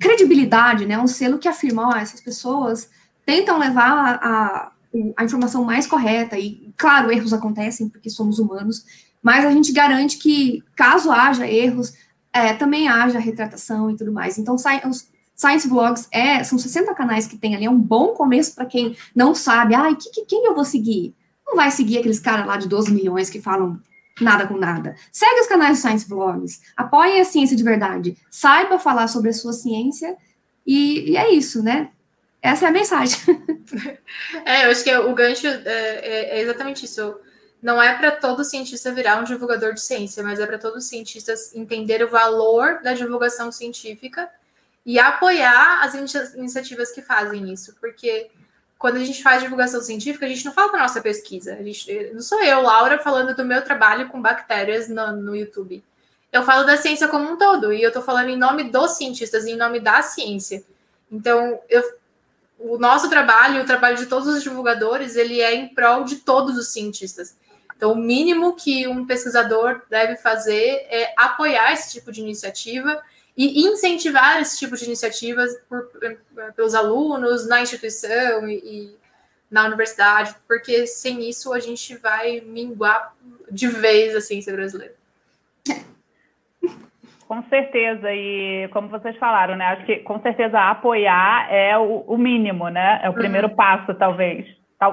credibilidade, 0.00 0.84
né? 0.84 0.98
Um 0.98 1.06
selo 1.06 1.38
que 1.38 1.46
afirma, 1.46 1.90
ó, 1.90 1.96
essas 1.96 2.20
pessoas 2.20 2.90
tentam 3.28 3.58
levar 3.58 4.18
a, 4.22 4.72
a 5.14 5.22
informação 5.22 5.62
mais 5.62 5.86
correta, 5.86 6.38
e, 6.38 6.72
claro, 6.78 7.12
erros 7.12 7.34
acontecem, 7.34 7.86
porque 7.86 8.08
somos 8.08 8.38
humanos, 8.38 8.86
mas 9.22 9.44
a 9.44 9.50
gente 9.50 9.70
garante 9.70 10.16
que, 10.16 10.64
caso 10.74 11.12
haja 11.12 11.46
erros, 11.46 11.92
é, 12.32 12.54
também 12.54 12.88
haja 12.88 13.18
retratação 13.18 13.90
e 13.90 13.96
tudo 13.98 14.10
mais. 14.10 14.38
Então, 14.38 14.54
os 14.54 14.62
Science 15.36 15.68
Vlogs 15.68 16.08
é, 16.10 16.42
são 16.42 16.58
60 16.58 16.94
canais 16.94 17.26
que 17.26 17.36
tem 17.36 17.54
ali, 17.54 17.66
é 17.66 17.70
um 17.70 17.78
bom 17.78 18.14
começo 18.14 18.54
para 18.54 18.64
quem 18.64 18.96
não 19.14 19.34
sabe, 19.34 19.74
ah, 19.74 19.94
que, 19.94 20.08
que, 20.10 20.24
quem 20.24 20.46
eu 20.46 20.54
vou 20.54 20.64
seguir? 20.64 21.14
Não 21.46 21.54
vai 21.54 21.70
seguir 21.70 21.98
aqueles 21.98 22.20
caras 22.20 22.46
lá 22.46 22.56
de 22.56 22.66
12 22.66 22.90
milhões 22.94 23.28
que 23.28 23.42
falam 23.42 23.78
nada 24.18 24.46
com 24.46 24.56
nada. 24.56 24.96
Segue 25.12 25.42
os 25.42 25.46
canais 25.46 25.76
do 25.76 25.82
Science 25.82 26.08
Vlogs, 26.08 26.62
apoie 26.74 27.20
a 27.20 27.26
ciência 27.26 27.54
de 27.54 27.62
verdade, 27.62 28.16
saiba 28.30 28.78
falar 28.78 29.06
sobre 29.06 29.28
a 29.28 29.34
sua 29.34 29.52
ciência, 29.52 30.16
e, 30.66 31.10
e 31.10 31.16
é 31.18 31.30
isso, 31.30 31.62
né? 31.62 31.90
Essa 32.40 32.66
é 32.66 32.68
a 32.68 32.72
mensagem. 32.72 33.18
é, 34.44 34.66
eu 34.66 34.70
acho 34.70 34.84
que 34.84 34.96
o 34.96 35.14
gancho 35.14 35.46
é, 35.46 35.60
é, 35.66 36.38
é 36.38 36.40
exatamente 36.40 36.84
isso. 36.84 37.18
Não 37.60 37.82
é 37.82 37.96
para 37.96 38.12
todo 38.12 38.44
cientista 38.44 38.92
virar 38.92 39.20
um 39.20 39.24
divulgador 39.24 39.74
de 39.74 39.80
ciência, 39.80 40.22
mas 40.22 40.38
é 40.38 40.46
para 40.46 40.58
todos 40.58 40.84
os 40.84 40.88
cientistas 40.88 41.52
entender 41.54 42.02
o 42.04 42.08
valor 42.08 42.80
da 42.82 42.92
divulgação 42.92 43.50
científica 43.50 44.30
e 44.86 44.98
apoiar 44.98 45.82
as 45.82 45.94
iniciativas 46.34 46.92
que 46.92 47.02
fazem 47.02 47.52
isso, 47.52 47.74
porque 47.80 48.30
quando 48.78 48.96
a 48.96 49.04
gente 49.04 49.22
faz 49.22 49.42
divulgação 49.42 49.82
científica, 49.82 50.24
a 50.24 50.28
gente 50.28 50.44
não 50.44 50.52
fala 50.52 50.72
da 50.72 50.78
nossa 50.78 51.00
pesquisa. 51.00 51.54
A 51.54 51.62
gente, 51.62 52.10
não 52.14 52.22
sou 52.22 52.42
eu, 52.44 52.62
Laura, 52.62 52.98
falando 52.98 53.34
do 53.34 53.44
meu 53.44 53.60
trabalho 53.60 54.08
com 54.08 54.22
bactérias 54.22 54.88
no, 54.88 55.12
no 55.16 55.34
YouTube. 55.34 55.82
Eu 56.32 56.44
falo 56.44 56.64
da 56.64 56.76
ciência 56.76 57.08
como 57.08 57.32
um 57.32 57.36
todo, 57.36 57.72
e 57.72 57.82
eu 57.82 57.88
estou 57.88 58.02
falando 58.02 58.28
em 58.28 58.36
nome 58.36 58.64
dos 58.64 58.92
cientistas, 58.92 59.46
em 59.46 59.56
nome 59.56 59.80
da 59.80 60.00
ciência. 60.00 60.62
Então, 61.10 61.58
eu, 61.68 61.82
o 62.58 62.78
nosso 62.78 63.08
trabalho, 63.08 63.62
o 63.62 63.66
trabalho 63.66 63.96
de 63.96 64.06
todos 64.06 64.28
os 64.28 64.42
divulgadores, 64.42 65.16
ele 65.16 65.40
é 65.40 65.54
em 65.54 65.68
prol 65.68 66.04
de 66.04 66.16
todos 66.16 66.56
os 66.56 66.72
cientistas. 66.72 67.36
Então, 67.76 67.92
o 67.92 67.96
mínimo 67.96 68.56
que 68.56 68.88
um 68.88 69.06
pesquisador 69.06 69.82
deve 69.88 70.16
fazer 70.16 70.86
é 70.90 71.14
apoiar 71.16 71.72
esse 71.72 71.92
tipo 71.92 72.10
de 72.10 72.20
iniciativa 72.20 73.00
e 73.36 73.64
incentivar 73.68 74.40
esse 74.40 74.58
tipo 74.58 74.76
de 74.76 74.84
iniciativas 74.84 75.56
por, 75.68 75.88
pelos 76.56 76.74
alunos 76.74 77.46
na 77.46 77.62
instituição 77.62 78.48
e, 78.48 78.56
e 78.56 78.96
na 79.48 79.64
universidade, 79.66 80.34
porque 80.48 80.88
sem 80.88 81.28
isso 81.28 81.52
a 81.52 81.60
gente 81.60 81.96
vai 81.96 82.40
minguar 82.40 83.14
de 83.48 83.68
vez 83.68 84.14
a 84.16 84.20
ciência 84.20 84.52
brasileira. 84.52 84.94
Com 87.28 87.42
certeza, 87.42 88.10
e 88.10 88.68
como 88.72 88.88
vocês 88.88 89.14
falaram, 89.18 89.54
né? 89.54 89.66
Acho 89.66 89.84
que 89.84 89.96
com 89.96 90.18
certeza 90.20 90.58
apoiar 90.58 91.46
é 91.52 91.76
o, 91.76 92.02
o 92.06 92.16
mínimo, 92.16 92.70
né? 92.70 93.00
É 93.02 93.10
o 93.10 93.12
primeiro 93.12 93.48
uhum. 93.48 93.54
passo, 93.54 93.92
talvez. 93.94 94.46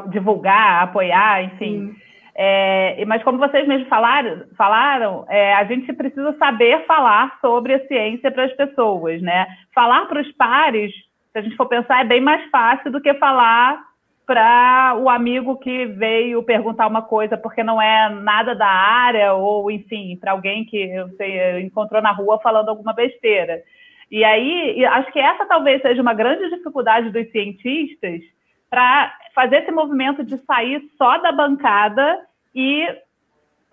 Divulgar, 0.10 0.84
apoiar, 0.84 1.44
enfim. 1.44 1.96
É, 2.36 3.06
mas 3.06 3.24
como 3.24 3.38
vocês 3.38 3.66
mesmos 3.66 3.88
falaram, 3.88 4.44
falaram 4.58 5.26
é, 5.30 5.54
a 5.54 5.64
gente 5.64 5.94
precisa 5.94 6.36
saber 6.38 6.86
falar 6.86 7.38
sobre 7.40 7.76
a 7.76 7.88
ciência 7.88 8.30
para 8.30 8.44
as 8.44 8.54
pessoas, 8.58 9.22
né? 9.22 9.48
Falar 9.74 10.06
para 10.06 10.20
os 10.20 10.30
pares, 10.34 10.92
se 11.32 11.40
a 11.40 11.42
gente 11.42 11.56
for 11.56 11.68
pensar, 11.68 12.02
é 12.02 12.04
bem 12.04 12.20
mais 12.20 12.44
fácil 12.50 12.92
do 12.92 13.00
que 13.00 13.14
falar 13.14 13.80
para 14.26 14.97
o 14.99 15.09
amigo 15.09 15.57
que 15.57 15.86
veio 15.86 16.41
perguntar 16.43 16.88
uma 16.88 17.01
coisa 17.01 17.38
porque 17.38 17.63
não 17.63 17.82
é 17.82 18.09
nada 18.09 18.55
da 18.55 18.67
área, 18.67 19.34
ou 19.34 19.69
enfim, 19.69 20.17
para 20.19 20.32
alguém 20.32 20.65
que 20.65 20.88
você 21.03 21.59
encontrou 21.61 22.01
na 22.01 22.11
rua 22.11 22.39
falando 22.39 22.69
alguma 22.69 22.93
besteira. 22.93 23.61
E 24.09 24.23
aí, 24.23 24.86
acho 24.86 25.11
que 25.11 25.19
essa 25.19 25.45
talvez 25.45 25.82
seja 25.82 26.01
uma 26.01 26.13
grande 26.13 26.49
dificuldade 26.49 27.09
dos 27.11 27.30
cientistas 27.32 28.21
para 28.69 29.13
fazer 29.34 29.57
esse 29.57 29.71
movimento 29.71 30.23
de 30.23 30.38
sair 30.45 30.82
só 30.97 31.17
da 31.19 31.32
bancada 31.32 32.19
e 32.53 32.88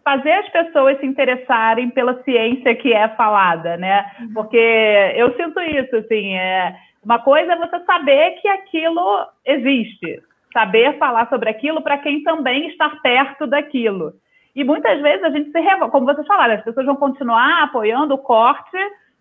fazer 0.05 0.32
as 0.32 0.48
pessoas 0.48 0.98
se 0.98 1.07
interessarem 1.07 1.90
pela 1.90 2.22
ciência 2.24 2.74
que 2.74 2.92
é 2.92 3.09
falada, 3.11 3.76
né? 3.76 4.05
Uhum. 4.20 4.34
Porque 4.34 5.12
eu 5.16 5.34
sinto 5.36 5.61
isso, 5.61 5.96
assim, 5.96 6.34
é, 6.34 6.74
uma 7.05 7.18
coisa 7.18 7.53
é 7.53 7.57
você 7.57 7.80
saber 7.84 8.32
que 8.40 8.48
aquilo 8.48 9.26
existe, 9.44 10.22
saber 10.53 10.98
falar 10.98 11.28
sobre 11.28 11.48
aquilo 11.50 11.82
para 11.82 11.98
quem 11.98 12.22
também 12.22 12.68
está 12.68 12.90
perto 13.03 13.46
daquilo. 13.46 14.12
E 14.55 14.62
muitas 14.62 15.00
vezes 15.00 15.24
a 15.24 15.30
gente 15.30 15.50
se 15.50 15.61
revolta, 15.61 15.90
como 15.90 16.07
vocês 16.07 16.26
falaram, 16.26 16.55
as 16.55 16.64
pessoas 16.64 16.86
vão 16.86 16.96
continuar 16.96 17.62
apoiando 17.62 18.14
o 18.14 18.18
corte 18.18 18.76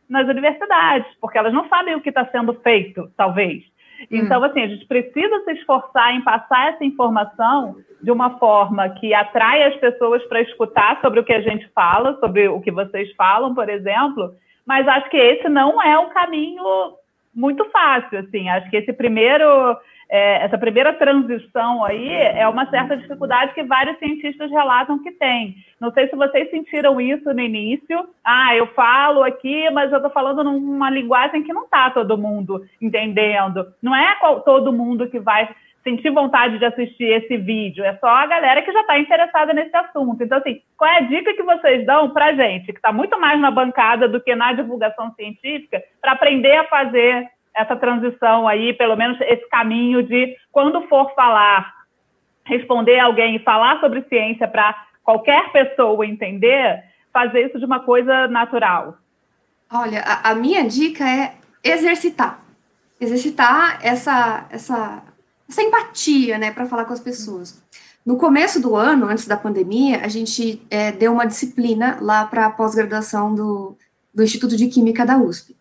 nas 0.10 0.28
universidades, 0.28 1.08
porque 1.22 1.38
elas 1.38 1.54
não 1.54 1.68
sabem 1.70 1.96
o 1.96 2.02
que 2.02 2.10
está 2.10 2.26
sendo 2.26 2.54
feito, 2.56 3.10
talvez. 3.16 3.64
Então, 4.10 4.42
hum. 4.42 4.44
assim, 4.44 4.62
a 4.62 4.68
gente 4.68 4.86
precisa 4.88 5.44
se 5.44 5.52
esforçar 5.54 6.14
em 6.14 6.22
passar 6.22 6.74
essa 6.74 6.84
informação 6.84 7.78
de 8.02 8.12
uma 8.12 8.38
forma 8.40 8.90
que 8.90 9.14
atrai 9.14 9.64
as 9.64 9.76
pessoas 9.78 10.24
para 10.26 10.42
escutar 10.42 11.00
sobre 11.02 11.20
o 11.20 11.24
que 11.24 11.34
a 11.34 11.42
gente 11.42 11.68
fala, 11.70 12.18
sobre 12.20 12.48
o 12.48 12.60
que 12.60 12.72
vocês 12.72 13.14
falam, 13.16 13.54
por 13.54 13.70
exemplo, 13.70 14.34
mas 14.66 14.88
acho 14.88 15.10
que 15.10 15.18
esse 15.18 15.48
não 15.48 15.82
é 15.82 15.98
o 16.00 16.10
caminho 16.10 16.64
muito 17.34 17.64
fácil, 17.70 18.20
assim. 18.20 18.50
Acho 18.50 18.70
que 18.70 18.78
esse 18.78 18.92
primeiro 18.94 19.78
é, 20.12 20.44
essa 20.44 20.58
primeira 20.58 20.92
transição 20.92 21.86
aí 21.86 22.12
é 22.12 22.46
uma 22.46 22.70
certa 22.70 22.98
dificuldade 22.98 23.54
que 23.54 23.64
vários 23.64 23.98
cientistas 23.98 24.52
relatam 24.52 25.02
que 25.02 25.14
tem. 25.14 25.56
Não 25.80 25.90
sei 25.94 26.10
se 26.10 26.16
vocês 26.18 26.50
sentiram 26.50 27.00
isso 27.00 27.34
no 27.34 27.40
início. 27.40 28.10
Ah, 28.22 28.54
eu 28.54 28.68
falo 28.68 29.24
aqui, 29.24 29.70
mas 29.70 29.90
eu 29.90 30.00
estou 30.00 30.12
falando 30.12 30.44
numa 30.44 30.90
linguagem 30.90 31.44
que 31.44 31.54
não 31.54 31.64
está 31.64 31.90
todo 31.92 32.18
mundo 32.18 32.62
entendendo. 32.82 33.66
Não 33.82 33.96
é 33.96 34.18
todo 34.44 34.74
mundo 34.74 35.08
que 35.10 35.18
vai 35.18 35.48
sentir 35.82 36.12
vontade 36.12 36.60
de 36.60 36.66
assistir 36.66 37.06
esse 37.06 37.38
vídeo, 37.38 37.84
é 37.84 37.96
só 37.98 38.08
a 38.08 38.28
galera 38.28 38.62
que 38.62 38.72
já 38.72 38.82
está 38.82 39.00
interessada 39.00 39.52
nesse 39.52 39.76
assunto. 39.76 40.24
Então, 40.24 40.38
assim, 40.38 40.62
qual 40.78 40.92
é 40.92 40.98
a 40.98 41.02
dica 41.02 41.34
que 41.34 41.42
vocês 41.42 41.86
dão 41.88 42.12
para 42.12 42.36
gente, 42.36 42.68
que 42.68 42.78
está 42.78 42.92
muito 42.92 43.20
mais 43.20 43.40
na 43.40 43.50
bancada 43.50 44.08
do 44.08 44.22
que 44.22 44.36
na 44.36 44.54
divulgação 44.54 45.12
científica, 45.16 45.82
para 46.00 46.12
aprender 46.12 46.56
a 46.56 46.66
fazer 46.66 47.28
essa 47.56 47.76
transição 47.76 48.48
aí, 48.48 48.74
pelo 48.74 48.96
menos 48.96 49.20
esse 49.22 49.48
caminho 49.50 50.04
de 50.04 50.36
quando 50.52 50.88
for 50.88 51.14
falar, 51.14 51.74
responder 52.46 53.00
alguém 53.00 53.36
e 53.36 53.44
falar 53.44 53.80
sobre 53.80 54.04
ciência 54.04 54.48
para 54.48 54.76
qualquer 55.04 55.52
pessoa 55.52 56.06
entender, 56.06 56.84
fazer 57.12 57.48
isso 57.48 57.60
de 57.60 57.66
uma 57.66 57.82
coisa 57.82 58.28
natural? 58.28 58.98
Olha, 59.72 60.02
a, 60.02 60.32
a 60.32 60.36
minha 60.36 60.64
dica 60.68 61.08
é 61.08 61.34
exercitar. 61.64 62.40
Exercitar 63.00 63.80
essa, 63.82 64.46
essa, 64.50 65.04
essa 65.50 65.62
empatia, 65.62 66.38
né, 66.38 66.52
para 66.52 66.66
falar 66.66 66.86
com 66.86 66.94
as 66.94 67.00
pessoas. 67.00 67.62
No 68.06 68.18
começo 68.18 68.60
do 68.60 68.76
ano, 68.76 69.08
antes 69.08 69.28
da 69.28 69.38
pandemia, 69.38 70.04
a 70.04 70.08
gente 70.08 70.66
é, 70.70 70.92
deu 70.92 71.14
uma 71.14 71.26
disciplina 71.26 71.98
lá 72.02 72.26
para 72.26 72.48
a 72.48 72.50
pós-graduação 72.50 73.34
do, 73.34 73.78
do 74.14 74.24
Instituto 74.24 74.58
de 74.58 74.68
Química 74.68 75.06
da 75.06 75.18
USP. 75.18 75.56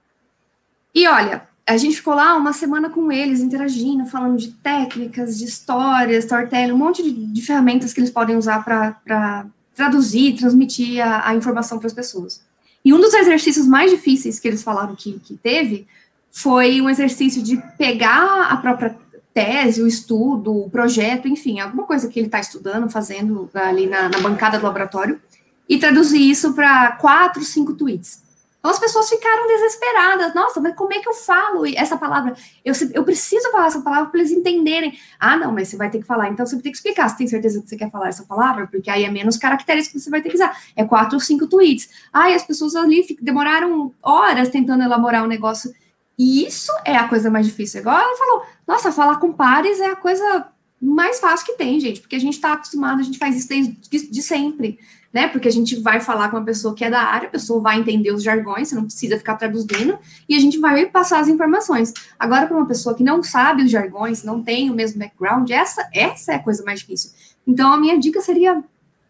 E 0.94 1.06
olha, 1.06 1.46
a 1.70 1.76
gente 1.76 1.98
ficou 1.98 2.14
lá 2.14 2.34
uma 2.34 2.52
semana 2.52 2.90
com 2.90 3.12
eles, 3.12 3.38
interagindo, 3.38 4.04
falando 4.04 4.36
de 4.36 4.48
técnicas, 4.48 5.38
de 5.38 5.44
histórias, 5.44 6.24
storytelling, 6.24 6.72
um 6.72 6.76
monte 6.76 7.00
de, 7.00 7.12
de 7.12 7.42
ferramentas 7.42 7.92
que 7.92 8.00
eles 8.00 8.10
podem 8.10 8.36
usar 8.36 8.64
para 8.64 9.46
traduzir, 9.72 10.36
transmitir 10.36 11.00
a, 11.00 11.28
a 11.28 11.34
informação 11.36 11.78
para 11.78 11.86
as 11.86 11.92
pessoas. 11.92 12.42
E 12.84 12.92
um 12.92 13.00
dos 13.00 13.14
exercícios 13.14 13.68
mais 13.68 13.88
difíceis 13.88 14.40
que 14.40 14.48
eles 14.48 14.64
falaram 14.64 14.96
que, 14.96 15.20
que 15.20 15.36
teve 15.36 15.86
foi 16.32 16.80
um 16.80 16.90
exercício 16.90 17.40
de 17.40 17.56
pegar 17.78 18.48
a 18.50 18.56
própria 18.56 18.96
tese, 19.32 19.80
o 19.80 19.86
estudo, 19.86 20.52
o 20.52 20.70
projeto, 20.70 21.28
enfim, 21.28 21.60
alguma 21.60 21.84
coisa 21.84 22.08
que 22.08 22.18
ele 22.18 22.26
está 22.26 22.40
estudando, 22.40 22.90
fazendo 22.90 23.48
ali 23.54 23.86
na, 23.86 24.08
na 24.08 24.18
bancada 24.18 24.58
do 24.58 24.64
laboratório, 24.64 25.20
e 25.68 25.78
traduzir 25.78 26.20
isso 26.20 26.52
para 26.52 26.90
quatro, 26.96 27.44
cinco 27.44 27.74
tweets. 27.74 28.28
Então 28.60 28.70
as 28.70 28.78
pessoas 28.78 29.08
ficaram 29.08 29.46
desesperadas. 29.46 30.34
Nossa, 30.34 30.60
mas 30.60 30.76
como 30.76 30.92
é 30.92 31.00
que 31.00 31.08
eu 31.08 31.14
falo 31.14 31.66
essa 31.66 31.96
palavra? 31.96 32.34
Eu, 32.62 32.74
eu 32.92 33.02
preciso 33.02 33.50
falar 33.50 33.66
essa 33.66 33.80
palavra 33.80 34.10
para 34.10 34.20
eles 34.20 34.30
entenderem. 34.30 34.98
Ah, 35.18 35.34
não, 35.36 35.50
mas 35.50 35.68
você 35.68 35.76
vai 35.76 35.90
ter 35.90 35.98
que 35.98 36.06
falar. 36.06 36.28
Então 36.28 36.44
você 36.44 36.54
vai 36.54 36.62
ter 36.62 36.70
que 36.70 36.76
explicar. 36.76 37.08
Você 37.08 37.16
tem 37.16 37.26
certeza 37.26 37.60
que 37.60 37.68
você 37.68 37.76
quer 37.76 37.90
falar 37.90 38.08
essa 38.08 38.22
palavra? 38.24 38.66
Porque 38.66 38.90
aí 38.90 39.04
é 39.04 39.10
menos 39.10 39.38
caracteres 39.38 39.88
que 39.88 39.98
você 39.98 40.10
vai 40.10 40.20
ter 40.20 40.28
que 40.28 40.34
usar. 40.34 40.54
É 40.76 40.84
quatro 40.84 41.14
ou 41.14 41.20
cinco 41.20 41.46
tweets. 41.46 41.88
Ah, 42.12 42.28
as 42.34 42.44
pessoas 42.44 42.76
ali 42.76 43.04
demoraram 43.20 43.94
horas 44.02 44.50
tentando 44.50 44.82
elaborar 44.82 45.24
um 45.24 45.28
negócio. 45.28 45.72
E 46.18 46.46
isso 46.46 46.70
é 46.84 46.94
a 46.96 47.08
coisa 47.08 47.30
mais 47.30 47.46
difícil. 47.46 47.80
Igual 47.80 47.98
ela 47.98 48.16
falou, 48.18 48.42
nossa, 48.68 48.92
falar 48.92 49.16
com 49.16 49.32
pares 49.32 49.80
é 49.80 49.86
a 49.86 49.96
coisa 49.96 50.48
mais 50.78 51.18
fácil 51.18 51.46
que 51.46 51.54
tem, 51.54 51.80
gente, 51.80 52.00
porque 52.00 52.16
a 52.16 52.20
gente 52.20 52.34
está 52.34 52.54
acostumado, 52.54 53.00
a 53.00 53.02
gente 53.02 53.18
faz 53.18 53.36
isso 53.36 53.48
desde 53.48 54.10
de 54.10 54.22
sempre 54.22 54.78
né? 55.12 55.28
Porque 55.28 55.48
a 55.48 55.52
gente 55.52 55.76
vai 55.80 56.00
falar 56.00 56.28
com 56.28 56.36
uma 56.36 56.44
pessoa 56.44 56.74
que 56.74 56.84
é 56.84 56.90
da 56.90 57.02
área, 57.02 57.28
a 57.28 57.30
pessoa 57.30 57.60
vai 57.60 57.78
entender 57.78 58.12
os 58.12 58.22
jargões, 58.22 58.68
você 58.68 58.74
não 58.74 58.84
precisa 58.84 59.18
ficar 59.18 59.36
traduzindo, 59.36 59.98
e 60.28 60.36
a 60.36 60.38
gente 60.38 60.58
vai 60.58 60.86
passar 60.86 61.20
as 61.20 61.28
informações. 61.28 61.92
Agora, 62.18 62.46
para 62.46 62.56
uma 62.56 62.66
pessoa 62.66 62.94
que 62.94 63.02
não 63.02 63.22
sabe 63.22 63.64
os 63.64 63.70
jargões, 63.70 64.22
não 64.22 64.42
tem 64.42 64.70
o 64.70 64.74
mesmo 64.74 64.98
background, 64.98 65.50
essa, 65.50 65.88
essa 65.92 66.32
é 66.32 66.36
a 66.36 66.42
coisa 66.42 66.62
mais 66.64 66.80
difícil. 66.80 67.10
Então, 67.46 67.72
a 67.72 67.80
minha 67.80 67.98
dica 67.98 68.20
seria 68.20 68.62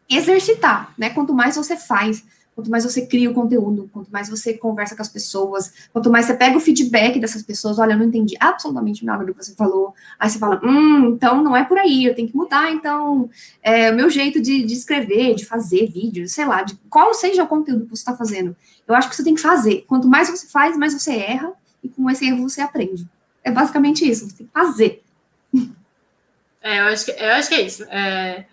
exercitar, 0.09 0.93
né? 0.99 1.11
Quanto 1.11 1.35
mais 1.35 1.57
você 1.57 1.77
faz, 1.77 2.25
quanto 2.61 2.71
mais 2.71 2.85
você 2.85 3.07
cria 3.07 3.31
o 3.31 3.35
conteúdo, 3.35 3.89
quanto 3.91 4.13
mais 4.13 4.29
você 4.29 4.53
conversa 4.53 4.95
com 4.95 5.01
as 5.01 5.09
pessoas, 5.09 5.73
quanto 5.93 6.11
mais 6.11 6.27
você 6.27 6.35
pega 6.35 6.59
o 6.59 6.61
feedback 6.61 7.19
dessas 7.19 7.43
pessoas, 7.43 7.79
olha, 7.79 7.95
eu 7.95 7.99
não 7.99 8.05
entendi 8.05 8.37
absolutamente 8.39 9.03
nada 9.03 9.25
do 9.25 9.33
que 9.33 9.43
você 9.43 9.55
falou, 9.55 9.95
aí 10.19 10.29
você 10.29 10.39
fala, 10.39 10.61
hum, 10.63 11.15
então 11.15 11.43
não 11.43 11.57
é 11.57 11.65
por 11.65 11.79
aí, 11.79 12.05
eu 12.05 12.15
tenho 12.15 12.29
que 12.29 12.37
mudar, 12.37 12.71
então, 12.71 13.31
é, 13.63 13.91
o 13.91 13.97
meu 13.97 14.11
jeito 14.11 14.43
de, 14.43 14.63
de 14.63 14.75
escrever, 14.75 15.35
de 15.35 15.47
fazer 15.47 15.91
vídeo, 15.91 16.29
sei 16.29 16.45
lá, 16.45 16.63
de 16.63 16.79
qual 16.91 17.15
seja 17.15 17.43
o 17.43 17.47
conteúdo 17.47 17.85
que 17.85 17.91
você 17.97 18.03
está 18.03 18.15
fazendo, 18.15 18.55
eu 18.87 18.95
acho 18.95 19.09
que 19.09 19.17
você 19.17 19.25
tem 19.25 19.35
que 19.35 19.41
fazer, 19.41 19.85
quanto 19.87 20.07
mais 20.07 20.29
você 20.29 20.47
faz, 20.47 20.77
mais 20.77 20.93
você 20.93 21.13
erra, 21.13 21.53
e 21.83 21.89
com 21.89 22.11
esse 22.11 22.27
erro 22.27 22.47
você 22.47 22.61
aprende. 22.61 23.09
É 23.43 23.51
basicamente 23.51 24.07
isso, 24.07 24.29
você 24.29 24.37
tem 24.37 24.47
que 24.47 24.53
fazer. 24.53 25.03
É, 26.63 26.81
eu 26.81 26.85
acho 26.85 27.07
que, 27.07 27.11
eu 27.13 27.33
acho 27.33 27.49
que 27.49 27.55
é 27.55 27.63
isso. 27.63 27.85
É, 27.85 28.45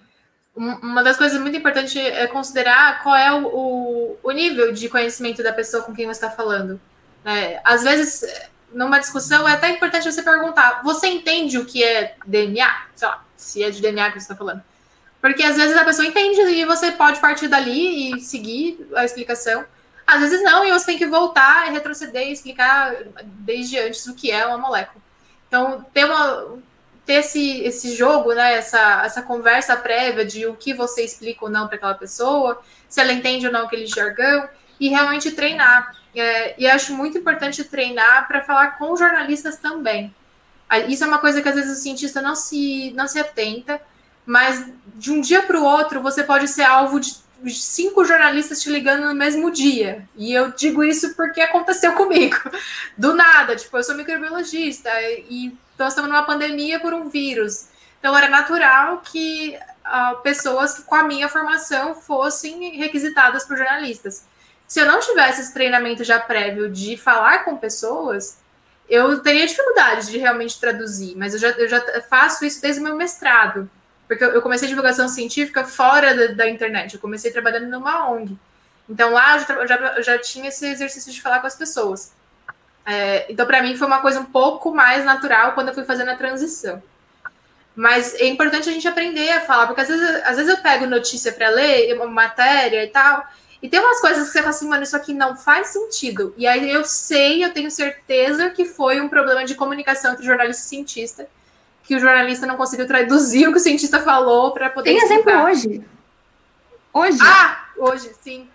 uma 0.57 1.03
das 1.03 1.15
coisas 1.15 1.39
muito 1.39 1.55
importantes 1.55 1.95
é 1.95 2.25
considerar 2.25 3.03
qual 3.03 3.15
é 3.15 3.31
o, 3.31 3.45
o, 3.45 4.19
o 4.23 4.31
nível 4.31 4.73
de 4.73 4.89
conhecimento 4.89 5.43
da 5.43 5.53
pessoa 5.53 5.83
com 5.83 5.93
quem 5.93 6.07
você 6.07 6.13
está 6.13 6.31
falando. 6.31 6.81
É, 7.23 7.61
às 7.63 7.83
vezes, 7.83 8.25
numa 8.73 8.99
discussão, 8.99 9.47
é 9.47 9.53
até 9.53 9.69
importante 9.69 10.11
você 10.11 10.23
perguntar: 10.23 10.81
você 10.83 11.07
entende 11.07 11.59
o 11.59 11.65
que 11.65 11.83
é 11.83 12.15
DNA? 12.25 12.87
Sei 12.95 13.07
lá, 13.07 13.23
se 13.35 13.63
é 13.63 13.69
de 13.69 13.81
DNA 13.81 14.11
que 14.11 14.19
você 14.19 14.25
está 14.25 14.35
falando. 14.35 14.63
Porque 15.21 15.43
às 15.43 15.55
vezes 15.55 15.77
a 15.77 15.85
pessoa 15.85 16.07
entende 16.07 16.41
e 16.41 16.65
você 16.65 16.91
pode 16.91 17.19
partir 17.19 17.47
dali 17.47 18.13
e 18.13 18.19
seguir 18.19 18.87
a 18.95 19.05
explicação. 19.05 19.63
Às 20.05 20.21
vezes 20.21 20.41
não, 20.43 20.65
e 20.65 20.71
você 20.71 20.85
tem 20.87 20.97
que 20.97 21.05
voltar, 21.05 21.69
retroceder 21.71 22.27
e 22.27 22.31
explicar 22.31 22.95
desde 23.23 23.77
antes 23.77 24.07
o 24.07 24.15
que 24.15 24.31
é 24.31 24.45
uma 24.45 24.57
molécula. 24.57 25.03
Então, 25.47 25.85
ter 25.93 26.05
uma, 26.05 26.59
ter 27.07 27.13
esse, 27.13 27.61
esse 27.61 27.95
jogo, 27.95 28.33
né, 28.33 28.55
essa, 28.55 29.01
essa 29.05 29.21
conversa 29.21 29.77
prévia 29.77 30.25
de 30.25 30.45
o 30.45 30.55
que 30.55 30.73
você 30.73 31.05
explica 31.05 31.45
ou 31.45 31.49
não 31.49 31.65
para 31.65 31.77
aquela 31.77 31.93
pessoa, 31.93 32.61
se 32.89 32.99
ela 32.99 33.13
entende 33.13 33.47
ou 33.47 33.51
não 33.51 33.63
aquele 33.63 33.87
jargão, 33.87 34.47
e 34.77 34.89
realmente 34.89 35.31
treinar. 35.31 35.95
É, 36.13 36.53
e 36.57 36.67
acho 36.67 36.93
muito 36.93 37.17
importante 37.17 37.63
treinar 37.63 38.27
para 38.27 38.43
falar 38.43 38.77
com 38.77 38.95
jornalistas 38.97 39.57
também. 39.57 40.13
Isso 40.89 41.03
é 41.05 41.07
uma 41.07 41.19
coisa 41.19 41.41
que 41.41 41.47
às 41.47 41.55
vezes 41.55 41.77
o 41.77 41.81
cientista 41.81 42.21
não 42.21 42.35
se, 42.35 42.91
não 42.91 43.07
se 43.07 43.19
atenta, 43.19 43.79
mas 44.25 44.69
de 44.95 45.11
um 45.11 45.21
dia 45.21 45.41
para 45.43 45.57
o 45.57 45.63
outro 45.63 46.01
você 46.01 46.23
pode 46.23 46.49
ser 46.49 46.63
alvo 46.63 46.99
de 46.99 47.15
cinco 47.45 48.03
jornalistas 48.03 48.61
te 48.61 48.69
ligando 48.69 49.05
no 49.05 49.15
mesmo 49.15 49.51
dia. 49.51 50.07
E 50.15 50.33
eu 50.33 50.51
digo 50.51 50.83
isso 50.83 51.15
porque 51.15 51.41
aconteceu 51.41 51.93
comigo. 51.97 52.38
Do 52.97 53.13
nada, 53.13 53.55
tipo, 53.55 53.75
eu 53.77 53.83
sou 53.83 53.95
microbiologista 53.95 54.89
e 55.29 55.57
então, 55.77 55.88
estamos 55.88 56.09
numa 56.09 56.23
pandemia 56.23 56.79
por 56.79 56.91
um 56.91 57.07
vírus. 57.07 57.67
Então, 57.99 58.17
era 58.17 58.27
natural 58.27 58.97
que 59.05 59.55
uh, 59.85 60.19
pessoas 60.23 60.79
com 60.79 60.95
a 60.95 61.03
minha 61.03 61.29
formação 61.29 61.93
fossem 61.93 62.75
requisitadas 62.77 63.45
por 63.45 63.55
jornalistas. 63.55 64.25
Se 64.67 64.79
eu 64.79 64.88
não 64.88 64.99
tivesse 64.99 65.41
esse 65.41 65.53
treinamento 65.53 66.03
já 66.03 66.19
prévio 66.19 66.67
de 66.67 66.97
falar 66.97 67.45
com 67.45 67.55
pessoas, 67.57 68.39
eu 68.89 69.21
teria 69.21 69.45
dificuldade 69.45 70.09
de 70.09 70.17
realmente 70.17 70.59
traduzir, 70.59 71.15
mas 71.15 71.35
eu 71.35 71.39
já, 71.39 71.49
eu 71.49 71.67
já 71.67 71.79
faço 72.09 72.43
isso 72.43 72.59
desde 72.59 72.81
o 72.81 72.83
meu 72.83 72.95
mestrado, 72.95 73.69
porque 74.07 74.23
eu 74.23 74.41
comecei 74.41 74.67
divulgação 74.67 75.07
científica 75.09 75.63
fora 75.63 76.15
da, 76.15 76.33
da 76.33 76.49
internet, 76.49 76.95
eu 76.95 76.99
comecei 76.99 77.31
trabalhando 77.31 77.67
numa 77.67 78.09
ONG. 78.09 78.37
Então 78.89 79.11
lá 79.11 79.37
eu 79.37 79.39
já, 79.45 79.65
já, 79.65 80.01
já 80.01 80.17
tinha 80.17 80.47
esse 80.47 80.65
exercício 80.65 81.11
de 81.11 81.21
falar 81.21 81.39
com 81.39 81.47
as 81.47 81.55
pessoas. 81.55 82.13
É, 82.85 83.25
então, 83.29 83.45
para 83.45 83.61
mim, 83.61 83.75
foi 83.75 83.85
uma 83.85 83.99
coisa 83.99 84.21
um 84.21 84.25
pouco 84.25 84.73
mais 84.73 85.03
natural 85.03 85.51
quando 85.51 85.67
eu 85.67 85.73
fui 85.73 85.83
fazendo 85.83 86.09
a 86.09 86.15
transição. 86.15 86.81
Mas 87.75 88.15
é 88.15 88.27
importante 88.27 88.69
a 88.69 88.71
gente 88.71 88.87
aprender 88.87 89.29
a 89.29 89.41
falar, 89.41 89.67
porque 89.67 89.81
às 89.81 89.89
vezes, 89.89 90.09
às 90.23 90.37
vezes 90.37 90.49
eu 90.49 90.63
pego 90.63 90.85
notícia 90.85 91.33
para 91.33 91.49
ler, 91.49 91.93
uma 91.95 92.07
matéria 92.07 92.83
e 92.83 92.87
tal, 92.87 93.27
e 93.61 93.67
tem 93.67 93.79
umas 93.79 93.99
coisas 93.99 94.27
que 94.27 94.31
você 94.31 94.39
fala 94.39 94.49
assim, 94.51 94.69
mano, 94.69 94.83
isso 94.83 94.95
aqui 94.95 95.13
não 95.13 95.35
faz 95.35 95.67
sentido. 95.67 96.33
E 96.37 96.47
aí 96.47 96.71
eu 96.71 96.85
sei, 96.85 97.43
eu 97.43 97.53
tenho 97.53 97.69
certeza 97.69 98.49
que 98.49 98.63
foi 98.63 99.01
um 99.01 99.09
problema 99.09 99.43
de 99.43 99.53
comunicação 99.53 100.13
entre 100.13 100.25
jornalista 100.25 100.63
e 100.63 100.69
cientista, 100.69 101.27
que 101.88 101.95
o 101.95 101.99
jornalista 102.01 102.45
não 102.45 102.57
conseguiu 102.57 102.85
traduzir 102.85 103.47
o 103.47 103.53
que 103.53 103.59
o 103.59 103.61
cientista 103.61 104.01
falou 104.01 104.51
para 104.51 104.69
poder. 104.69 104.89
Tem 104.89 104.97
explicar. 104.97 105.49
exemplo 105.49 105.71
hoje. 105.71 105.85
Hoje. 106.93 107.19
Ah, 107.21 107.65
hoje, 107.77 108.11
sim. 108.21 108.49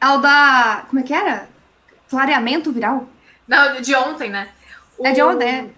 É 0.00 0.08
o 0.10 0.18
da. 0.18 0.84
Como 0.88 1.00
é 1.00 1.02
que 1.02 1.12
era? 1.12 1.48
Clareamento 2.08 2.70
viral? 2.70 3.08
Não, 3.48 3.80
de 3.80 3.94
ontem, 3.96 4.30
né? 4.30 4.48
O... 4.96 5.04
É 5.04 5.10
de 5.10 5.20
ontem. 5.20 5.48
É. 5.48 5.70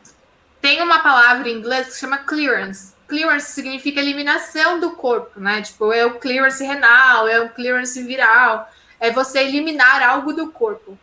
Tem 0.61 0.82
uma 0.82 0.98
palavra 0.98 1.48
em 1.48 1.57
inglês 1.57 1.88
que 1.88 1.98
chama 1.98 2.18
clearance. 2.18 2.92
Clearance 3.09 3.51
significa 3.51 3.98
eliminação 3.98 4.78
do 4.78 4.90
corpo, 4.90 5.40
né? 5.40 5.62
Tipo, 5.62 5.94
é 5.94 6.05
o 6.05 6.18
clearance 6.18 6.62
renal, 6.62 7.26
é 7.26 7.40
o 7.40 7.48
clearance 7.48 8.03
viral. 8.03 8.70
É 9.01 9.11
você 9.11 9.38
eliminar 9.38 10.03
algo 10.03 10.34
do 10.34 10.51
corpo. 10.51 10.98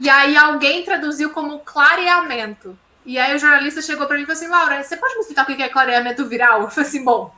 E 0.00 0.10
aí 0.10 0.36
alguém 0.36 0.84
traduziu 0.84 1.30
como 1.30 1.60
clareamento. 1.60 2.76
E 3.04 3.18
aí 3.18 3.34
o 3.34 3.38
jornalista 3.38 3.82
chegou 3.82 4.06
para 4.06 4.16
mim 4.16 4.22
e 4.22 4.26
falou 4.26 4.38
assim, 4.38 4.48
Laura, 4.48 4.82
você 4.82 4.96
pode 4.96 5.14
me 5.14 5.20
explicar 5.20 5.42
o 5.42 5.46
que 5.46 5.62
é 5.62 5.68
clareamento 5.68 6.24
viral? 6.26 6.62
Eu 6.62 6.70
falei 6.70 6.88
assim, 6.88 7.04
bom, 7.04 7.34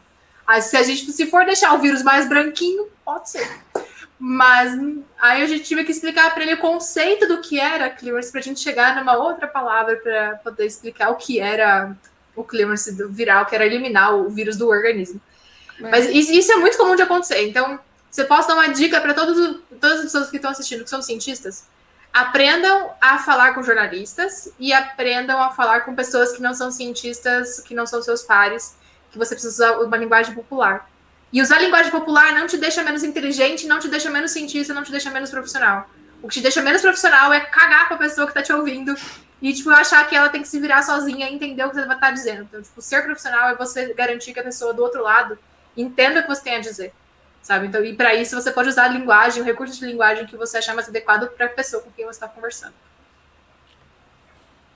se 0.61 0.77
a 0.77 0.83
gente 0.83 1.11
se 1.11 1.27
for 1.27 1.45
deixar 1.47 1.73
o 1.75 1.79
vírus 1.79 2.03
mais 2.03 2.29
branquinho, 2.29 2.87
pode 3.05 3.31
ser. 3.31 3.49
Mas 4.19 4.73
aí 5.19 5.43
a 5.43 5.47
gente 5.47 5.65
tive 5.65 5.85
que 5.85 5.91
explicar 5.91 6.33
para 6.33 6.43
ele 6.43 6.55
o 6.55 6.59
conceito 6.59 7.27
do 7.27 7.41
que 7.41 7.59
era 7.59 7.91
clearance 7.91 8.31
para 8.31 8.41
a 8.41 8.43
gente 8.43 8.61
chegar 8.61 8.95
numa 8.97 9.17
outra 9.17 9.47
palavra 9.47 9.97
para 9.97 10.37
poder 10.37 10.67
explicar 10.67 11.11
o 11.11 11.17
que 11.17 11.41
era 11.41 11.97
o 12.37 12.45
clearance 12.45 12.95
do 12.95 13.09
viral, 13.11 13.47
que 13.47 13.55
era 13.55 13.67
eliminar 13.67 14.15
o 14.15 14.29
vírus 14.29 14.57
do 14.57 14.69
organismo. 14.69 15.21
Mas, 15.81 16.07
Mas 16.07 16.29
isso 16.29 16.53
é 16.53 16.57
muito 16.57 16.77
comum 16.77 16.95
de 16.95 17.03
acontecer. 17.03 17.49
Então, 17.49 17.79
você 18.11 18.25
pode 18.25 18.47
dar 18.47 18.55
uma 18.55 18.69
dica 18.69 19.01
para 19.01 19.15
todas 19.15 19.39
as 19.83 20.01
pessoas 20.03 20.31
que 20.31 20.37
estão 20.37 20.51
assistindo, 20.51 20.85
que 20.85 20.91
são 20.91 21.03
cientistas? 21.03 21.67
Aprendam 22.15 22.93
a 23.01 23.19
falar 23.19 23.55
com 23.55 23.63
jornalistas 23.65 24.49
e 24.57 24.73
aprendam 24.73 25.43
a 25.43 25.51
falar 25.51 25.81
com 25.81 25.97
pessoas 25.97 26.31
que 26.31 26.41
não 26.41 26.55
são 26.55 26.71
cientistas, 26.71 27.59
que 27.59 27.75
não 27.75 27.89
são 27.89 28.01
seus 28.01 28.23
pares, 28.23 28.77
que 29.11 29.19
você 29.19 29.35
precisa 29.35 29.53
usar 29.53 29.85
uma 29.85 29.97
linguagem 29.97 30.33
popular. 30.33 30.89
E 31.33 31.43
usar 31.43 31.59
linguagem 31.59 31.91
popular 31.91 32.33
não 32.33 32.47
te 32.47 32.57
deixa 32.57 32.85
menos 32.85 33.03
inteligente, 33.03 33.67
não 33.67 33.81
te 33.81 33.89
deixa 33.89 34.09
menos 34.11 34.31
cientista, 34.31 34.73
não 34.73 34.85
te 34.85 34.93
deixa 34.93 35.11
menos 35.11 35.29
profissional. 35.29 35.91
O 36.23 36.29
que 36.29 36.35
te 36.35 36.41
deixa 36.41 36.63
menos 36.63 36.83
profissional 36.83 37.33
é 37.33 37.41
cagar 37.41 37.89
com 37.89 37.95
a 37.95 37.99
pessoa 37.99 38.29
que 38.29 38.33
tá 38.33 38.41
te 38.41 38.53
ouvindo 38.53 38.95
e, 39.43 39.53
tipo, 39.53 39.69
achar 39.71 40.09
que 40.09 40.15
ela 40.15 40.29
tem 40.29 40.41
que 40.41 40.47
se 40.47 40.61
virar 40.61 40.83
sozinha 40.83 41.29
e 41.29 41.35
entender 41.35 41.65
o 41.65 41.71
que 41.71 41.75
você 41.75 41.85
vai 41.85 41.97
estar 41.97 42.07
tá 42.07 42.13
dizendo. 42.13 42.43
Então, 42.43 42.63
tipo, 42.63 42.81
ser 42.81 43.03
profissional 43.03 43.49
é 43.49 43.57
você 43.57 43.93
garantir 43.93 44.33
que 44.33 44.39
a 44.39 44.45
pessoa 44.45 44.73
do 44.73 44.85
outro 44.85 45.03
lado 45.03 45.37
entenda 45.77 46.21
o 46.21 46.23
que 46.23 46.29
você 46.29 46.45
tem 46.45 46.55
a 46.55 46.61
dizer, 46.61 46.95
sabe? 47.45 47.67
Então, 47.67 47.85
e 47.85 47.93
para 47.93 48.15
isso 48.15 48.35
você 48.35 48.51
pode 48.51 48.71
usar 48.71 48.87
a 48.87 48.89
linguagem, 48.89 49.41
o 49.41 49.45
recurso 49.45 49.79
de 49.79 49.87
linguagem 49.87 50.27
que 50.27 50.37
você 50.37 50.57
achar 50.57 50.75
mais 50.75 50.89
adequado 50.89 51.29
para 51.29 51.47
a 51.47 51.51
pessoa 51.51 51.83
com 51.83 51.91
quem 51.95 52.05
você 52.05 52.13
está 52.13 52.27
conversando. 52.27 52.73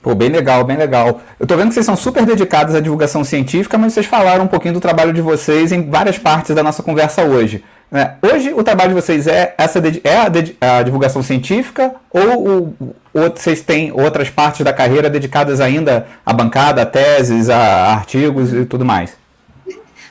Pô, 0.00 0.14
bem 0.14 0.28
legal, 0.28 0.62
bem 0.62 0.76
legal. 0.76 1.20
Eu 1.40 1.46
tô 1.46 1.56
vendo 1.56 1.68
que 1.68 1.74
vocês 1.74 1.86
são 1.86 1.96
super 1.96 2.24
dedicados 2.24 2.74
à 2.74 2.80
divulgação 2.80 3.24
científica, 3.24 3.76
mas 3.76 3.94
vocês 3.94 4.06
falaram 4.06 4.44
um 4.44 4.48
pouquinho 4.48 4.74
do 4.74 4.80
trabalho 4.80 5.12
de 5.12 5.20
vocês 5.20 5.72
em 5.72 5.90
várias 5.90 6.18
partes 6.18 6.54
da 6.54 6.62
nossa 6.62 6.82
conversa 6.82 7.24
hoje. 7.24 7.64
Né? 7.90 8.16
Hoje 8.22 8.52
o 8.52 8.62
trabalho 8.62 8.90
de 8.90 8.94
vocês 9.00 9.26
é 9.26 9.54
essa 9.56 9.80
é 10.04 10.16
a, 10.60 10.78
a 10.78 10.82
divulgação 10.82 11.22
científica 11.22 11.94
ou, 12.10 12.74
ou, 13.14 13.30
vocês 13.34 13.62
têm 13.62 13.90
outras 13.92 14.28
partes 14.28 14.62
da 14.62 14.74
carreira 14.74 15.08
dedicadas 15.08 15.58
ainda 15.58 16.06
à 16.24 16.32
bancada, 16.34 16.82
a 16.82 16.86
teses, 16.86 17.48
a 17.48 17.86
artigos 17.86 18.52
e 18.52 18.66
tudo 18.66 18.84
mais? 18.84 19.17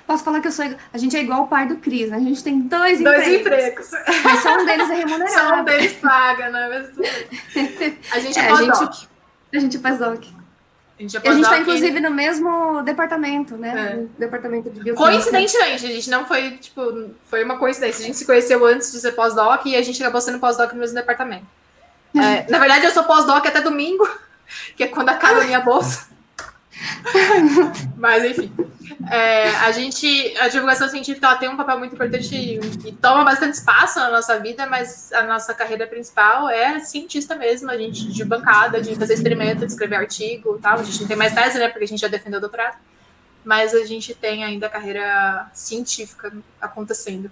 Posso 0.08 0.24
falar 0.24 0.40
que 0.40 0.48
eu 0.48 0.52
sou. 0.54 0.66
A 0.94 0.98
gente 0.98 1.18
é 1.18 1.22
igual 1.22 1.44
o 1.44 1.48
pai 1.48 1.68
do 1.68 1.76
Cris, 1.76 2.10
né? 2.10 2.16
A 2.16 2.22
gente 2.22 2.42
tem 2.42 2.62
dois, 2.62 3.04
dois 3.04 3.28
empregos. 3.28 3.88
empregos. 3.88 4.24
Mas 4.24 4.42
só 4.42 4.58
um 4.58 4.66
deles 4.66 4.90
é 4.90 4.96
remunerado. 4.96 5.34
Só 5.34 5.56
um 5.56 5.64
deles 5.66 5.94
paga, 5.96 6.50
né? 6.50 6.90
A 8.14 8.20
gente 8.20 8.40
é, 8.40 8.44
é 8.44 8.52
a 8.52 8.56
gente, 8.56 9.08
a 9.54 9.60
gente 9.60 9.78
faz 9.80 10.00
doc. 10.00 10.24
A 10.98 11.02
gente, 11.02 11.18
a 11.18 11.34
gente 11.34 11.48
tá, 11.48 11.60
inclusive, 11.60 12.00
no 12.00 12.10
mesmo 12.10 12.82
departamento, 12.84 13.56
né? 13.56 14.00
É. 14.00 14.20
Departamento 14.20 14.70
de 14.70 14.82
bioquímica. 14.82 15.04
Coincidentemente, 15.04 15.86
a 15.86 15.90
gente 15.90 16.10
não 16.10 16.26
foi, 16.26 16.52
tipo, 16.52 17.12
foi 17.30 17.44
uma 17.44 17.60
coincidência. 17.60 18.02
A 18.02 18.06
gente 18.08 18.18
se 18.18 18.26
conheceu 18.26 18.66
antes 18.66 18.92
de 18.92 19.00
ser 19.00 19.12
pós-doc 19.12 19.66
e 19.66 19.76
a 19.76 19.82
gente 19.82 20.02
acabou 20.02 20.22
sendo 20.22 20.40
pós-doc 20.40 20.72
no 20.72 20.80
mesmo 20.80 20.96
departamento. 20.96 21.46
É, 22.16 22.50
na 22.50 22.58
verdade, 22.58 22.86
eu 22.86 22.92
sou 22.92 23.04
pós-doc 23.04 23.46
até 23.46 23.62
domingo, 23.62 24.10
que 24.76 24.84
é 24.84 24.88
quando 24.88 25.10
acaba 25.10 25.42
a 25.42 25.44
minha 25.44 25.60
bolsa. 25.60 26.08
Mas, 27.98 28.24
enfim. 28.24 28.52
É, 29.10 29.50
a 29.58 29.72
gente, 29.72 30.36
a 30.38 30.48
divulgação 30.48 30.88
científica 30.88 31.36
tem 31.36 31.50
um 31.50 31.58
papel 31.58 31.78
muito 31.78 31.94
importante 31.94 32.36
e, 32.36 32.60
e, 32.88 32.92
toma 32.94 33.24
bastante 33.24 33.54
espaço 33.54 34.00
na 34.00 34.10
nossa 34.10 34.40
vida, 34.40 34.66
mas 34.66 35.12
a 35.14 35.24
nossa 35.24 35.54
carreira 35.54 35.86
principal 35.88 36.50
é 36.50 36.80
cientista 36.80 37.36
mesmo, 37.36 37.70
a 37.70 37.78
gente 37.78 38.12
de 38.12 38.24
bancada, 38.24 38.82
de 38.82 38.96
fazer 38.96 39.14
experimento, 39.14 39.66
de 39.66 39.72
escrever 39.72 39.96
artigo 39.96 40.60
tal. 40.62 40.80
A 40.80 40.84
gente 40.84 41.02
não 41.02 41.08
tem 41.08 41.18
mais 41.18 41.34
tese, 41.34 41.58
né? 41.58 41.70
Porque 41.70 41.84
a 41.84 41.88
gente 41.88 42.00
já 42.00 42.08
defendeu 42.08 42.38
o 42.38 42.42
doutorado. 42.42 42.78
Mas 43.44 43.74
a 43.74 43.86
gente 43.86 44.14
tem 44.14 44.44
ainda 44.44 44.68
a 44.68 44.70
carreira 44.70 45.50
científica 45.54 46.34
acontecendo. 46.60 47.32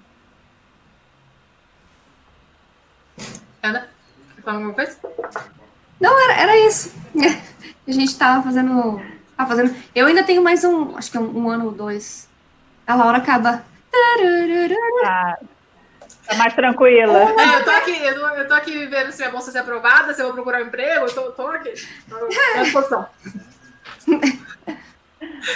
Ana, 3.61 3.89
quer 4.35 4.41
falar 4.41 4.57
alguma 4.57 4.73
coisa? 4.73 4.97
Não, 5.99 6.23
era, 6.23 6.41
era 6.41 6.57
isso. 6.67 6.93
A 7.87 7.91
gente 7.91 8.09
estava 8.09 8.41
fazendo 8.41 8.99
ah, 9.37 9.45
fazendo. 9.45 9.75
Eu 9.93 10.07
ainda 10.07 10.23
tenho 10.23 10.41
mais 10.43 10.63
um, 10.63 10.95
acho 10.97 11.11
que 11.11 11.17
é 11.17 11.19
um, 11.19 11.45
um 11.45 11.49
ano 11.49 11.65
ou 11.65 11.71
dois. 11.71 12.29
A 12.87 12.95
Laura 12.95 13.17
acaba. 13.17 13.63
Ah, 15.03 15.37
tá 16.27 16.35
mais 16.35 16.53
tranquila. 16.53 17.19
É, 17.19 17.59
eu 17.59 17.65
tô 17.65 17.71
aqui, 17.71 18.03
eu 18.03 18.19
tô, 18.19 18.27
eu 18.27 18.47
tô 18.47 18.53
aqui 18.53 18.85
vendo 18.85 19.11
se 19.11 19.19
minha 19.19 19.31
bolsa 19.31 19.51
ser 19.51 19.59
aprovada, 19.59 20.13
se 20.13 20.21
eu 20.21 20.27
vou 20.27 20.35
procurar 20.35 20.61
um 20.61 20.67
emprego, 20.67 21.05
eu 21.05 21.13
tô, 21.13 21.31
tô 21.31 21.47
aqui. 21.47 21.73
Tô 22.09 22.15
à 22.15 22.63
disposição. 22.63 23.07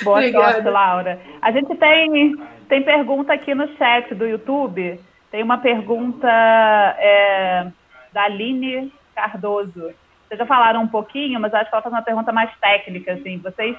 Boa 0.04 0.18
Obrigada. 0.18 0.54
sorte, 0.54 0.70
Laura. 0.70 1.22
A 1.42 1.52
gente 1.52 1.76
tem, 1.76 2.36
tem 2.68 2.84
pergunta 2.84 3.34
aqui 3.34 3.54
no 3.54 3.68
chat 3.78 4.14
do 4.16 4.26
YouTube. 4.26 5.00
Tem 5.32 5.44
uma 5.44 5.58
pergunta 5.60 6.28
é, 6.28 7.68
da 8.12 8.24
Aline 8.24 8.92
Cardoso. 9.16 9.94
Vocês 10.30 10.38
já 10.38 10.46
falaram 10.46 10.84
um 10.84 10.88
pouquinho, 10.88 11.40
mas 11.40 11.52
acho 11.54 11.70
que 11.70 11.76
ela 11.76 11.82
faz 11.82 11.92
uma 11.94 12.04
pergunta 12.04 12.32
mais 12.32 12.52
técnica. 12.62 13.14
Assim. 13.14 13.40
Vocês 13.40 13.76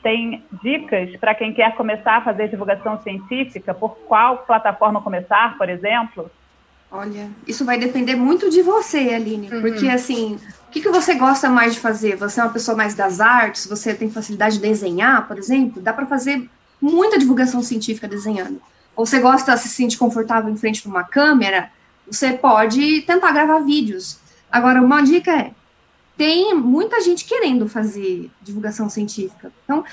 têm 0.00 0.44
dicas 0.62 1.14
para 1.16 1.34
quem 1.34 1.52
quer 1.52 1.74
começar 1.74 2.18
a 2.18 2.20
fazer 2.20 2.48
divulgação 2.48 3.02
científica? 3.02 3.74
Por 3.74 3.96
qual 4.06 4.38
plataforma 4.38 5.02
começar, 5.02 5.58
por 5.58 5.68
exemplo? 5.68 6.30
Olha, 6.90 7.28
isso 7.46 7.64
vai 7.64 7.76
depender 7.78 8.14
muito 8.14 8.48
de 8.48 8.62
você, 8.62 9.12
Aline, 9.12 9.50
Uhum. 9.52 9.60
porque 9.60 9.88
assim, 9.88 10.38
o 10.68 10.70
que, 10.70 10.80
que 10.80 10.88
você 10.88 11.14
gosta 11.16 11.50
mais 11.50 11.74
de 11.74 11.80
fazer? 11.80 12.16
Você 12.16 12.40
é 12.40 12.44
uma 12.44 12.52
pessoa 12.52 12.76
mais 12.76 12.94
das 12.94 13.20
artes? 13.20 13.66
Você 13.66 13.92
tem 13.92 14.10
facilidade 14.10 14.54
de 14.56 14.62
desenhar, 14.62 15.26
por 15.26 15.36
exemplo? 15.36 15.82
Dá 15.82 15.92
para 15.92 16.06
fazer 16.06 16.48
muita 16.80 17.18
divulgação 17.18 17.60
científica 17.60 18.08
desenhando. 18.08 18.62
Ou 18.96 19.04
você 19.04 19.18
gosta, 19.18 19.54
se 19.56 19.68
sente 19.68 19.98
confortável 19.98 20.50
em 20.50 20.56
frente 20.56 20.80
a 20.86 20.90
uma 20.90 21.04
câmera? 21.04 21.70
Você 22.10 22.32
pode 22.32 23.02
tentar 23.02 23.32
gravar 23.32 23.58
vídeos. 23.60 24.18
Agora, 24.50 24.80
uma 24.80 25.02
dica 25.02 25.30
é: 25.30 25.50
tem 26.18 26.52
muita 26.52 27.00
gente 27.00 27.24
querendo 27.24 27.68
fazer 27.68 28.28
divulgação 28.42 28.90
científica. 28.90 29.52
Então, 29.64 29.84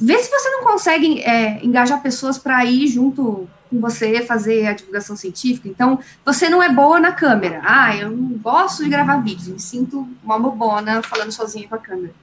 vê 0.00 0.18
se 0.18 0.30
você 0.30 0.48
não 0.48 0.64
consegue 0.64 1.20
é, 1.22 1.62
engajar 1.62 2.02
pessoas 2.02 2.38
para 2.38 2.64
ir 2.64 2.88
junto 2.88 3.46
com 3.68 3.80
você 3.80 4.22
fazer 4.22 4.66
a 4.66 4.72
divulgação 4.72 5.14
científica. 5.14 5.68
Então, 5.68 5.98
você 6.24 6.48
não 6.48 6.62
é 6.62 6.70
boa 6.70 6.98
na 6.98 7.12
câmera. 7.12 7.60
Ah, 7.62 7.94
eu 7.94 8.10
não 8.10 8.38
gosto 8.38 8.82
de 8.82 8.88
gravar 8.88 9.18
vídeos, 9.18 9.48
me 9.48 9.60
sinto 9.60 10.08
uma 10.24 10.38
bobona 10.38 11.02
falando 11.02 11.30
sozinha 11.30 11.68
com 11.68 11.74
a 11.74 11.78
câmera. 11.78 12.14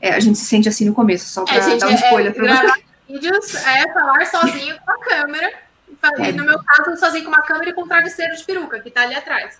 É, 0.00 0.14
a 0.14 0.20
gente 0.20 0.38
se 0.38 0.46
sente 0.46 0.66
assim 0.68 0.86
no 0.86 0.94
começo, 0.94 1.28
só 1.28 1.44
para 1.44 1.56
É, 1.56 1.62
gente, 1.62 1.80
dar 1.80 1.88
um 1.88 1.90
é, 1.90 1.94
spoiler 1.94 2.34
para 2.34 2.42
você. 2.42 2.62
gravar 2.62 2.78
vídeos 3.06 3.54
é 3.54 3.92
falar 3.92 4.26
sozinho 4.26 4.76
com 4.84 4.90
a 4.90 4.98
câmera. 4.98 5.52
E 6.18 6.22
É. 6.22 6.32
No 6.32 6.44
meu 6.44 6.58
caso, 6.64 6.96
sozinho 6.98 7.24
com 7.24 7.30
uma 7.30 7.42
câmera 7.42 7.70
e 7.70 7.72
com 7.74 7.82
um 7.82 7.88
travesseiro 7.88 8.34
de 8.34 8.44
peruca, 8.44 8.80
que 8.80 8.90
tá 8.90 9.02
ali 9.02 9.14
atrás. 9.14 9.58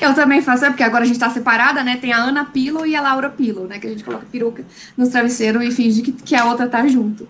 Eu 0.00 0.14
também 0.14 0.40
faço, 0.42 0.64
é 0.64 0.68
porque 0.70 0.82
agora 0.82 1.04
a 1.04 1.06
gente 1.06 1.18
tá 1.18 1.28
separada, 1.30 1.82
né? 1.84 1.96
Tem 1.96 2.12
a 2.12 2.18
Ana 2.18 2.44
Pilo 2.44 2.86
e 2.86 2.94
a 2.96 3.00
Laura 3.00 3.28
Pilo, 3.30 3.66
né? 3.66 3.78
Que 3.78 3.86
a 3.86 3.90
gente 3.90 4.04
coloca 4.04 4.26
peruca 4.30 4.64
nos 4.96 5.08
travesseiros 5.10 5.62
e 5.64 5.70
finge 5.70 6.02
que, 6.02 6.12
que 6.12 6.34
a 6.34 6.44
outra 6.46 6.68
tá 6.68 6.86
junto. 6.86 7.28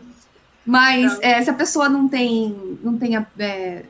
Mas 0.66 1.18
é, 1.20 1.42
se 1.42 1.50
a 1.50 1.55
pessoa 1.55 1.88
não 1.88 2.09
tem, 2.09 2.57
não 2.82 2.96
tem 2.96 3.16
a- 3.16 3.26
é, 3.38 3.82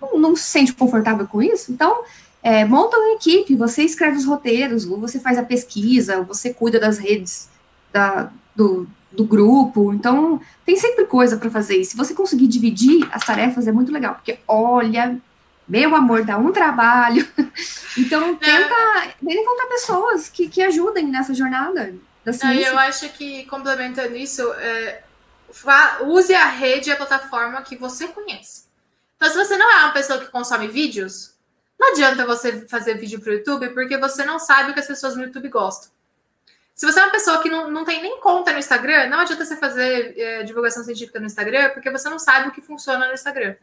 não, 0.00 0.18
não 0.18 0.36
se 0.36 0.44
sente 0.44 0.72
confortável 0.72 1.26
com 1.26 1.42
isso, 1.42 1.70
então 1.72 2.02
é, 2.42 2.64
monta 2.64 2.96
uma 2.96 3.14
equipe, 3.14 3.54
você 3.54 3.82
escreve 3.82 4.16
os 4.16 4.24
roteiros, 4.24 4.86
ou 4.86 4.98
você 4.98 5.20
faz 5.20 5.38
a 5.38 5.42
pesquisa, 5.42 6.22
você 6.22 6.52
cuida 6.52 6.80
das 6.80 6.98
redes 6.98 7.48
da- 7.92 8.30
do, 8.56 8.86
do 9.12 9.24
grupo. 9.24 9.92
Então, 9.92 10.40
tem 10.64 10.76
sempre 10.76 11.04
coisa 11.04 11.36
para 11.36 11.50
fazer. 11.50 11.76
E 11.76 11.84
se 11.84 11.96
você 11.96 12.14
conseguir 12.14 12.46
dividir 12.48 13.06
as 13.12 13.24
tarefas, 13.24 13.68
é 13.68 13.72
muito 13.72 13.92
legal, 13.92 14.14
porque 14.14 14.38
olha, 14.48 15.18
meu 15.72 15.96
amor, 15.96 16.22
dá 16.22 16.36
um 16.36 16.52
trabalho. 16.52 17.26
Então, 17.94 18.34
tenta, 18.36 18.74
tenta 19.20 19.34
encontrar 19.34 19.66
pessoas 19.66 20.26
que, 20.26 20.48
que 20.48 20.62
ajudem 20.62 21.08
nessa 21.08 21.34
jornada 21.34 21.94
da 22.24 22.30
Aí 22.30 22.38
ciência. 22.38 22.68
eu 22.68 22.78
acho 22.78 23.08
que, 23.10 23.44
complementando 23.44 24.16
isso, 24.16 24.50
é, 24.54 25.02
use 26.00 26.34
a 26.34 26.46
rede 26.46 26.88
e 26.88 26.92
a 26.94 26.96
plataforma 26.96 27.60
que 27.60 27.76
você 27.76 28.08
conhece. 28.08 28.64
Então, 29.14 29.28
se 29.28 29.36
você 29.36 29.58
não 29.58 29.70
é 29.70 29.84
uma 29.84 29.92
pessoa 29.92 30.18
que 30.18 30.30
consome 30.30 30.68
vídeos, 30.68 31.34
não 31.78 31.92
adianta 31.92 32.24
você 32.24 32.66
fazer 32.66 32.94
vídeo 32.94 33.20
para 33.20 33.28
o 33.28 33.34
YouTube, 33.34 33.68
porque 33.74 33.98
você 33.98 34.24
não 34.24 34.38
sabe 34.38 34.70
o 34.70 34.72
que 34.72 34.80
as 34.80 34.86
pessoas 34.86 35.14
no 35.14 35.24
YouTube 35.24 35.50
gostam. 35.50 35.90
Se 36.74 36.86
você 36.86 36.98
é 36.98 37.02
uma 37.02 37.12
pessoa 37.12 37.42
que 37.42 37.50
não, 37.50 37.70
não 37.70 37.84
tem 37.84 38.00
nem 38.00 38.18
conta 38.20 38.52
no 38.52 38.58
Instagram, 38.58 39.10
não 39.10 39.20
adianta 39.20 39.44
você 39.44 39.56
fazer 39.58 40.18
é, 40.18 40.42
divulgação 40.44 40.82
científica 40.82 41.20
no 41.20 41.26
Instagram, 41.26 41.72
porque 41.74 41.90
você 41.90 42.08
não 42.08 42.18
sabe 42.18 42.48
o 42.48 42.52
que 42.52 42.62
funciona 42.62 43.06
no 43.06 43.12
Instagram. 43.12 43.54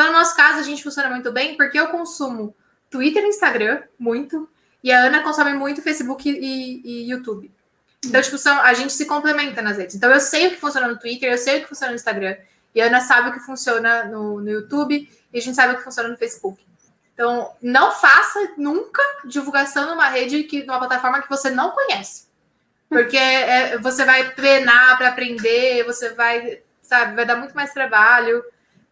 Então, 0.00 0.12
no 0.12 0.18
nosso 0.18 0.34
caso, 0.34 0.58
a 0.58 0.62
gente 0.62 0.82
funciona 0.82 1.10
muito 1.10 1.30
bem, 1.30 1.58
porque 1.58 1.78
eu 1.78 1.88
consumo 1.88 2.56
Twitter 2.88 3.22
e 3.22 3.28
Instagram, 3.28 3.82
muito, 3.98 4.48
e 4.82 4.90
a 4.90 4.98
Ana 4.98 5.22
consome 5.22 5.52
muito 5.52 5.82
Facebook 5.82 6.26
e, 6.26 6.80
e 6.82 7.10
YouTube. 7.10 7.52
Então, 8.06 8.22
tipo, 8.22 8.38
são, 8.38 8.58
a 8.62 8.72
gente 8.72 8.94
se 8.94 9.04
complementa 9.04 9.60
nas 9.60 9.76
redes. 9.76 9.96
Então, 9.96 10.10
eu 10.10 10.18
sei 10.18 10.46
o 10.46 10.50
que 10.52 10.56
funciona 10.56 10.88
no 10.88 10.98
Twitter, 10.98 11.30
eu 11.30 11.36
sei 11.36 11.58
o 11.58 11.60
que 11.60 11.68
funciona 11.68 11.90
no 11.90 11.96
Instagram. 11.96 12.34
E 12.74 12.80
a 12.80 12.86
Ana 12.86 13.02
sabe 13.02 13.28
o 13.28 13.32
que 13.34 13.40
funciona 13.40 14.04
no, 14.04 14.40
no 14.40 14.50
YouTube, 14.50 15.06
e 15.30 15.38
a 15.38 15.42
gente 15.42 15.54
sabe 15.54 15.74
o 15.74 15.76
que 15.76 15.84
funciona 15.84 16.08
no 16.08 16.16
Facebook. 16.16 16.64
Então, 17.12 17.52
não 17.60 17.92
faça 17.92 18.54
nunca 18.56 19.02
divulgação 19.26 19.86
numa 19.86 20.08
rede, 20.08 20.44
que, 20.44 20.64
numa 20.64 20.78
plataforma 20.78 21.20
que 21.20 21.28
você 21.28 21.50
não 21.50 21.72
conhece. 21.72 22.24
Porque 22.88 23.18
é, 23.18 23.76
você 23.76 24.06
vai 24.06 24.32
treinar 24.32 24.96
para 24.96 25.08
aprender, 25.08 25.84
você 25.84 26.14
vai, 26.14 26.62
sabe, 26.80 27.14
vai 27.16 27.26
dar 27.26 27.36
muito 27.36 27.54
mais 27.54 27.74
trabalho. 27.74 28.42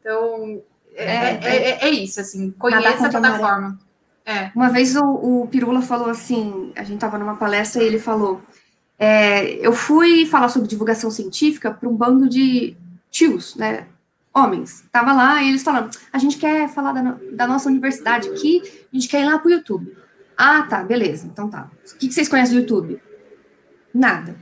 Então, 0.01 0.63
é, 1.05 1.05
É, 1.05 1.41
é, 1.43 1.71
é- 1.71 1.85
é 1.89 1.91
isso, 1.91 2.21
assim, 2.21 2.51
conheça 2.59 3.07
a 3.07 3.11
plataforma. 3.11 3.79
É. 4.27 4.51
Uma 4.55 4.69
vez 4.69 4.95
o, 4.97 5.05
o 5.05 5.49
Pirula 5.51 5.81
falou 5.81 6.11
assim, 6.11 6.73
a 6.77 6.83
gente 6.83 6.97
estava 6.97 7.17
numa 7.19 7.37
palestra 7.37 7.83
e 7.83 7.87
ele 7.87 7.99
falou, 7.99 8.43
é, 8.99 9.45
eu 9.67 9.73
fui 9.73 10.27
falar 10.27 10.49
sobre 10.51 10.69
divulgação 10.69 11.11
científica 11.11 11.71
para 11.71 11.89
um 11.89 11.95
bando 11.97 12.29
de 12.29 12.77
tios, 13.11 13.57
né, 13.57 13.87
homens. 14.35 14.85
Tava 14.93 15.13
lá 15.15 15.43
e 15.43 15.49
eles 15.49 15.63
falando, 15.63 15.91
a 16.13 16.19
gente 16.19 16.37
quer 16.37 16.69
falar 16.69 16.93
da, 16.93 17.03
no- 17.03 17.37
da 17.37 17.47
nossa 17.47 17.69
universidade 17.71 18.29
aqui, 18.29 18.61
a 18.93 18.97
gente 18.97 19.09
quer 19.09 19.23
ir 19.23 19.27
lá 19.27 19.39
pro 19.39 19.51
YouTube. 19.51 19.97
Ah, 20.37 20.63
tá, 20.63 20.83
beleza, 20.85 21.27
então 21.27 21.49
tá. 21.49 21.71
O 21.95 21.97
que, 21.97 22.09
que 22.09 22.13
vocês 22.15 22.29
conhecem 22.29 22.55
do 22.55 22.61
YouTube? 22.61 23.01
Nada. 23.95 24.37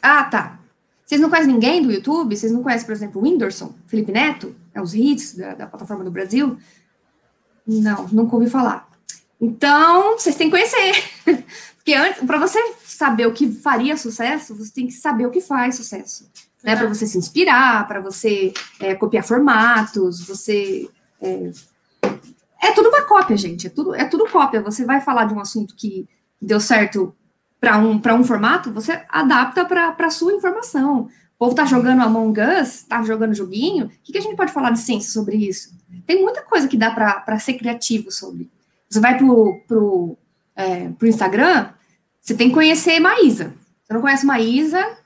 Ah, 0.00 0.24
tá. 0.24 0.58
Vocês 1.04 1.20
não 1.20 1.28
conhecem 1.28 1.52
ninguém 1.52 1.82
do 1.82 1.92
YouTube? 1.92 2.34
Vocês 2.34 2.50
não 2.50 2.62
conhecem, 2.62 2.86
por 2.86 2.92
exemplo, 2.92 3.20
o 3.20 3.24
Whindersson, 3.24 3.74
Felipe 3.86 4.10
Neto, 4.10 4.56
os 4.80 4.94
hits 4.94 5.34
da, 5.36 5.54
da 5.54 5.66
plataforma 5.66 6.04
do 6.04 6.10
Brasil? 6.10 6.58
Não, 7.66 8.08
nunca 8.08 8.36
ouvi 8.36 8.48
falar. 8.48 8.88
Então, 9.40 10.18
vocês 10.18 10.36
têm 10.36 10.48
que 10.48 10.56
conhecer. 10.56 10.94
Porque 11.76 11.94
antes, 11.94 12.24
para 12.24 12.38
você 12.38 12.60
saber 12.84 13.26
o 13.26 13.32
que 13.32 13.50
faria 13.50 13.96
sucesso, 13.96 14.54
você 14.56 14.72
tem 14.72 14.86
que 14.86 14.92
saber 14.92 15.26
o 15.26 15.30
que 15.30 15.40
faz 15.40 15.74
sucesso. 15.74 16.30
Né? 16.62 16.76
Para 16.76 16.86
você 16.86 17.06
se 17.06 17.18
inspirar, 17.18 17.88
para 17.88 18.00
você 18.00 18.54
é, 18.78 18.94
copiar 18.94 19.24
formatos, 19.24 20.24
você. 20.24 20.88
É, 21.20 21.50
é 22.62 22.72
tudo 22.72 22.88
uma 22.88 23.02
cópia, 23.02 23.36
gente. 23.36 23.66
É 23.66 23.70
tudo, 23.70 23.94
é 23.94 24.04
tudo 24.04 24.30
cópia. 24.30 24.62
Você 24.62 24.84
vai 24.84 25.00
falar 25.00 25.24
de 25.24 25.34
um 25.34 25.40
assunto 25.40 25.74
que 25.74 26.08
deu 26.40 26.60
certo 26.60 27.14
para 27.62 27.78
um, 27.78 27.98
pra 27.98 28.14
um 28.14 28.24
formato, 28.24 28.72
você 28.72 29.04
adapta 29.08 29.64
para 29.64 29.94
a 29.96 30.10
sua 30.10 30.32
informação. 30.32 31.08
Povo 31.42 31.56
tá 31.56 31.64
jogando 31.64 32.02
Among 32.02 32.40
Us, 32.40 32.84
tá 32.84 33.02
jogando 33.02 33.34
joguinho. 33.34 33.86
O 33.86 33.88
que, 34.04 34.12
que 34.12 34.18
a 34.18 34.20
gente 34.20 34.36
pode 34.36 34.52
falar 34.52 34.70
de 34.70 34.78
ciência 34.78 35.10
sobre 35.10 35.34
isso? 35.34 35.74
Tem 36.06 36.22
muita 36.22 36.40
coisa 36.40 36.68
que 36.68 36.76
dá 36.76 36.88
para 36.88 37.36
ser 37.40 37.54
criativo 37.54 38.12
sobre. 38.12 38.48
Você 38.88 39.00
vai 39.00 39.18
pro, 39.18 39.60
pro, 39.66 40.16
é, 40.54 40.90
pro 40.90 41.08
Instagram, 41.08 41.70
você 42.20 42.36
tem 42.36 42.46
que 42.46 42.54
conhecer 42.54 43.00
Maísa. 43.00 43.54
Você 43.82 43.92
não 43.92 44.00
conhece 44.00 44.24
Maísa, 44.24 44.96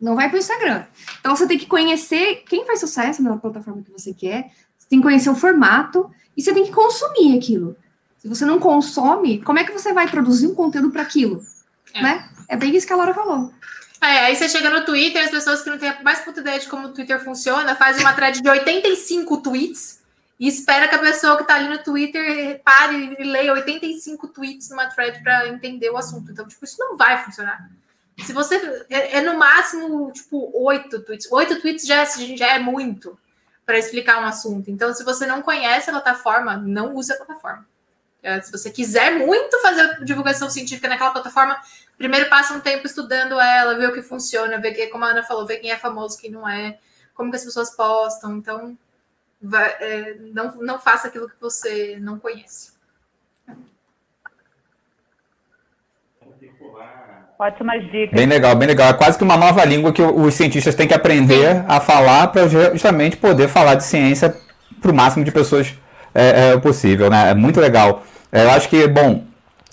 não 0.00 0.14
vai 0.14 0.28
pro 0.28 0.38
Instagram. 0.38 0.84
Então 1.18 1.34
você 1.34 1.44
tem 1.44 1.58
que 1.58 1.66
conhecer 1.66 2.44
quem 2.48 2.64
faz 2.64 2.78
sucesso 2.78 3.20
na 3.20 3.36
plataforma 3.36 3.82
que 3.82 3.90
você 3.90 4.14
quer, 4.14 4.52
você 4.78 4.86
tem 4.88 5.00
que 5.00 5.04
conhecer 5.04 5.30
o 5.30 5.34
formato 5.34 6.08
e 6.36 6.40
você 6.40 6.54
tem 6.54 6.66
que 6.66 6.70
consumir 6.70 7.36
aquilo. 7.36 7.76
Se 8.18 8.28
você 8.28 8.44
não 8.44 8.60
consome, 8.60 9.42
como 9.42 9.58
é 9.58 9.64
que 9.64 9.72
você 9.72 9.92
vai 9.92 10.08
produzir 10.08 10.46
um 10.46 10.54
conteúdo 10.54 10.92
para 10.92 11.02
aquilo? 11.02 11.42
É. 11.92 12.00
Né? 12.00 12.28
É 12.46 12.56
bem 12.56 12.76
isso 12.76 12.86
que 12.86 12.92
a 12.92 12.96
Laura 12.96 13.12
falou. 13.12 13.50
É, 14.02 14.26
aí 14.26 14.36
você 14.36 14.48
chega 14.48 14.70
no 14.70 14.84
Twitter, 14.84 15.22
as 15.22 15.30
pessoas 15.30 15.62
que 15.62 15.68
não 15.68 15.78
têm 15.78 16.02
mais 16.02 16.20
puta 16.20 16.40
ideia 16.40 16.58
de 16.58 16.68
como 16.68 16.88
o 16.88 16.92
Twitter 16.92 17.22
funciona, 17.22 17.76
fazem 17.76 18.02
uma 18.02 18.14
thread 18.14 18.40
de 18.40 18.48
85 18.48 19.42
tweets 19.42 20.00
e 20.38 20.48
espera 20.48 20.88
que 20.88 20.94
a 20.94 20.98
pessoa 20.98 21.36
que 21.36 21.44
tá 21.44 21.56
ali 21.56 21.68
no 21.68 21.82
Twitter 21.82 22.62
pare 22.64 23.14
e 23.18 23.24
leia 23.24 23.52
85 23.52 24.28
tweets 24.28 24.70
numa 24.70 24.86
thread 24.86 25.22
para 25.22 25.48
entender 25.48 25.90
o 25.90 25.98
assunto. 25.98 26.32
Então, 26.32 26.48
tipo, 26.48 26.64
isso 26.64 26.78
não 26.78 26.96
vai 26.96 27.22
funcionar. 27.22 27.70
Se 28.24 28.32
você. 28.32 28.56
É, 28.88 29.18
é 29.18 29.20
no 29.20 29.38
máximo, 29.38 30.10
tipo, 30.12 30.50
oito 30.64 31.00
tweets. 31.02 31.30
Oito 31.30 31.60
tweets 31.60 31.86
já, 31.86 32.02
já 32.04 32.54
é 32.54 32.58
muito 32.58 33.18
para 33.66 33.78
explicar 33.78 34.20
um 34.22 34.24
assunto. 34.24 34.70
Então, 34.70 34.94
se 34.94 35.04
você 35.04 35.26
não 35.26 35.42
conhece 35.42 35.90
a 35.90 35.92
plataforma, 35.92 36.56
não 36.56 36.94
use 36.94 37.12
a 37.12 37.16
plataforma. 37.16 37.66
É, 38.22 38.40
se 38.40 38.50
você 38.50 38.70
quiser 38.70 39.18
muito 39.18 39.60
fazer 39.60 40.04
divulgação 40.04 40.50
científica 40.50 40.88
naquela 40.88 41.10
plataforma, 41.10 41.58
primeiro 42.00 42.30
passa 42.30 42.54
um 42.54 42.60
tempo 42.60 42.86
estudando 42.86 43.38
ela, 43.38 43.76
ver 43.76 43.90
o 43.90 43.92
que 43.92 44.00
funciona, 44.00 44.58
ver 44.58 44.72
que, 44.72 44.86
como 44.86 45.04
a 45.04 45.08
Ana 45.08 45.22
falou, 45.22 45.46
ver 45.46 45.58
quem 45.58 45.70
é 45.70 45.76
famoso, 45.76 46.18
quem 46.18 46.30
não 46.30 46.48
é, 46.48 46.78
como 47.14 47.30
que 47.30 47.36
as 47.36 47.44
pessoas 47.44 47.76
postam. 47.76 48.38
Então, 48.38 48.74
vai, 49.40 49.68
é, 49.80 50.16
não, 50.32 50.50
não 50.62 50.78
faça 50.78 51.08
aquilo 51.08 51.28
que 51.28 51.38
você 51.38 51.98
não 52.00 52.18
conhece. 52.18 52.72
Ótimas 57.38 57.82
dicas. 57.90 58.18
Bem 58.18 58.26
legal, 58.26 58.56
bem 58.56 58.68
legal. 58.68 58.88
É 58.88 58.94
quase 58.94 59.18
que 59.18 59.24
uma 59.24 59.36
nova 59.36 59.62
língua 59.66 59.92
que 59.92 60.00
os 60.00 60.32
cientistas 60.32 60.74
têm 60.74 60.88
que 60.88 60.94
aprender 60.94 61.66
a 61.68 61.80
falar 61.80 62.28
para 62.28 62.48
justamente 62.48 63.18
poder 63.18 63.48
falar 63.48 63.74
de 63.74 63.84
ciência 63.84 64.34
para 64.80 64.90
o 64.90 64.94
máximo 64.94 65.22
de 65.22 65.30
pessoas 65.30 65.74
é, 66.14 66.52
é, 66.52 66.58
possível, 66.58 67.10
né? 67.10 67.30
É 67.30 67.34
muito 67.34 67.60
legal. 67.60 68.04
É, 68.32 68.44
eu 68.44 68.50
acho 68.52 68.70
que, 68.70 68.86
bom, 68.88 69.29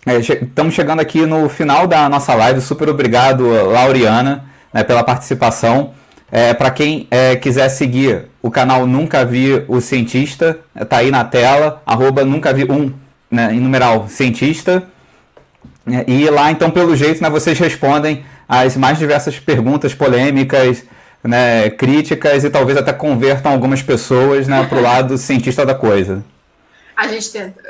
é, 0.07 0.19
estamos 0.19 0.73
chegando 0.73 1.01
aqui 1.01 1.25
no 1.25 1.49
final 1.49 1.85
da 1.85 2.07
nossa 2.07 2.33
live. 2.33 2.61
Super 2.61 2.87
obrigado, 2.87 3.45
Lauriana, 3.45 4.45
né, 4.73 4.81
pela 4.81 5.03
participação. 5.03 5.91
É, 6.31 6.53
Para 6.53 6.71
quem 6.71 7.07
é, 7.11 7.35
quiser 7.35 7.67
seguir 7.67 8.27
o 8.41 8.49
canal 8.49 8.87
Nunca 8.87 9.25
Vi 9.25 9.65
o 9.67 9.81
Cientista, 9.81 10.59
tá 10.87 10.97
aí 10.97 11.11
na 11.11 11.25
tela, 11.25 11.81
arroba 11.85 12.23
Nunca 12.23 12.53
Vi 12.53 12.63
um, 12.71 12.93
né, 13.29 13.53
em 13.53 13.59
numeral 13.59 14.07
cientista. 14.07 14.83
E 16.07 16.29
lá, 16.29 16.51
então, 16.51 16.71
pelo 16.71 16.95
jeito, 16.95 17.21
né, 17.21 17.29
vocês 17.29 17.59
respondem 17.59 18.23
as 18.47 18.77
mais 18.77 18.97
diversas 18.97 19.37
perguntas 19.39 19.93
polêmicas, 19.93 20.85
né, 21.21 21.69
críticas 21.69 22.45
e 22.45 22.49
talvez 22.49 22.77
até 22.77 22.93
convertam 22.93 23.51
algumas 23.51 23.81
pessoas 23.81 24.47
né, 24.47 24.65
para 24.69 24.77
o 24.77 24.81
lado 24.81 25.17
cientista 25.17 25.65
da 25.65 25.75
coisa. 25.75 26.23
A 26.97 27.07
gente 27.07 27.31
tenta. 27.31 27.61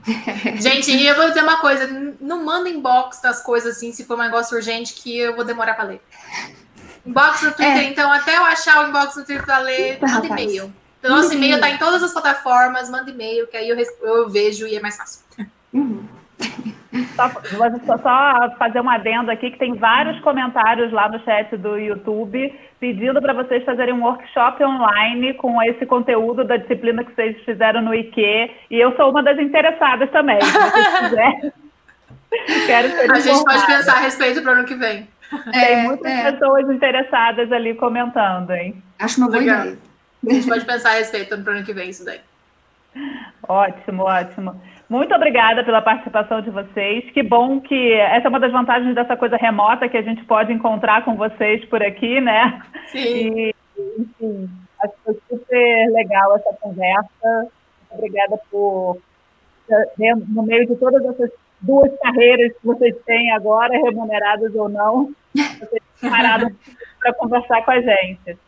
gente, 0.60 0.92
e 0.92 1.06
eu 1.06 1.16
vou 1.16 1.28
dizer 1.28 1.42
uma 1.42 1.62
coisa: 1.62 1.88
não 2.20 2.44
manda 2.44 2.68
inbox 2.68 3.22
das 3.22 3.42
coisas 3.42 3.74
assim, 3.74 3.90
se 3.90 4.04
for 4.04 4.18
um 4.18 4.22
negócio 4.22 4.54
urgente, 4.54 4.92
que 4.92 5.18
eu 5.18 5.34
vou 5.34 5.46
demorar 5.46 5.72
para 5.72 5.84
ler. 5.84 6.02
Inbox 7.06 7.40
no 7.40 7.52
Twitter, 7.52 7.78
é. 7.78 7.84
então, 7.84 8.12
até 8.12 8.36
eu 8.36 8.44
achar 8.44 8.84
o 8.84 8.88
inbox 8.88 9.16
no 9.16 9.24
Twitter 9.24 9.46
para 9.46 9.58
ler, 9.60 9.98
manda 10.02 10.26
e-mail. 10.26 10.74
O 11.02 11.08
nosso 11.08 11.32
e-mail 11.32 11.54
está 11.54 11.70
em 11.70 11.78
todas 11.78 12.02
as 12.02 12.12
plataformas, 12.12 12.90
manda 12.90 13.10
e-mail, 13.10 13.46
que 13.46 13.56
aí 13.56 13.68
eu, 13.68 13.76
eu 14.02 14.28
vejo 14.28 14.66
e 14.66 14.76
é 14.76 14.80
mais 14.80 14.96
fácil. 14.96 15.22
Uhum. 15.72 16.06
Só, 17.14 17.28
só, 17.86 17.98
só, 17.98 18.56
fazer 18.58 18.80
uma 18.80 18.94
adenda 18.94 19.32
aqui 19.32 19.50
que 19.50 19.58
tem 19.58 19.74
vários 19.74 20.18
comentários 20.20 20.92
lá 20.92 21.08
no 21.08 21.18
chat 21.24 21.56
do 21.56 21.76
YouTube 21.78 22.52
pedindo 22.78 23.20
para 23.20 23.32
vocês 23.32 23.64
fazerem 23.64 23.94
um 23.94 24.04
workshop 24.04 24.62
online 24.62 25.34
com 25.34 25.62
esse 25.62 25.86
conteúdo 25.86 26.44
da 26.44 26.56
disciplina 26.56 27.04
que 27.04 27.14
vocês 27.14 27.36
fizeram 27.44 27.80
no 27.82 27.94
IQ. 27.94 28.20
E 28.70 28.78
eu 28.78 28.94
sou 28.96 29.10
uma 29.10 29.22
das 29.22 29.38
interessadas 29.38 30.10
também, 30.10 30.40
se 30.40 30.52
vocês 30.52 30.98
quiserem. 30.98 31.52
Quero 32.66 32.88
ser 32.90 33.10
A 33.10 33.20
gente 33.20 33.44
pode 33.44 33.66
pensar 33.66 33.96
a 33.96 34.00
respeito 34.00 34.42
para 34.42 34.52
o 34.52 34.54
ano 34.56 34.64
que 34.66 34.74
vem. 34.74 35.08
Tem 35.52 35.62
é, 35.62 35.82
muitas 35.82 36.12
é. 36.12 36.32
pessoas 36.32 36.70
interessadas 36.70 37.50
ali 37.50 37.74
comentando, 37.74 38.50
hein? 38.52 38.82
Acho 38.98 39.18
uma 39.18 39.28
boa 39.28 39.40
Legal. 39.40 39.60
ideia. 39.60 39.78
A 40.28 40.32
gente 40.32 40.48
pode 40.48 40.64
pensar 40.64 40.90
a 40.90 40.94
respeito 40.94 41.38
para 41.38 41.52
o 41.52 41.56
ano 41.56 41.64
que 41.64 41.72
vem 41.72 41.90
isso 41.90 42.04
daí. 42.04 42.20
Ótimo, 43.48 44.04
ótimo. 44.04 44.60
Muito 44.88 45.12
obrigada 45.14 45.64
pela 45.64 45.82
participação 45.82 46.40
de 46.40 46.50
vocês. 46.50 47.10
Que 47.10 47.22
bom 47.22 47.60
que 47.60 47.92
essa 47.94 48.28
é 48.28 48.30
uma 48.30 48.38
das 48.38 48.52
vantagens 48.52 48.94
dessa 48.94 49.16
coisa 49.16 49.36
remota 49.36 49.88
que 49.88 49.96
a 49.96 50.02
gente 50.02 50.24
pode 50.24 50.52
encontrar 50.52 51.04
com 51.04 51.16
vocês 51.16 51.64
por 51.64 51.82
aqui, 51.82 52.20
né? 52.20 52.62
Sim. 52.86 52.98
E, 52.98 53.54
enfim, 53.98 54.48
acho 54.80 54.92
que 54.94 55.02
foi 55.04 55.20
super 55.28 55.90
legal 55.92 56.36
essa 56.36 56.52
conversa. 56.60 57.48
Obrigada 57.90 58.38
por, 58.50 58.98
no 60.28 60.42
meio 60.44 60.66
de 60.66 60.76
todas 60.76 61.04
essas 61.04 61.30
duas 61.60 61.90
carreiras 61.98 62.52
que 62.52 62.66
vocês 62.66 62.94
têm 63.04 63.32
agora, 63.32 63.72
remuneradas 63.72 64.54
ou 64.54 64.68
não, 64.68 65.12
vocês 65.34 65.82
pararam 66.00 66.50
para 67.00 67.12
conversar 67.18 67.64
com 67.64 67.70
a 67.72 67.80
gente. 67.80 68.38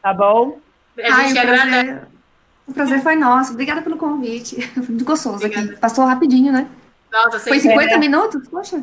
Tá 0.00 0.12
bom? 0.12 0.58
A 0.98 1.22
gente 1.22 1.38
Ai, 1.38 1.48
agradece. 1.48 2.21
O 2.66 2.72
prazer 2.72 3.00
foi 3.02 3.16
nosso. 3.16 3.52
Obrigada 3.52 3.82
pelo 3.82 3.96
convite. 3.96 4.70
Muito 4.76 5.04
gostoso 5.04 5.36
Obrigada. 5.36 5.70
aqui. 5.70 5.76
Passou 5.76 6.04
rapidinho, 6.04 6.52
né? 6.52 6.68
Nossa, 7.10 7.38
Foi 7.40 7.60
50 7.60 7.92
é. 7.92 7.98
minutos? 7.98 8.48
Poxa. 8.48 8.82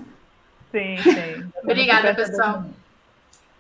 Sim, 0.72 0.98
sim. 1.02 1.50
Obrigada, 1.64 2.14
pessoal. 2.14 2.66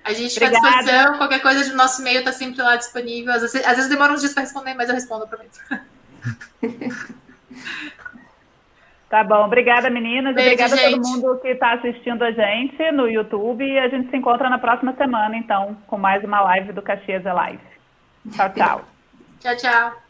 A 0.03 0.13
gente 0.13 0.33
fica 0.33 0.47
à 0.47 0.49
disposição. 0.49 1.17
Qualquer 1.17 1.41
coisa 1.41 1.69
do 1.69 1.75
nosso 1.75 2.01
e-mail 2.01 2.19
está 2.19 2.31
sempre 2.31 2.61
lá 2.61 2.75
disponível. 2.75 3.33
Às 3.33 3.41
vezes, 3.41 3.65
às 3.65 3.75
vezes 3.75 3.89
demora 3.89 4.13
uns 4.13 4.21
dias 4.21 4.33
para 4.33 4.43
responder, 4.43 4.73
mas 4.73 4.89
eu 4.89 4.95
respondo, 4.95 5.23
eu 5.23 5.27
prometo. 5.27 5.59
Tá 9.09 9.23
bom, 9.23 9.43
obrigada 9.43 9.89
meninas, 9.89 10.35
Beijo, 10.35 10.51
obrigada 10.51 10.77
gente. 10.77 10.93
a 10.93 11.01
todo 11.01 11.07
mundo 11.07 11.39
que 11.41 11.47
está 11.47 11.73
assistindo 11.73 12.21
a 12.21 12.31
gente 12.31 12.91
no 12.91 13.07
YouTube 13.07 13.65
e 13.65 13.79
a 13.79 13.89
gente 13.89 14.07
se 14.11 14.15
encontra 14.15 14.47
na 14.51 14.59
próxima 14.59 14.93
semana, 14.93 15.35
então, 15.35 15.75
com 15.87 15.97
mais 15.97 16.23
uma 16.23 16.41
live 16.41 16.73
do 16.73 16.81
Caxias 16.83 17.25
é 17.25 17.33
Live. 17.33 17.59
Tchau, 18.35 18.53
tchau. 18.53 18.85
tchau, 19.41 19.57
tchau. 19.57 20.08